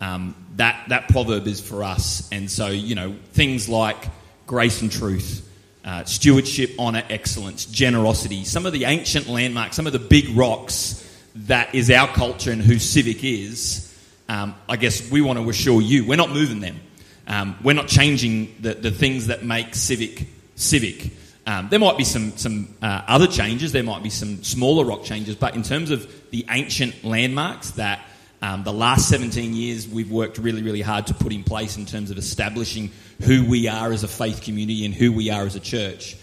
um, 0.00 0.34
that, 0.56 0.88
that 0.88 1.08
proverb 1.08 1.46
is 1.46 1.60
for 1.60 1.84
us. 1.84 2.28
And 2.32 2.50
so, 2.50 2.68
you 2.68 2.94
know, 2.94 3.14
things 3.32 3.68
like 3.68 4.08
grace 4.46 4.82
and 4.82 4.90
truth, 4.90 5.46
uh, 5.84 6.04
stewardship, 6.04 6.72
honour, 6.78 7.04
excellence, 7.08 7.66
generosity, 7.66 8.44
some 8.44 8.66
of 8.66 8.72
the 8.72 8.84
ancient 8.84 9.28
landmarks, 9.28 9.76
some 9.76 9.86
of 9.86 9.92
the 9.92 9.98
big 9.98 10.36
rocks 10.36 11.06
that 11.34 11.74
is 11.74 11.90
our 11.90 12.08
culture 12.08 12.50
and 12.50 12.60
who 12.60 12.78
Civic 12.78 13.22
is, 13.22 13.86
um, 14.28 14.54
I 14.68 14.76
guess 14.76 15.10
we 15.10 15.20
want 15.20 15.38
to 15.38 15.48
assure 15.50 15.80
you 15.80 16.06
we're 16.06 16.16
not 16.16 16.30
moving 16.30 16.60
them. 16.60 16.80
Um, 17.26 17.56
we're 17.62 17.74
not 17.74 17.88
changing 17.88 18.56
the, 18.60 18.74
the 18.74 18.90
things 18.90 19.28
that 19.28 19.44
make 19.44 19.74
Civic 19.74 20.26
Civic. 20.56 21.12
Um, 21.46 21.68
there 21.70 21.78
might 21.78 21.96
be 21.96 22.04
some, 22.04 22.36
some 22.36 22.74
uh, 22.82 23.02
other 23.06 23.26
changes, 23.26 23.72
there 23.72 23.82
might 23.82 24.02
be 24.02 24.10
some 24.10 24.42
smaller 24.44 24.84
rock 24.84 25.04
changes, 25.04 25.36
but 25.36 25.54
in 25.54 25.62
terms 25.62 25.90
of 25.90 26.30
the 26.30 26.44
ancient 26.50 27.02
landmarks 27.02 27.72
that 27.72 28.00
um, 28.42 28.64
the 28.64 28.72
last 28.72 29.08
17 29.08 29.54
years 29.54 29.86
we've 29.86 30.10
worked 30.10 30.38
really, 30.38 30.62
really 30.62 30.80
hard 30.80 31.06
to 31.08 31.14
put 31.14 31.32
in 31.32 31.44
place 31.44 31.76
in 31.76 31.86
terms 31.86 32.10
of 32.10 32.18
establishing 32.18 32.90
who 33.22 33.44
we 33.44 33.68
are 33.68 33.92
as 33.92 34.02
a 34.02 34.08
faith 34.08 34.42
community 34.42 34.84
and 34.84 34.94
who 34.94 35.12
we 35.12 35.30
are 35.30 35.42
as 35.42 35.56
a 35.56 35.60
church. 35.60 36.16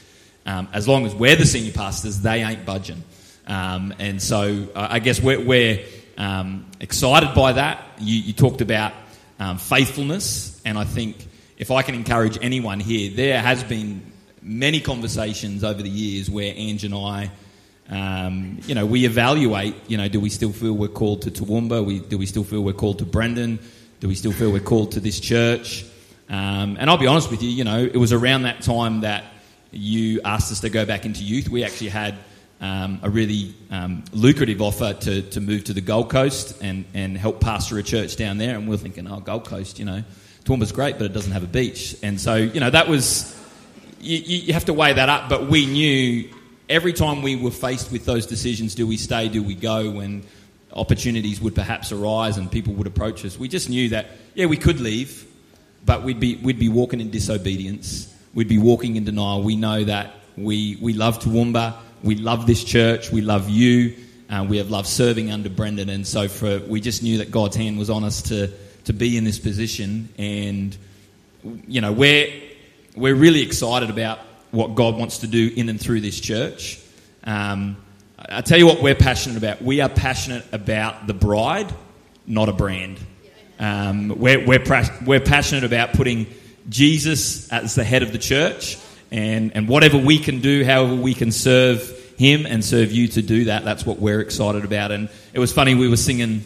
Um, 0.45 0.67
as 0.73 0.87
long 0.87 1.05
as 1.05 1.13
we're 1.13 1.35
the 1.35 1.45
senior 1.45 1.73
pastors, 1.73 2.21
they 2.21 2.43
ain't 2.43 2.65
budging. 2.65 3.03
Um, 3.45 3.93
and 3.99 4.21
so 4.21 4.67
I 4.75 4.99
guess 4.99 5.21
we're, 5.21 5.39
we're 5.39 5.85
um, 6.17 6.65
excited 6.79 7.35
by 7.35 7.53
that. 7.53 7.83
You, 7.99 8.15
you 8.15 8.33
talked 8.33 8.61
about 8.61 8.93
um, 9.39 9.57
faithfulness. 9.57 10.59
And 10.65 10.77
I 10.77 10.83
think 10.83 11.27
if 11.57 11.71
I 11.71 11.81
can 11.81 11.95
encourage 11.95 12.37
anyone 12.41 12.79
here, 12.79 13.11
there 13.11 13.41
has 13.41 13.63
been 13.63 14.11
many 14.41 14.79
conversations 14.79 15.63
over 15.63 15.81
the 15.81 15.89
years 15.89 16.29
where 16.29 16.53
Ange 16.55 16.83
and 16.83 16.93
I, 16.93 17.31
um, 17.89 18.59
you 18.67 18.75
know, 18.75 18.85
we 18.85 19.05
evaluate, 19.05 19.75
you 19.87 19.97
know, 19.97 20.07
do 20.07 20.19
we 20.19 20.29
still 20.29 20.51
feel 20.51 20.73
we're 20.73 20.87
called 20.89 21.21
to 21.23 21.31
Toowoomba? 21.31 21.85
We, 21.85 21.99
do 21.99 22.17
we 22.17 22.25
still 22.25 22.43
feel 22.43 22.61
we're 22.61 22.73
called 22.73 22.99
to 22.99 23.05
Brendan? 23.05 23.59
Do 23.99 24.07
we 24.07 24.15
still 24.15 24.33
feel 24.33 24.51
we're 24.51 24.59
called 24.59 24.91
to 24.93 24.99
this 24.99 25.19
church? 25.19 25.85
Um, 26.29 26.75
and 26.79 26.89
I'll 26.89 26.97
be 26.97 27.07
honest 27.07 27.31
with 27.31 27.41
you, 27.41 27.49
you 27.49 27.63
know, 27.63 27.79
it 27.79 27.95
was 27.95 28.11
around 28.11 28.43
that 28.43 28.61
time 28.61 29.01
that 29.01 29.23
you 29.71 30.21
asked 30.25 30.51
us 30.51 30.59
to 30.61 30.69
go 30.69 30.85
back 30.85 31.05
into 31.05 31.23
youth. 31.23 31.47
We 31.47 31.63
actually 31.63 31.89
had 31.89 32.15
um, 32.59 32.99
a 33.03 33.09
really 33.09 33.53
um, 33.71 34.03
lucrative 34.11 34.61
offer 34.61 34.93
to, 34.93 35.21
to 35.21 35.39
move 35.39 35.65
to 35.65 35.73
the 35.73 35.81
Gold 35.81 36.09
Coast 36.09 36.61
and, 36.61 36.83
and 36.93 37.17
help 37.17 37.39
pastor 37.39 37.77
a 37.77 37.83
church 37.83 38.17
down 38.17 38.37
there. 38.37 38.55
And 38.57 38.67
we 38.67 38.75
are 38.75 38.79
thinking, 38.79 39.09
oh, 39.09 39.21
Gold 39.21 39.45
Coast, 39.45 39.79
you 39.79 39.85
know, 39.85 40.03
Toowoomba's 40.43 40.73
great, 40.73 40.97
but 40.97 41.05
it 41.05 41.13
doesn't 41.13 41.31
have 41.31 41.43
a 41.43 41.47
beach. 41.47 41.95
And 42.03 42.19
so, 42.19 42.35
you 42.35 42.59
know, 42.59 42.69
that 42.69 42.89
was, 42.89 43.33
you, 44.01 44.17
you 44.17 44.53
have 44.53 44.65
to 44.65 44.73
weigh 44.73 44.93
that 44.93 45.07
up. 45.07 45.29
But 45.29 45.47
we 45.47 45.65
knew 45.65 46.29
every 46.69 46.93
time 46.93 47.21
we 47.21 47.35
were 47.35 47.51
faced 47.51 47.91
with 47.91 48.05
those 48.05 48.25
decisions 48.25 48.75
do 48.75 48.85
we 48.85 48.97
stay, 48.97 49.27
do 49.29 49.41
we 49.43 49.55
go, 49.55 49.91
when 49.91 50.23
opportunities 50.73 51.41
would 51.41 51.55
perhaps 51.55 51.91
arise 51.91 52.37
and 52.37 52.51
people 52.51 52.73
would 52.73 52.87
approach 52.87 53.25
us, 53.25 53.37
we 53.37 53.47
just 53.47 53.69
knew 53.69 53.89
that, 53.89 54.07
yeah, 54.35 54.45
we 54.45 54.57
could 54.57 54.79
leave, 54.79 55.25
but 55.85 56.03
we'd 56.03 56.19
be, 56.19 56.35
we'd 56.35 56.59
be 56.59 56.69
walking 56.69 57.01
in 57.01 57.09
disobedience. 57.09 58.13
We'd 58.33 58.47
be 58.47 58.57
walking 58.57 58.95
in 58.95 59.05
denial. 59.05 59.41
We 59.41 59.55
know 59.55 59.83
that 59.83 60.13
we, 60.35 60.77
we 60.81 60.93
love 60.93 61.19
Toowoomba 61.19 61.75
we 62.03 62.15
love 62.15 62.45
this 62.45 62.63
church. 62.63 63.11
We 63.11 63.21
love 63.21 63.49
you. 63.49 63.95
Uh, 64.29 64.45
we 64.47 64.57
have 64.57 64.69
loved 64.69 64.87
serving 64.87 65.31
under 65.31 65.49
Brendan, 65.49 65.89
and 65.89 66.05
so 66.05 66.27
for 66.27 66.59
we 66.59 66.81
just 66.81 67.01
knew 67.01 67.19
that 67.19 67.31
God's 67.31 67.55
hand 67.55 67.79
was 67.79 67.89
on 67.89 68.03
us 68.03 68.21
to 68.23 68.51
to 68.83 68.93
be 68.93 69.17
in 69.17 69.23
this 69.23 69.39
position, 69.39 70.09
and 70.17 70.77
you 71.67 71.81
know 71.81 71.91
we're 71.91 72.29
we're 72.95 73.15
really 73.15 73.41
excited 73.41 73.89
about 73.89 74.19
what 74.51 74.75
God 74.75 74.95
wants 74.95 75.19
to 75.19 75.27
do 75.27 75.51
in 75.55 75.69
and 75.69 75.79
through 75.79 76.01
this 76.01 76.19
church. 76.19 76.79
Um, 77.23 77.77
I 78.17 78.41
tell 78.41 78.57
you 78.57 78.65
what, 78.65 78.81
we're 78.81 78.95
passionate 78.95 79.37
about. 79.37 79.61
We 79.61 79.81
are 79.81 79.89
passionate 79.89 80.45
about 80.51 81.07
the 81.07 81.13
bride, 81.13 81.71
not 82.25 82.49
a 82.49 82.53
brand. 82.53 82.99
Um, 83.59 84.09
we're, 84.09 84.45
we're, 84.45 84.63
we're 85.05 85.19
passionate 85.19 85.63
about 85.63 85.93
putting 85.93 86.27
Jesus 86.69 87.51
as 87.51 87.75
the 87.75 87.83
head 87.83 88.03
of 88.03 88.11
the 88.11 88.17
church 88.17 88.77
and, 89.11 89.55
and 89.55 89.67
whatever 89.67 89.97
we 89.97 90.19
can 90.19 90.41
do, 90.41 90.65
however 90.65 90.95
we 90.95 91.13
can 91.13 91.31
serve 91.31 92.15
Him 92.17 92.45
and 92.45 92.63
serve 92.63 92.91
you 92.91 93.07
to 93.09 93.21
do 93.21 93.45
that, 93.45 93.63
that's 93.63 93.85
what 93.85 93.99
we're 93.99 94.21
excited 94.21 94.65
about. 94.65 94.91
And 94.91 95.09
it 95.33 95.39
was 95.39 95.53
funny, 95.53 95.75
we 95.75 95.87
were 95.87 95.97
singing, 95.97 96.43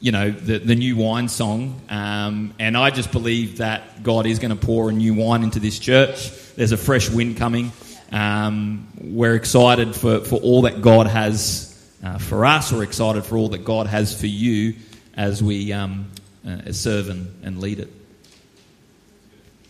you 0.00 0.12
know, 0.12 0.30
the, 0.30 0.58
the 0.58 0.74
new 0.74 0.96
wine 0.96 1.28
song, 1.28 1.80
um, 1.88 2.54
and 2.58 2.76
I 2.76 2.90
just 2.90 3.12
believe 3.12 3.58
that 3.58 4.02
God 4.02 4.26
is 4.26 4.38
going 4.38 4.56
to 4.56 4.66
pour 4.66 4.90
a 4.90 4.92
new 4.92 5.14
wine 5.14 5.42
into 5.42 5.60
this 5.60 5.78
church. 5.78 6.30
There's 6.60 6.72
a 6.72 6.76
fresh 6.76 7.08
wind 7.08 7.38
coming. 7.38 7.72
Um, 8.12 8.86
we're 9.00 9.34
excited 9.34 9.96
for, 9.96 10.20
for 10.20 10.36
all 10.40 10.60
that 10.62 10.82
God 10.82 11.06
has 11.06 11.74
uh, 12.04 12.18
for 12.18 12.44
us. 12.44 12.70
We're 12.70 12.82
excited 12.82 13.24
for 13.24 13.38
all 13.38 13.48
that 13.48 13.64
God 13.64 13.86
has 13.86 14.14
for 14.14 14.26
you 14.26 14.74
as 15.16 15.42
we 15.42 15.72
um, 15.72 16.10
uh, 16.46 16.70
serve 16.72 17.08
and, 17.08 17.34
and 17.42 17.62
lead 17.62 17.78
it. 17.78 17.88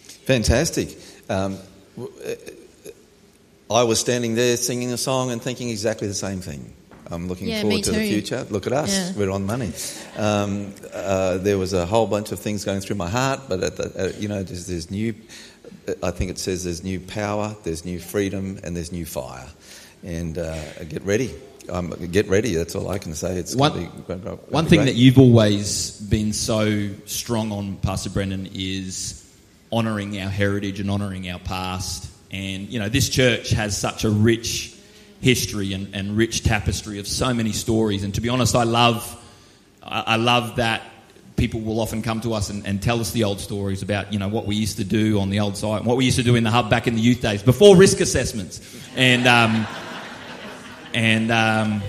Fantastic. 0.03 0.99
Um, 1.29 1.59
uh, 1.97 2.35
I 3.71 3.85
was 3.85 4.01
standing 4.01 4.35
there 4.35 4.57
singing 4.57 4.93
a 4.93 4.99
song 4.99 5.31
and 5.31 5.41
thinking 5.41 5.69
exactly 5.69 6.09
the 6.09 6.15
same 6.15 6.41
thing. 6.41 6.75
I'm 7.11 7.29
looking 7.29 7.49
Yeah, 7.49 7.63
forward 7.63 7.83
to 7.85 7.93
the 7.93 8.09
future. 8.09 8.47
Look 8.51 8.67
at 8.67 8.73
us, 8.73 8.91
Yeah. 8.91 9.13
we're 9.17 9.31
on 9.31 9.45
money. 9.45 9.73
Um, 10.17 10.73
uh, 10.95 11.39
there 11.39 11.59
was 11.59 11.73
a 11.73 11.85
whole 11.87 12.07
bunch 12.07 12.31
of 12.33 12.39
things 12.39 12.65
going 12.65 12.81
through 12.81 12.97
my 12.97 13.09
heart, 13.09 13.41
but 13.49 13.63
at 13.63 13.77
the, 13.77 13.85
uh, 14.07 14.13
you 14.19 14.29
know, 14.29 14.43
there's, 14.43 14.67
there's 14.67 14.91
new. 14.91 15.15
I 16.03 16.11
think 16.11 16.31
it 16.31 16.39
says 16.39 16.65
there's 16.65 16.85
new 16.85 17.01
power, 17.01 17.57
there's 17.65 17.85
new 17.85 17.99
freedom, 17.99 18.59
and 18.63 18.77
there's 18.77 18.93
new 18.93 19.07
fire. 19.07 19.47
And 20.05 20.39
uh, 20.39 20.85
get 20.89 21.03
ready. 21.05 21.35
Um, 21.69 21.91
get 22.11 22.29
ready. 22.29 22.55
That's 22.55 22.75
all 22.75 22.89
I 22.89 22.99
can 22.99 23.15
say. 23.15 23.37
It's 23.37 23.55
One- 23.55 23.73
gonna 23.73 23.87
be- 23.91 24.15
be 24.15 24.15
One 24.51 24.65
great. 24.65 24.69
thing 24.71 24.85
that 24.87 24.95
you've 24.97 25.19
always 25.19 25.91
been 26.01 26.33
so 26.33 26.91
strong 27.07 27.53
on, 27.53 27.77
Pastor 27.77 28.11
Brendan, 28.11 28.49
is 28.55 29.23
honouring 29.73 30.21
our 30.21 30.31
heritage 30.31 30.81
and 30.81 30.91
honouring 30.91 31.29
our 31.31 31.39
past. 31.39 32.07
And, 32.31 32.69
you 32.69 32.79
know, 32.79 32.89
this 32.89 33.09
church 33.09 33.51
has 33.51 33.77
such 33.77 34.05
a 34.05 34.11
rich 34.11 34.75
history 35.21 35.73
and, 35.73 35.95
and 35.95 36.17
rich 36.17 36.43
tapestry 36.43 36.99
of 36.99 37.07
so 37.07 37.33
many 37.35 37.53
stories. 37.53 38.05
And 38.05 38.15
to 38.15 38.21
be 38.21 38.29
honest, 38.29 38.55
I 38.55 38.65
love, 38.65 39.23
I 39.83 40.17
love 40.17 40.57
that 40.57 40.83
people 41.37 41.61
will 41.61 41.81
often 41.81 42.03
come 42.03 42.21
to 42.21 42.35
us 42.35 42.51
and, 42.51 42.67
and 42.67 42.83
tell 42.83 43.01
us 43.01 43.13
the 43.13 43.25
old 43.25 43.41
stories 43.41 43.83
about, 43.83 44.13
you 44.13 44.19
know, 44.19 44.29
what 44.29 44.47
we 44.47 44.57
used 44.57 44.77
to 44.77 44.85
do 44.85 45.21
on 45.21 45.31
the 45.31 45.41
old 45.41 45.57
site 45.57 45.79
and 45.79 45.87
what 45.87 45.97
we 45.97 46.05
used 46.05 46.19
to 46.19 46.23
do 46.23 46.37
in 46.37 46.45
the 46.45 46.51
hub 46.51 46.69
back 46.69 46.87
in 46.87 46.95
the 46.95 47.01
youth 47.01 47.21
days 47.21 47.43
before 47.43 47.77
risk 47.77 48.01
assessments. 48.01 48.61
And, 48.97 49.27
um, 49.27 49.67
and, 50.93 51.31
um, 51.31 51.83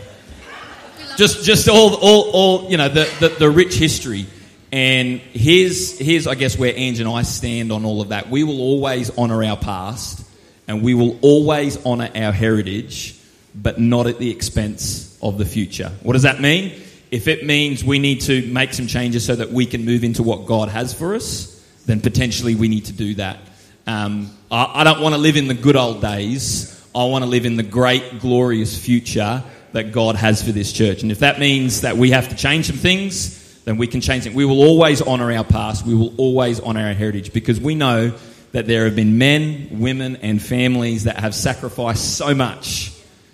just 1.17 1.43
just 1.43 1.67
all 1.67 1.95
all, 1.95 2.31
all 2.31 2.71
you 2.71 2.77
know 2.77 2.89
the, 2.89 3.09
the, 3.19 3.29
the 3.29 3.49
rich 3.49 3.75
history 3.75 4.25
and 4.71 5.19
here's 5.19 5.97
here's 5.99 6.27
I 6.27 6.35
guess 6.35 6.57
where 6.57 6.73
Ange 6.75 6.99
and 6.99 7.09
I 7.09 7.23
stand 7.23 7.71
on 7.71 7.85
all 7.85 8.01
of 8.01 8.09
that 8.09 8.29
we 8.29 8.43
will 8.43 8.61
always 8.61 9.09
honor 9.17 9.43
our 9.43 9.57
past 9.57 10.25
and 10.67 10.81
we 10.81 10.93
will 10.93 11.19
always 11.21 11.83
honor 11.85 12.09
our 12.15 12.31
heritage 12.31 13.19
but 13.53 13.79
not 13.79 14.07
at 14.07 14.17
the 14.17 14.29
expense 14.29 15.17
of 15.21 15.37
the 15.37 15.45
future 15.45 15.91
what 16.03 16.13
does 16.13 16.23
that 16.23 16.39
mean 16.39 16.73
if 17.11 17.27
it 17.27 17.45
means 17.45 17.83
we 17.83 17.99
need 17.99 18.21
to 18.21 18.45
make 18.47 18.73
some 18.73 18.87
changes 18.87 19.25
so 19.25 19.35
that 19.35 19.51
we 19.51 19.65
can 19.65 19.83
move 19.85 20.03
into 20.03 20.23
what 20.23 20.45
God 20.45 20.69
has 20.69 20.93
for 20.93 21.15
us 21.15 21.47
then 21.85 21.99
potentially 22.01 22.55
we 22.55 22.67
need 22.67 22.85
to 22.85 22.93
do 22.93 23.15
that 23.15 23.39
um, 23.87 24.29
I, 24.51 24.81
I 24.81 24.83
don't 24.83 25.01
want 25.01 25.15
to 25.15 25.21
live 25.21 25.35
in 25.35 25.47
the 25.47 25.53
good 25.53 25.75
old 25.75 26.01
days 26.01 26.77
I 26.93 27.05
want 27.05 27.23
to 27.23 27.29
live 27.29 27.45
in 27.45 27.55
the 27.55 27.63
great, 27.63 28.19
glorious 28.19 28.77
future 28.77 29.43
that 29.71 29.93
God 29.93 30.17
has 30.17 30.43
for 30.43 30.51
this 30.51 30.73
church. 30.73 31.03
And 31.03 31.11
if 31.11 31.19
that 31.19 31.39
means 31.39 31.81
that 31.81 31.95
we 31.95 32.11
have 32.11 32.27
to 32.29 32.35
change 32.35 32.67
some 32.67 32.75
things, 32.75 33.61
then 33.63 33.77
we 33.77 33.87
can 33.87 34.01
change 34.01 34.25
it. 34.25 34.33
We 34.33 34.43
will 34.43 34.59
always 34.61 35.01
honour 35.01 35.31
our 35.31 35.45
past. 35.45 35.85
We 35.85 35.95
will 35.95 36.13
always 36.17 36.59
honour 36.59 36.85
our 36.85 36.93
heritage 36.93 37.31
because 37.31 37.61
we 37.61 37.75
know 37.75 38.13
that 38.51 38.67
there 38.67 38.83
have 38.83 38.95
been 38.97 39.17
men, 39.17 39.79
women, 39.79 40.17
and 40.17 40.41
families 40.41 41.05
that 41.05 41.17
have 41.19 41.33
sacrificed 41.33 42.17
so 42.17 42.35
much 42.35 42.91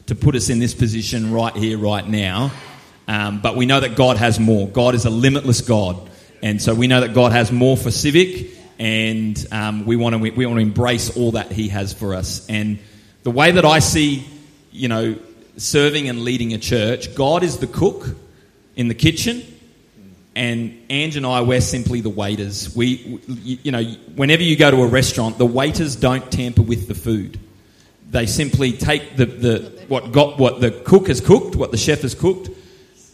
to 0.08 0.16
put 0.16 0.36
us 0.36 0.50
in 0.50 0.60
this 0.60 0.74
position 0.74 1.32
right 1.32 1.56
here, 1.56 1.78
right 1.78 2.08
now. 2.08 2.52
Um, 3.08 3.42
but 3.42 3.56
we 3.56 3.66
know 3.66 3.80
that 3.80 3.96
God 3.96 4.18
has 4.18 4.40
more. 4.40 4.68
God 4.68 4.96
is 4.96 5.06
a 5.06 5.10
limitless 5.10 5.62
God. 5.62 6.10
And 6.42 6.62
so 6.62 6.74
we 6.74 6.88
know 6.88 7.02
that 7.02 7.14
God 7.14 7.32
has 7.32 7.52
more 7.52 7.78
for 7.78 7.92
Civic, 7.92 8.52
and 8.80 9.48
um, 9.52 9.86
we, 9.86 9.96
want 9.96 10.14
to, 10.14 10.20
we 10.20 10.46
want 10.46 10.58
to 10.58 10.62
embrace 10.62 11.16
all 11.16 11.32
that 11.32 11.52
He 11.52 11.70
has 11.70 11.94
for 11.94 12.14
us. 12.14 12.48
And 12.48 12.80
the 13.24 13.32
way 13.32 13.52
that 13.52 13.66
I 13.66 13.80
see, 13.80 14.26
you 14.72 14.88
know, 14.88 15.18
serving 15.58 16.10
and 16.10 16.24
leading 16.24 16.54
a 16.54 16.58
church, 16.58 17.16
God 17.16 17.44
is 17.44 17.58
the 17.58 17.68
cook 17.68 18.08
in 18.76 18.88
the 18.88 18.94
kitchen, 18.94 19.44
and 20.36 20.80
Ange 20.92 21.18
and 21.18 21.26
I, 21.26 21.42
we're 21.42 21.62
simply 21.62 22.02
the 22.02 22.10
waiters. 22.12 22.76
We, 22.76 23.20
you 23.28 23.72
know, 23.72 23.84
whenever 24.16 24.44
you 24.44 24.56
go 24.56 24.70
to 24.70 24.84
a 24.84 24.88
restaurant, 24.88 25.40
the 25.40 25.48
waiters 25.48 25.96
don't 25.96 26.32
tamper 26.32 26.62
with 26.62 26.88
the 26.88 26.94
food. 26.94 27.40
They 28.12 28.28
simply 28.28 28.74
take 28.74 29.18
the, 29.18 29.26
the 29.26 29.77
what 29.90 30.12
got 30.12 30.38
what 30.38 30.62
the 30.62 30.72
cook 30.72 31.08
has 31.08 31.22
cooked, 31.22 31.56
what 31.56 31.72
the 31.72 31.78
chef 31.78 32.02
has 32.02 32.16
cooked, 32.16 32.50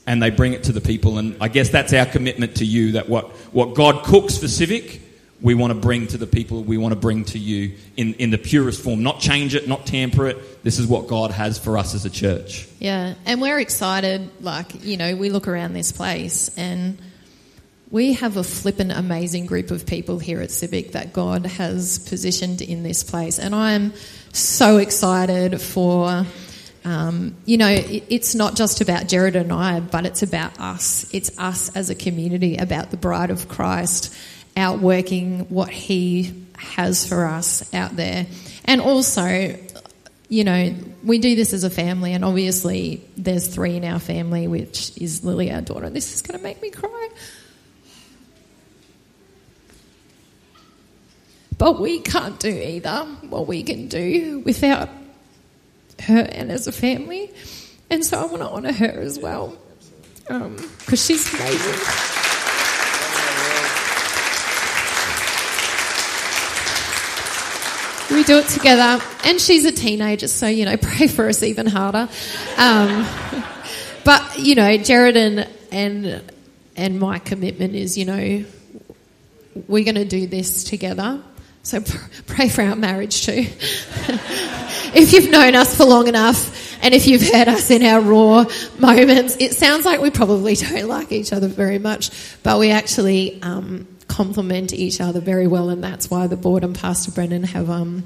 and 0.06 0.22
they 0.22 0.30
bring 0.30 0.54
it 0.54 0.64
to 0.66 0.72
the 0.72 0.82
people. 0.82 1.18
And 1.18 1.36
I 1.42 1.48
guess 1.48 1.70
that's 1.70 1.94
our 1.94 2.06
commitment 2.06 2.58
to 2.58 2.66
you 2.66 2.94
that 2.94 3.10
what, 3.10 3.32
what 3.54 3.74
God 3.74 4.04
cooks 4.04 4.38
for 4.38 4.48
Civic, 4.48 5.02
we 5.42 5.56
want 5.56 5.72
to 5.72 5.80
bring 5.80 6.08
to 6.08 6.18
the 6.18 6.28
people, 6.28 6.64
we 6.64 6.78
want 6.78 6.94
to 6.94 7.00
bring 7.00 7.26
to 7.26 7.40
you 7.40 7.76
in, 7.98 8.14
in 8.16 8.30
the 8.30 8.38
purest 8.38 8.82
form. 8.82 9.04
Not 9.04 9.20
change 9.20 9.56
it, 9.56 9.68
not 9.68 9.86
tamper 9.86 10.28
it. 10.28 10.64
This 10.64 10.80
is 10.80 10.88
what 10.88 11.08
God 11.08 11.32
has 11.32 11.58
for 11.58 11.78
us 11.78 11.96
as 11.96 12.06
a 12.06 12.10
church. 12.10 12.68
Yeah, 12.80 13.16
and 13.26 13.42
we're 13.42 13.60
excited. 13.60 14.30
Like, 14.42 14.84
you 14.84 14.98
know, 14.98 15.16
we 15.16 15.30
look 15.30 15.48
around 15.48 15.74
this 15.74 15.92
place 15.92 16.50
and 16.58 16.98
we 17.92 18.14
have 18.14 18.38
a 18.38 18.44
flippin' 18.44 18.90
amazing 18.90 19.46
group 19.46 19.70
of 19.70 19.86
people 19.86 20.18
here 20.18 20.42
at 20.42 20.50
Civic 20.50 20.94
that 20.94 21.14
God 21.14 21.46
has 21.46 22.00
positioned 22.00 22.62
in 22.62 22.82
this 22.82 23.04
place. 23.04 23.38
And 23.38 23.54
I'm 23.54 23.94
so 24.32 24.78
excited 24.78 25.62
for, 25.62 26.26
um, 26.86 27.36
you 27.46 27.58
know, 27.58 27.70
it, 27.70 28.04
it's 28.10 28.36
not 28.36 28.56
just 28.56 28.82
about 28.82 29.08
Jared 29.08 29.36
and 29.36 29.52
I, 29.52 29.80
but 29.80 30.06
it's 30.06 30.24
about 30.24 30.60
us. 30.60 31.12
It's 31.14 31.38
us 31.40 31.76
as 31.76 31.90
a 31.90 31.96
community, 31.96 32.58
about 32.58 32.92
the 32.92 32.98
bride 32.98 33.30
of 33.30 33.48
Christ 33.48 34.16
outworking 34.56 35.50
what 35.50 35.70
he 35.70 36.46
has 36.58 37.08
for 37.08 37.26
us 37.26 37.74
out 37.74 37.96
there. 37.96 38.28
And 38.66 38.82
also, 38.82 39.58
you 40.30 40.44
know, 40.44 40.76
we 41.04 41.20
do 41.20 41.36
this 41.36 41.54
as 41.54 41.64
a 41.64 41.70
family, 41.70 42.14
and 42.14 42.24
obviously 42.24 43.04
there's 43.18 43.48
three 43.48 43.76
in 43.76 43.86
our 43.86 44.00
family, 44.00 44.48
which 44.48 44.98
is 44.98 45.24
Lily, 45.24 45.52
our 45.52 45.62
daughter. 45.62 45.90
This 45.90 46.14
is 46.14 46.22
going 46.22 46.40
to 46.40 46.44
make 46.44 46.62
me 46.62 46.70
cry. 46.70 47.10
But 51.58 51.80
we 51.80 52.00
can't 52.00 52.40
do 52.40 52.50
either 52.50 53.06
what 53.30 53.48
we 53.48 53.64
can 53.64 53.88
do 53.88 54.40
without 54.46 54.90
her 56.04 56.20
and 56.20 56.52
as 56.52 56.68
a 56.68 56.72
family. 56.72 57.32
And 57.90 58.04
so 58.04 58.20
I 58.20 58.26
want 58.26 58.38
to 58.40 58.50
honour 58.50 58.74
her 58.74 59.02
as 59.02 59.20
well 59.20 59.58
because 60.28 61.06
she's 61.06 61.34
amazing. 61.34 61.80
We 68.12 68.24
do 68.24 68.38
it 68.38 68.48
together, 68.48 69.04
and 69.24 69.42
she's 69.42 69.66
a 69.66 69.72
teenager, 69.72 70.28
so 70.28 70.48
you 70.48 70.66
know, 70.66 70.78
pray 70.78 71.08
for 71.08 71.28
us 71.28 71.42
even 71.42 71.66
harder. 71.66 72.08
Um, 72.58 73.08
but 74.06 74.38
you 74.38 74.56
know, 74.56 74.78
Jared 74.78 75.18
and 75.18 75.50
and 75.72 76.32
and 76.76 77.00
my 77.00 77.20
commitment 77.20 77.76
is, 77.76 77.98
you 77.98 78.06
know, 78.06 78.46
we're 79.68 79.84
going 79.84 79.96
to 79.96 80.06
do 80.06 80.28
this 80.28 80.64
together. 80.64 81.22
So 81.64 81.82
pray 82.28 82.50
for 82.50 82.62
our 82.62 82.76
marriage 82.76 83.26
too. 83.26 83.32
if 84.94 85.14
you've 85.14 85.32
known 85.32 85.56
us 85.56 85.76
for 85.76 85.86
long 85.86 86.08
enough, 86.08 86.62
and 86.84 86.94
if 86.94 87.08
you've 87.08 87.28
heard 87.28 87.48
us 87.48 87.72
in 87.72 87.82
our 87.84 88.02
raw 88.02 88.46
moments, 88.78 89.38
it 89.40 89.54
sounds 89.54 89.86
like 89.86 90.02
we 90.02 90.12
probably 90.12 90.56
don't 90.56 90.88
like 90.88 91.12
each 91.12 91.32
other 91.32 91.48
very 91.48 91.80
much, 91.80 92.12
but 92.44 92.60
we 92.60 92.72
actually 92.72 93.42
um, 93.42 93.88
complement 94.08 94.74
each 94.74 95.00
other 95.00 95.22
very 95.22 95.48
well, 95.48 95.70
and 95.70 95.84
that's 95.84 96.12
why 96.12 96.28
the 96.28 96.36
board 96.36 96.66
and 96.66 96.76
Pastor 96.78 97.12
Brendan 97.12 97.44
have 97.44 97.70
um, 97.70 98.04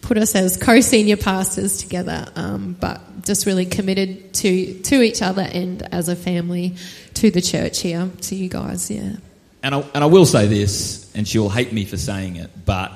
put 0.00 0.16
us 0.16 0.34
as 0.34 0.56
co-senior 0.56 1.18
pastors 1.18 1.78
together. 1.78 2.26
Um, 2.34 2.76
but 2.80 3.00
just 3.24 3.44
really 3.46 3.66
committed 3.66 4.32
to 4.34 4.80
to 4.82 5.02
each 5.02 5.22
other 5.22 5.42
and 5.42 5.82
as 5.94 6.08
a 6.08 6.16
family 6.16 6.76
to 7.14 7.30
the 7.30 7.42
church 7.42 7.80
here, 7.80 8.10
to 8.22 8.34
you 8.34 8.48
guys. 8.48 8.90
Yeah. 8.90 9.16
And 9.62 9.74
I, 9.74 9.80
and 9.94 10.04
I 10.04 10.06
will 10.06 10.26
say 10.26 10.46
this, 10.46 11.03
and 11.14 11.26
she 11.26 11.38
will 11.38 11.50
hate 11.50 11.72
me 11.72 11.84
for 11.84 11.96
saying 11.96 12.36
it, 12.36 12.50
but 12.64 12.92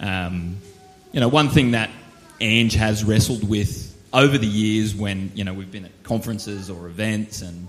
um, 0.00 0.58
you 1.12 1.20
know, 1.20 1.28
one 1.28 1.48
thing 1.48 1.72
that 1.72 1.90
Ange 2.40 2.74
has 2.74 3.04
wrestled 3.04 3.48
with 3.48 3.94
over 4.12 4.38
the 4.38 4.46
years 4.46 4.94
when 4.94 5.32
you 5.34 5.44
know 5.44 5.54
we've 5.54 5.70
been 5.70 5.86
at 5.86 6.02
conferences 6.02 6.70
or 6.70 6.86
events, 6.86 7.42
and 7.42 7.68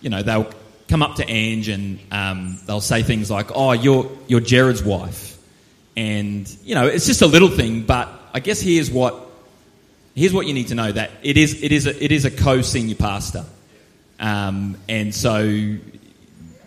you 0.00 0.10
know 0.10 0.22
they'll 0.22 0.50
come 0.88 1.02
up 1.02 1.16
to 1.16 1.28
Ange 1.28 1.68
and 1.68 1.98
um, 2.12 2.58
they'll 2.66 2.80
say 2.80 3.02
things 3.02 3.30
like, 3.30 3.50
"Oh, 3.54 3.72
you're 3.72 4.10
you're 4.28 4.40
Jared's 4.40 4.82
wife," 4.82 5.38
and 5.96 6.48
you 6.62 6.74
know 6.74 6.86
it's 6.86 7.06
just 7.06 7.22
a 7.22 7.26
little 7.26 7.50
thing, 7.50 7.82
but 7.82 8.08
I 8.32 8.40
guess 8.40 8.60
here's 8.60 8.90
what 8.90 9.26
here's 10.14 10.32
what 10.32 10.46
you 10.46 10.54
need 10.54 10.68
to 10.68 10.74
know 10.74 10.90
that 10.92 11.10
it 11.22 11.36
is 11.36 11.62
it 11.62 11.72
is 11.72 11.86
a, 11.86 12.04
it 12.04 12.12
is 12.12 12.24
a 12.24 12.30
co-senior 12.30 12.96
pastor, 12.96 13.44
um, 14.20 14.76
and 14.88 15.14
so 15.14 15.76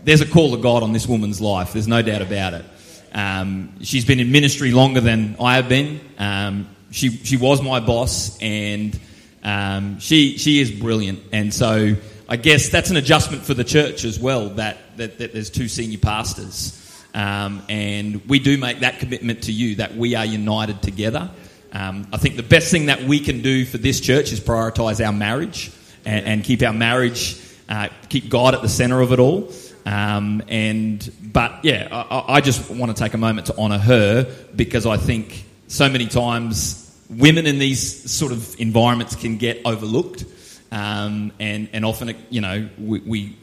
there's 0.03 0.21
a 0.21 0.27
call 0.27 0.53
of 0.53 0.61
God 0.61 0.83
on 0.83 0.93
this 0.93 1.07
woman's 1.07 1.41
life. 1.41 1.73
There's 1.73 1.87
no 1.87 2.01
doubt 2.01 2.21
about 2.21 2.53
it. 2.53 2.65
Um, 3.13 3.73
she's 3.81 4.05
been 4.05 4.19
in 4.19 4.31
ministry 4.31 4.71
longer 4.71 5.01
than 5.01 5.35
I 5.39 5.55
have 5.55 5.67
been. 5.67 5.99
Um, 6.17 6.69
she 6.91 7.09
she 7.09 7.37
was 7.37 7.61
my 7.61 7.79
boss, 7.79 8.37
and 8.41 8.99
um, 9.43 9.99
she 9.99 10.37
she 10.37 10.59
is 10.59 10.71
brilliant. 10.71 11.19
And 11.31 11.53
so 11.53 11.95
I 12.27 12.35
guess 12.35 12.69
that's 12.69 12.89
an 12.89 12.97
adjustment 12.97 13.43
for 13.43 13.53
the 13.53 13.63
church 13.63 14.05
as 14.05 14.19
well. 14.19 14.49
That 14.49 14.77
that, 14.97 15.17
that 15.19 15.33
there's 15.33 15.49
two 15.49 15.67
senior 15.67 15.99
pastors, 15.99 17.03
um, 17.13 17.63
and 17.69 18.27
we 18.27 18.39
do 18.39 18.57
make 18.57 18.79
that 18.79 18.99
commitment 18.99 19.43
to 19.43 19.51
you 19.51 19.75
that 19.75 19.95
we 19.95 20.15
are 20.15 20.25
united 20.25 20.81
together. 20.81 21.29
Um, 21.71 22.07
I 22.11 22.17
think 22.17 22.35
the 22.35 22.43
best 22.43 22.71
thing 22.71 22.87
that 22.87 23.03
we 23.03 23.19
can 23.19 23.41
do 23.41 23.65
for 23.65 23.77
this 23.77 23.99
church 23.99 24.31
is 24.31 24.39
prioritise 24.39 25.05
our 25.05 25.13
marriage 25.13 25.71
and, 26.03 26.25
and 26.25 26.43
keep 26.43 26.63
our 26.63 26.73
marriage, 26.73 27.39
uh, 27.67 27.89
keep 28.09 28.29
God 28.29 28.55
at 28.55 28.63
the 28.63 28.69
centre 28.69 29.01
of 29.01 29.11
it 29.11 29.19
all. 29.19 29.51
Um, 29.89 30.43
and 30.47 31.11
but 31.19 31.65
yeah, 31.65 31.87
I, 31.91 32.35
I 32.35 32.41
just 32.41 32.69
want 32.69 32.95
to 32.95 33.03
take 33.03 33.15
a 33.15 33.17
moment 33.17 33.47
to 33.47 33.57
honour 33.57 33.79
her 33.79 34.31
because 34.55 34.85
I 34.85 34.97
think 34.97 35.45
so 35.67 35.89
many 35.89 36.05
times 36.05 36.85
women 37.09 37.47
in 37.47 37.57
these 37.57 38.11
sort 38.11 38.31
of 38.31 38.59
environments 38.59 39.15
can 39.15 39.37
get 39.37 39.61
overlooked, 39.65 40.25
um, 40.71 41.31
and 41.39 41.69
and 41.73 41.85
often 41.85 42.15
you 42.29 42.39
know 42.39 42.69
we, 42.77 42.99
we 42.99 43.37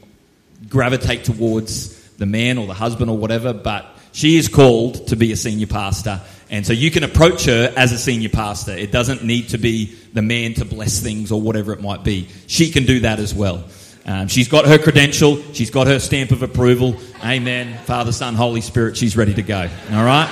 gravitate 0.68 1.24
towards 1.24 2.10
the 2.12 2.26
man 2.26 2.58
or 2.58 2.68
the 2.68 2.74
husband 2.74 3.10
or 3.10 3.18
whatever, 3.18 3.52
but 3.52 3.84
she 4.12 4.36
is 4.36 4.46
called 4.46 5.08
to 5.08 5.16
be 5.16 5.32
a 5.32 5.36
senior 5.36 5.66
pastor. 5.66 6.20
And 6.48 6.64
so 6.64 6.72
you 6.72 6.92
can 6.92 7.02
approach 7.02 7.46
her 7.46 7.74
as 7.76 7.90
a 7.90 7.98
senior 7.98 8.28
pastor. 8.28 8.70
It 8.70 8.92
doesn't 8.92 9.24
need 9.24 9.48
to 9.48 9.58
be 9.58 9.96
the 10.14 10.22
man 10.22 10.54
to 10.54 10.64
bless 10.64 11.00
things 11.00 11.32
or 11.32 11.40
whatever 11.40 11.72
it 11.72 11.82
might 11.82 12.04
be. 12.04 12.28
She 12.46 12.70
can 12.70 12.86
do 12.86 13.00
that 13.00 13.18
as 13.18 13.34
well. 13.34 13.64
Um, 14.06 14.28
she's 14.28 14.46
got 14.46 14.66
her 14.66 14.78
credential, 14.78 15.42
she's 15.52 15.70
got 15.70 15.88
her 15.88 15.98
stamp 15.98 16.30
of 16.30 16.42
approval. 16.42 16.96
Amen. 17.24 17.76
Father, 17.84 18.12
Son, 18.12 18.34
Holy 18.34 18.60
Spirit, 18.60 18.96
she's 18.96 19.16
ready 19.16 19.34
to 19.34 19.42
go. 19.42 19.68
All 19.92 20.04
right? 20.04 20.28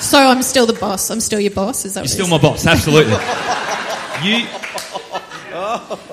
So 0.00 0.18
I'm 0.18 0.42
still 0.42 0.64
the 0.64 0.72
boss. 0.72 1.10
I'm 1.10 1.20
still 1.20 1.40
your 1.40 1.50
boss. 1.50 1.84
Is 1.84 1.94
that 1.94 2.00
You're 2.00 2.08
still 2.08 2.28
my 2.28 2.38
boss, 2.38 2.66
absolutely. 2.66 3.12
you. 4.24 4.46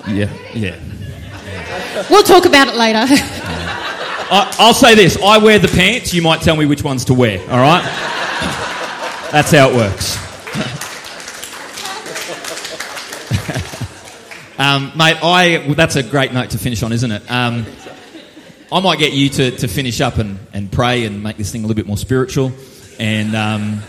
Yeah, 0.08 0.32
yeah. 0.54 0.78
We'll 2.10 2.22
talk 2.22 2.44
about 2.44 2.68
it 2.68 2.74
later. 2.74 3.06
I, 4.28 4.54
I'll 4.58 4.74
say 4.74 4.94
this 4.94 5.16
I 5.22 5.38
wear 5.38 5.58
the 5.58 5.68
pants, 5.68 6.12
you 6.12 6.20
might 6.20 6.42
tell 6.42 6.56
me 6.56 6.66
which 6.66 6.82
ones 6.82 7.04
to 7.06 7.14
wear, 7.14 7.40
all 7.50 7.58
right? 7.58 7.82
That's 9.30 9.52
how 9.52 9.70
it 9.70 9.76
works. 9.76 10.16
um, 14.58 14.92
mate, 14.96 15.18
I, 15.22 15.64
well, 15.66 15.74
that's 15.74 15.96
a 15.96 16.02
great 16.02 16.32
note 16.32 16.50
to 16.50 16.58
finish 16.58 16.82
on, 16.82 16.92
isn't 16.92 17.10
it? 17.10 17.30
Um, 17.30 17.66
I 18.72 18.80
might 18.80 18.98
get 18.98 19.12
you 19.12 19.28
to, 19.28 19.50
to 19.50 19.68
finish 19.68 20.00
up 20.00 20.16
and, 20.16 20.38
and 20.52 20.72
pray 20.72 21.04
and 21.04 21.22
make 21.22 21.36
this 21.36 21.52
thing 21.52 21.62
a 21.62 21.66
little 21.66 21.76
bit 21.76 21.86
more 21.86 21.98
spiritual. 21.98 22.52
And, 22.98 23.36
um, 23.36 23.82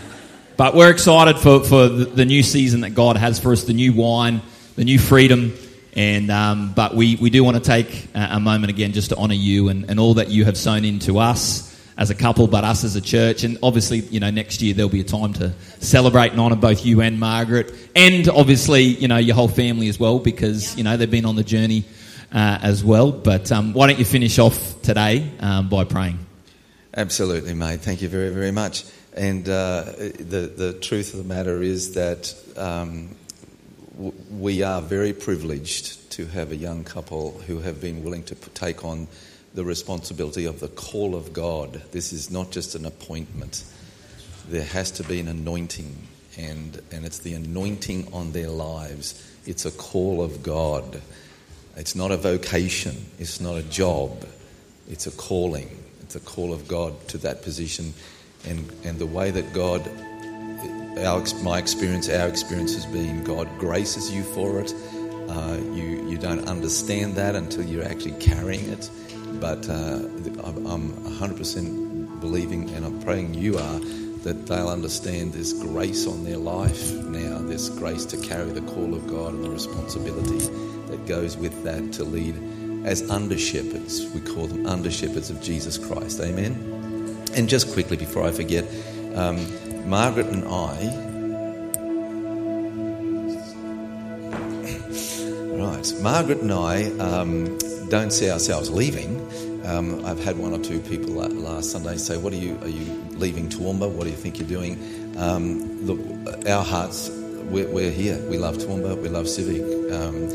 but 0.58 0.74
we're 0.74 0.90
excited 0.90 1.38
for, 1.38 1.64
for 1.64 1.88
the, 1.88 2.24
new 2.26 2.42
season 2.42 2.82
that 2.82 2.90
God 2.90 3.16
has 3.16 3.40
for 3.40 3.52
us, 3.52 3.64
the 3.64 3.72
new 3.72 3.94
wine, 3.94 4.42
the 4.76 4.84
new 4.84 4.98
freedom. 4.98 5.56
And, 5.94 6.30
um, 6.30 6.74
but 6.74 6.94
we, 6.94 7.16
we 7.16 7.30
do 7.30 7.42
want 7.42 7.56
to 7.56 7.62
take 7.62 8.14
a, 8.14 8.28
a 8.32 8.40
moment 8.40 8.70
again 8.70 8.92
just 8.92 9.08
to 9.08 9.16
honour 9.16 9.34
you 9.34 9.68
and, 9.70 9.90
and 9.90 9.98
all 9.98 10.14
that 10.14 10.28
you 10.28 10.44
have 10.44 10.58
sown 10.58 10.84
into 10.84 11.18
us 11.18 11.68
as 11.98 12.10
a 12.10 12.14
couple, 12.14 12.46
but 12.46 12.62
us 12.64 12.84
as 12.84 12.94
a 12.94 13.00
church. 13.00 13.42
And 13.42 13.58
obviously, 13.62 13.98
you 13.98 14.20
know, 14.20 14.30
next 14.30 14.62
year 14.62 14.72
there'll 14.72 14.88
be 14.88 15.00
a 15.00 15.04
time 15.04 15.32
to 15.34 15.52
celebrate 15.80 16.30
and 16.30 16.40
honour 16.40 16.56
both 16.56 16.86
you 16.86 17.00
and 17.02 17.18
Margaret, 17.18 17.74
and 17.94 18.28
obviously, 18.28 18.84
you 18.84 19.08
know, 19.08 19.16
your 19.16 19.34
whole 19.34 19.48
family 19.48 19.88
as 19.88 19.98
well, 19.98 20.18
because 20.20 20.76
you 20.76 20.84
know 20.84 20.96
they've 20.96 21.10
been 21.10 21.26
on 21.26 21.36
the 21.36 21.44
journey 21.44 21.84
uh, 22.32 22.58
as 22.62 22.84
well. 22.84 23.10
But 23.10 23.50
um, 23.50 23.74
why 23.74 23.88
don't 23.88 23.98
you 23.98 24.04
finish 24.04 24.38
off 24.38 24.80
today 24.80 25.28
um, 25.40 25.68
by 25.68 25.84
praying? 25.84 26.20
Absolutely, 26.96 27.54
mate. 27.54 27.80
Thank 27.80 28.00
you 28.00 28.08
very, 28.08 28.30
very 28.30 28.52
much. 28.52 28.84
And 29.14 29.48
uh, 29.48 29.84
the 29.84 30.52
the 30.56 30.78
truth 30.80 31.12
of 31.12 31.18
the 31.18 31.34
matter 31.34 31.60
is 31.60 31.94
that 31.94 32.32
um, 32.56 33.16
we 34.30 34.62
are 34.62 34.80
very 34.80 35.12
privileged 35.12 36.10
to 36.12 36.26
have 36.26 36.52
a 36.52 36.56
young 36.56 36.84
couple 36.84 37.32
who 37.46 37.58
have 37.60 37.80
been 37.80 38.04
willing 38.04 38.22
to 38.24 38.36
take 38.36 38.84
on 38.84 39.08
the 39.54 39.64
responsibility 39.64 40.44
of 40.44 40.60
the 40.60 40.68
call 40.68 41.14
of 41.14 41.32
God. 41.32 41.82
This 41.92 42.12
is 42.12 42.30
not 42.30 42.50
just 42.50 42.74
an 42.74 42.84
appointment. 42.84 43.64
There 44.48 44.64
has 44.64 44.90
to 44.92 45.04
be 45.04 45.20
an 45.20 45.28
anointing, 45.28 45.96
and 46.36 46.80
and 46.92 47.04
it's 47.04 47.18
the 47.18 47.34
anointing 47.34 48.12
on 48.12 48.32
their 48.32 48.48
lives. 48.48 49.24
It's 49.46 49.64
a 49.64 49.70
call 49.70 50.22
of 50.22 50.42
God. 50.42 51.00
It's 51.76 51.94
not 51.94 52.10
a 52.10 52.16
vocation. 52.16 52.96
It's 53.18 53.40
not 53.40 53.56
a 53.56 53.62
job. 53.62 54.26
It's 54.88 55.06
a 55.06 55.10
calling. 55.12 55.84
It's 56.02 56.16
a 56.16 56.20
call 56.20 56.52
of 56.52 56.66
God 56.66 57.08
to 57.08 57.18
that 57.18 57.42
position, 57.42 57.92
and 58.46 58.72
and 58.84 58.98
the 58.98 59.06
way 59.06 59.30
that 59.30 59.52
God, 59.52 59.86
our 61.04 61.22
my 61.42 61.58
experience, 61.58 62.08
our 62.08 62.28
experience 62.28 62.74
has 62.74 62.86
been 62.86 63.24
God 63.24 63.48
graces 63.58 64.10
you 64.10 64.22
for 64.22 64.60
it. 64.60 64.74
Uh, 65.28 65.58
you 65.74 66.08
you 66.08 66.16
don't 66.16 66.48
understand 66.48 67.16
that 67.16 67.34
until 67.34 67.64
you're 67.64 67.84
actually 67.84 68.18
carrying 68.18 68.66
it, 68.70 68.90
but 69.34 69.68
uh, 69.68 70.00
I'm 70.44 70.66
I'm 70.66 70.92
100% 70.92 72.20
believing, 72.20 72.70
and 72.70 72.84
I'm 72.84 73.00
praying 73.02 73.34
you 73.34 73.58
are 73.58 73.80
that 74.22 74.46
they'll 74.46 74.68
understand 74.68 75.32
there's 75.32 75.52
grace 75.52 76.06
on 76.06 76.24
their 76.24 76.36
life 76.36 76.92
now. 77.04 77.38
There's 77.38 77.70
grace 77.70 78.04
to 78.06 78.16
carry 78.16 78.50
the 78.50 78.62
call 78.62 78.94
of 78.94 79.06
God 79.06 79.34
and 79.34 79.44
the 79.44 79.50
responsibility 79.50 80.38
that 80.88 81.06
goes 81.06 81.36
with 81.36 81.62
that 81.64 81.92
to 81.94 82.04
lead 82.04 82.34
as 82.84 83.08
under 83.10 83.38
shepherds. 83.38 84.06
We 84.08 84.20
call 84.20 84.46
them 84.46 84.66
under 84.66 84.90
shepherds 84.90 85.30
of 85.30 85.40
Jesus 85.40 85.78
Christ. 85.78 86.20
Amen. 86.20 86.52
And 87.34 87.48
just 87.48 87.72
quickly 87.72 87.96
before 87.96 88.24
I 88.24 88.32
forget, 88.32 88.64
um, 89.14 89.88
Margaret 89.88 90.26
and 90.26 90.44
I. 90.44 91.04
Right, 95.58 95.92
Margaret 96.00 96.40
and 96.40 96.52
I 96.52 96.84
um, 96.98 97.58
don't 97.88 98.12
see 98.12 98.30
ourselves 98.30 98.70
leaving. 98.70 99.20
Um, 99.64 100.04
I've 100.04 100.22
had 100.22 100.38
one 100.38 100.52
or 100.52 100.58
two 100.58 100.80
people 100.80 101.14
last 101.14 101.72
Sunday 101.72 101.96
say, 101.96 102.16
"What 102.16 102.32
are 102.32 102.36
you? 102.36 102.58
Are 102.62 102.68
you 102.68 102.84
leaving 103.12 103.48
Toowoomba? 103.48 103.90
What 103.90 104.04
do 104.04 104.10
you 104.10 104.16
think 104.16 104.38
you're 104.38 104.48
doing?" 104.48 104.78
Um, 105.16 105.86
look, 105.86 106.46
our 106.46 106.64
hearts, 106.64 107.10
we're, 107.50 107.68
we're 107.68 107.90
here. 107.90 108.18
We 108.28 108.38
love 108.38 108.56
Toowoomba. 108.58 109.00
We 109.02 109.08
love 109.08 109.28
Civic. 109.28 109.62
Um, 109.92 110.28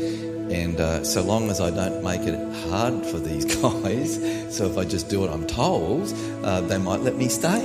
and 0.50 0.78
uh, 0.78 1.02
so 1.04 1.22
long 1.22 1.48
as 1.50 1.60
I 1.60 1.70
don't 1.70 2.04
make 2.04 2.20
it 2.22 2.38
hard 2.68 3.04
for 3.06 3.18
these 3.18 3.44
guys, 3.62 4.16
so 4.54 4.66
if 4.66 4.76
I 4.76 4.84
just 4.84 5.08
do 5.08 5.20
what 5.20 5.30
I'm 5.30 5.46
told, 5.46 6.12
uh, 6.42 6.60
they 6.60 6.78
might 6.78 7.00
let 7.00 7.16
me 7.16 7.28
stay. 7.28 7.62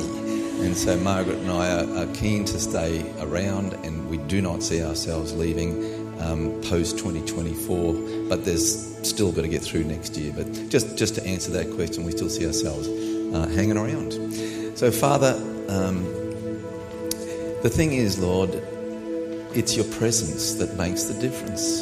And 0.61 0.75
so 0.75 0.97
Margaret 0.97 1.37
and 1.37 1.51
I 1.51 1.83
are, 1.83 2.03
are 2.03 2.13
keen 2.15 2.45
to 2.45 2.59
stay 2.59 3.05
around, 3.19 3.73
and 3.85 4.09
we 4.09 4.17
do 4.17 4.41
not 4.41 4.63
see 4.63 4.83
ourselves 4.83 5.33
leaving 5.33 5.98
um, 6.19 6.61
post 6.61 6.97
2024. 6.97 8.27
But 8.29 8.45
there's 8.45 8.97
still 9.07 9.31
got 9.31 9.41
to 9.41 9.47
get 9.47 9.61
through 9.61 9.85
next 9.85 10.15
year. 10.17 10.33
But 10.35 10.69
just 10.69 10.97
just 10.97 11.15
to 11.15 11.25
answer 11.25 11.51
that 11.51 11.71
question, 11.75 12.03
we 12.03 12.11
still 12.11 12.29
see 12.29 12.45
ourselves 12.45 12.87
uh, 12.87 13.47
hanging 13.49 13.77
around. 13.77 14.13
So 14.77 14.91
Father, 14.91 15.33
um, 15.69 16.03
the 17.61 17.69
thing 17.69 17.93
is, 17.93 18.17
Lord, 18.19 18.51
it's 19.53 19.75
your 19.75 19.85
presence 19.85 20.53
that 20.55 20.75
makes 20.75 21.03
the 21.03 21.19
difference. 21.19 21.81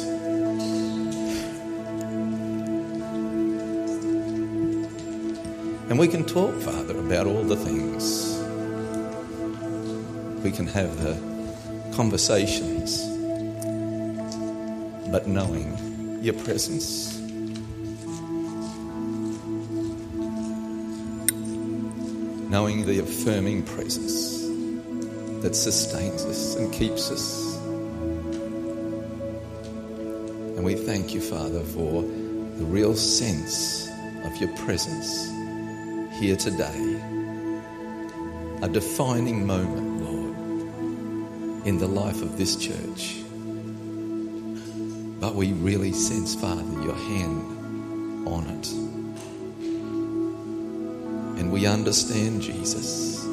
And 5.88 5.98
we 5.98 6.06
can 6.06 6.24
talk, 6.24 6.54
Father, 6.56 6.98
about 6.98 7.26
all 7.26 7.44
the 7.44 7.56
things. 7.56 8.36
We 10.44 10.50
can 10.50 10.66
have 10.66 11.02
the 11.02 11.14
conversations, 11.94 13.07
but 15.10 15.26
knowing 15.26 16.18
your 16.22 16.34
presence. 16.34 17.18
Knowing 22.50 22.86
the 22.86 22.98
affirming 23.00 23.62
presence 23.62 24.42
that 25.42 25.54
sustains 25.54 26.24
us 26.24 26.56
and 26.56 26.72
keeps 26.72 27.10
us. 27.10 27.56
And 30.56 30.64
we 30.64 30.74
thank 30.74 31.14
you, 31.14 31.20
Father, 31.20 31.62
for 31.62 32.02
the 32.02 32.64
real 32.64 32.96
sense 32.96 33.88
of 34.24 34.36
your 34.38 34.54
presence 34.56 35.28
here 36.18 36.36
today. 36.36 37.00
A 38.62 38.68
defining 38.68 39.46
moment, 39.46 40.02
Lord, 40.02 41.66
in 41.66 41.78
the 41.78 41.86
life 41.86 42.22
of 42.22 42.36
this 42.36 42.56
church. 42.56 43.22
But 45.20 45.34
we 45.34 45.52
really 45.52 45.92
sense, 45.92 46.34
Father, 46.34 46.62
your 46.82 46.94
hand 46.94 48.28
on 48.28 48.46
it. 48.46 48.68
And 51.40 51.52
we 51.52 51.66
understand, 51.66 52.42
Jesus, 52.42 53.24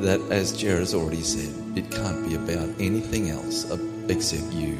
that 0.00 0.20
as 0.30 0.52
Jared's 0.52 0.94
already 0.94 1.22
said, 1.22 1.54
it 1.76 1.90
can't 1.90 2.28
be 2.28 2.34
about 2.34 2.68
anything 2.80 3.30
else 3.30 3.64
except 4.08 4.52
you. 4.52 4.78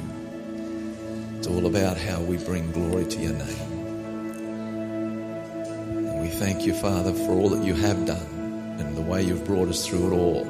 It's 1.38 1.46
all 1.46 1.66
about 1.66 1.96
how 1.96 2.20
we 2.20 2.36
bring 2.36 2.70
glory 2.72 3.06
to 3.06 3.18
your 3.18 3.32
name. 3.32 3.82
And 6.06 6.20
we 6.20 6.28
thank 6.28 6.66
you, 6.66 6.74
Father, 6.74 7.12
for 7.12 7.32
all 7.32 7.48
that 7.48 7.64
you 7.64 7.74
have 7.74 8.04
done 8.04 8.76
and 8.78 8.96
the 8.96 9.02
way 9.02 9.22
you've 9.22 9.44
brought 9.44 9.68
us 9.68 9.86
through 9.86 10.12
it 10.12 10.14
all. 10.14 10.44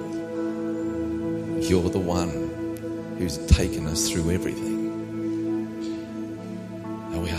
You're 1.62 1.90
the 1.90 1.98
one 1.98 3.16
who's 3.18 3.38
taken 3.46 3.86
us 3.86 4.10
through 4.10 4.30
everything. 4.32 4.71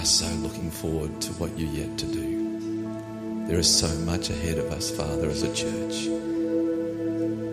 Are 0.04 0.06
so 0.06 0.28
looking 0.42 0.70
forward 0.70 1.22
to 1.22 1.32
what 1.36 1.58
you're 1.58 1.70
yet 1.70 1.98
to 2.00 2.06
do. 2.06 3.48
There 3.48 3.58
is 3.58 3.74
so 3.74 3.88
much 4.00 4.30
ahead 4.30 4.58
of 4.58 4.70
us, 4.70 4.92
Father, 4.92 5.30
as 5.30 5.44
a 5.44 5.56
church. 5.56 6.08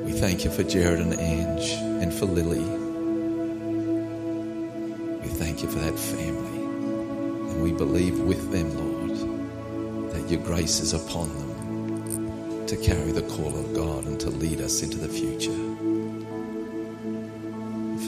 We 0.05 0.11
thank 0.19 0.43
you 0.45 0.51
for 0.51 0.65
Jared 0.65 0.99
and 0.99 1.15
Ange 1.15 1.71
and 2.03 2.13
for 2.13 2.27
Lily. 2.27 2.59
We 5.21 5.29
thank 5.29 5.63
you 5.63 5.71
for 5.71 5.79
that 5.79 5.97
family. 5.97 6.65
And 7.53 7.63
we 7.63 7.71
believe 7.71 8.19
with 8.19 8.51
them, 8.51 8.75
Lord, 8.75 10.11
that 10.13 10.29
your 10.29 10.43
grace 10.43 10.81
is 10.81 10.93
upon 10.93 11.29
them 11.29 12.67
to 12.67 12.77
carry 12.79 13.13
the 13.13 13.23
call 13.23 13.57
of 13.57 13.73
God 13.75 14.07
and 14.07 14.19
to 14.19 14.29
lead 14.29 14.61
us 14.61 14.83
into 14.83 14.99
the 14.99 15.09
future. 15.09 15.55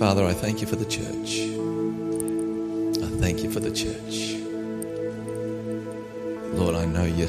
Father, 0.01 0.25
I 0.27 0.33
thank 0.33 0.61
you 0.61 0.67
for 0.67 0.75
the 0.75 0.85
church. 0.85 1.82
Thank 3.23 3.45
you 3.45 3.51
for 3.53 3.61
the 3.61 3.71
church. 3.71 4.35
Lord, 6.59 6.75
I 6.75 6.85
know 6.87 7.05
you, 7.05 7.29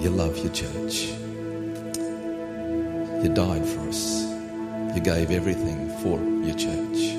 you 0.00 0.10
love 0.10 0.36
your 0.36 0.52
church. 0.52 1.04
You 3.22 3.30
died 3.32 3.64
for 3.64 3.88
us. 3.88 4.24
You 4.96 5.00
gave 5.00 5.30
everything 5.30 5.96
for 6.00 6.18
your 6.44 6.56
church. 6.56 7.14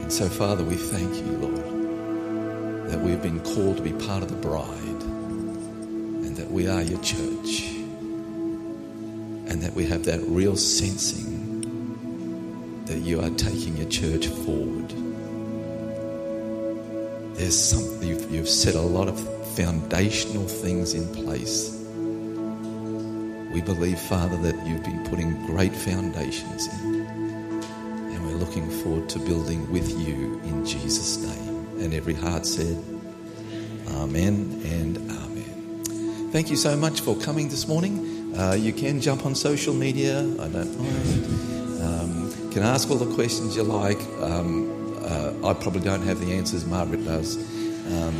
And 0.00 0.10
so, 0.10 0.26
Father, 0.30 0.64
we 0.64 0.76
thank 0.76 1.14
you, 1.14 1.32
Lord, 1.36 2.88
that 2.88 3.00
we've 3.00 3.20
been 3.20 3.40
called 3.40 3.76
to 3.76 3.82
be 3.82 3.92
part 3.92 4.22
of 4.22 4.30
the 4.30 4.36
bride 4.36 5.02
and 6.24 6.34
that 6.36 6.50
we 6.50 6.66
are 6.68 6.80
your 6.80 7.02
church 7.02 7.68
and 9.46 9.60
that 9.60 9.74
we 9.74 9.84
have 9.84 10.06
that 10.06 10.22
real 10.22 10.56
sensing 10.56 11.60
that 12.86 13.00
you 13.00 13.20
are 13.20 13.28
taking 13.28 13.76
your 13.76 13.90
church 13.90 14.26
forward. 14.28 15.03
There's 17.34 17.58
something, 17.58 18.08
you've, 18.08 18.30
you've 18.30 18.48
set 18.48 18.74
a 18.74 18.80
lot 18.80 19.08
of 19.08 19.18
foundational 19.56 20.46
things 20.46 20.94
in 20.94 21.12
place. 21.24 21.70
We 23.52 23.60
believe, 23.60 23.98
Father, 23.98 24.36
that 24.38 24.66
you've 24.66 24.84
been 24.84 25.04
putting 25.08 25.46
great 25.46 25.74
foundations 25.74 26.66
in. 26.66 27.06
And 27.10 28.26
we're 28.26 28.36
looking 28.36 28.70
forward 28.82 29.08
to 29.10 29.18
building 29.18 29.70
with 29.70 29.90
you 29.98 30.40
in 30.44 30.64
Jesus' 30.64 31.18
name. 31.18 31.80
And 31.80 31.92
every 31.92 32.14
heart 32.14 32.46
said, 32.46 32.82
Amen 33.88 34.60
and 34.64 34.96
Amen. 35.10 36.30
Thank 36.30 36.50
you 36.50 36.56
so 36.56 36.76
much 36.76 37.00
for 37.00 37.16
coming 37.16 37.48
this 37.48 37.68
morning. 37.68 38.34
Uh, 38.36 38.52
you 38.52 38.72
can 38.72 39.00
jump 39.00 39.26
on 39.26 39.34
social 39.34 39.74
media, 39.74 40.20
I 40.20 40.48
don't 40.48 40.78
mind. 40.78 41.82
Um, 41.82 42.50
can 42.52 42.62
ask 42.62 42.90
all 42.90 42.96
the 42.96 43.12
questions 43.14 43.56
you 43.56 43.64
like. 43.64 44.00
Um, 44.20 44.63
I 45.44 45.54
probably 45.54 45.80
don't 45.80 46.02
have 46.02 46.20
the 46.20 46.32
answers, 46.32 46.64
Margaret 46.64 47.04
does. 47.04 47.36
Um, 47.36 48.14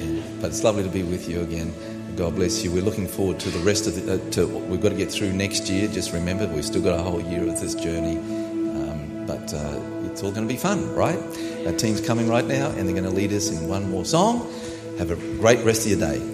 and- 0.00 0.22
but 0.40 0.48
it's 0.48 0.62
lovely 0.64 0.82
to 0.82 0.88
be 0.88 1.02
with 1.02 1.28
you 1.28 1.40
again. 1.42 1.72
God 2.16 2.34
bless 2.34 2.62
you. 2.64 2.70
We're 2.70 2.82
looking 2.82 3.06
forward 3.06 3.38
to 3.40 3.50
the 3.50 3.60
rest 3.60 3.86
of 3.86 3.94
the. 3.94 4.14
Uh, 4.14 4.30
to 4.32 4.46
we've 4.46 4.80
got 4.80 4.90
to 4.90 4.94
get 4.94 5.10
through 5.10 5.32
next 5.32 5.68
year. 5.68 5.88
Just 5.88 6.12
remember, 6.12 6.46
we've 6.46 6.64
still 6.64 6.82
got 6.82 6.98
a 6.98 7.02
whole 7.02 7.20
year 7.20 7.42
of 7.48 7.60
this 7.60 7.74
journey, 7.74 8.18
um, 8.18 9.24
but 9.26 9.52
uh, 9.54 9.80
it's 10.06 10.22
all 10.22 10.30
going 10.30 10.46
to 10.46 10.52
be 10.52 10.58
fun, 10.58 10.94
right? 10.94 11.18
Our 11.66 11.72
team's 11.72 12.00
coming 12.00 12.28
right 12.28 12.44
now, 12.44 12.70
and 12.70 12.86
they're 12.88 12.96
going 12.96 13.04
to 13.08 13.14
lead 13.14 13.32
us 13.32 13.50
in 13.50 13.68
one 13.68 13.90
more 13.90 14.04
song. 14.04 14.50
Have 14.98 15.10
a 15.10 15.16
great 15.16 15.64
rest 15.64 15.86
of 15.86 15.92
your 15.92 16.00
day. 16.00 16.29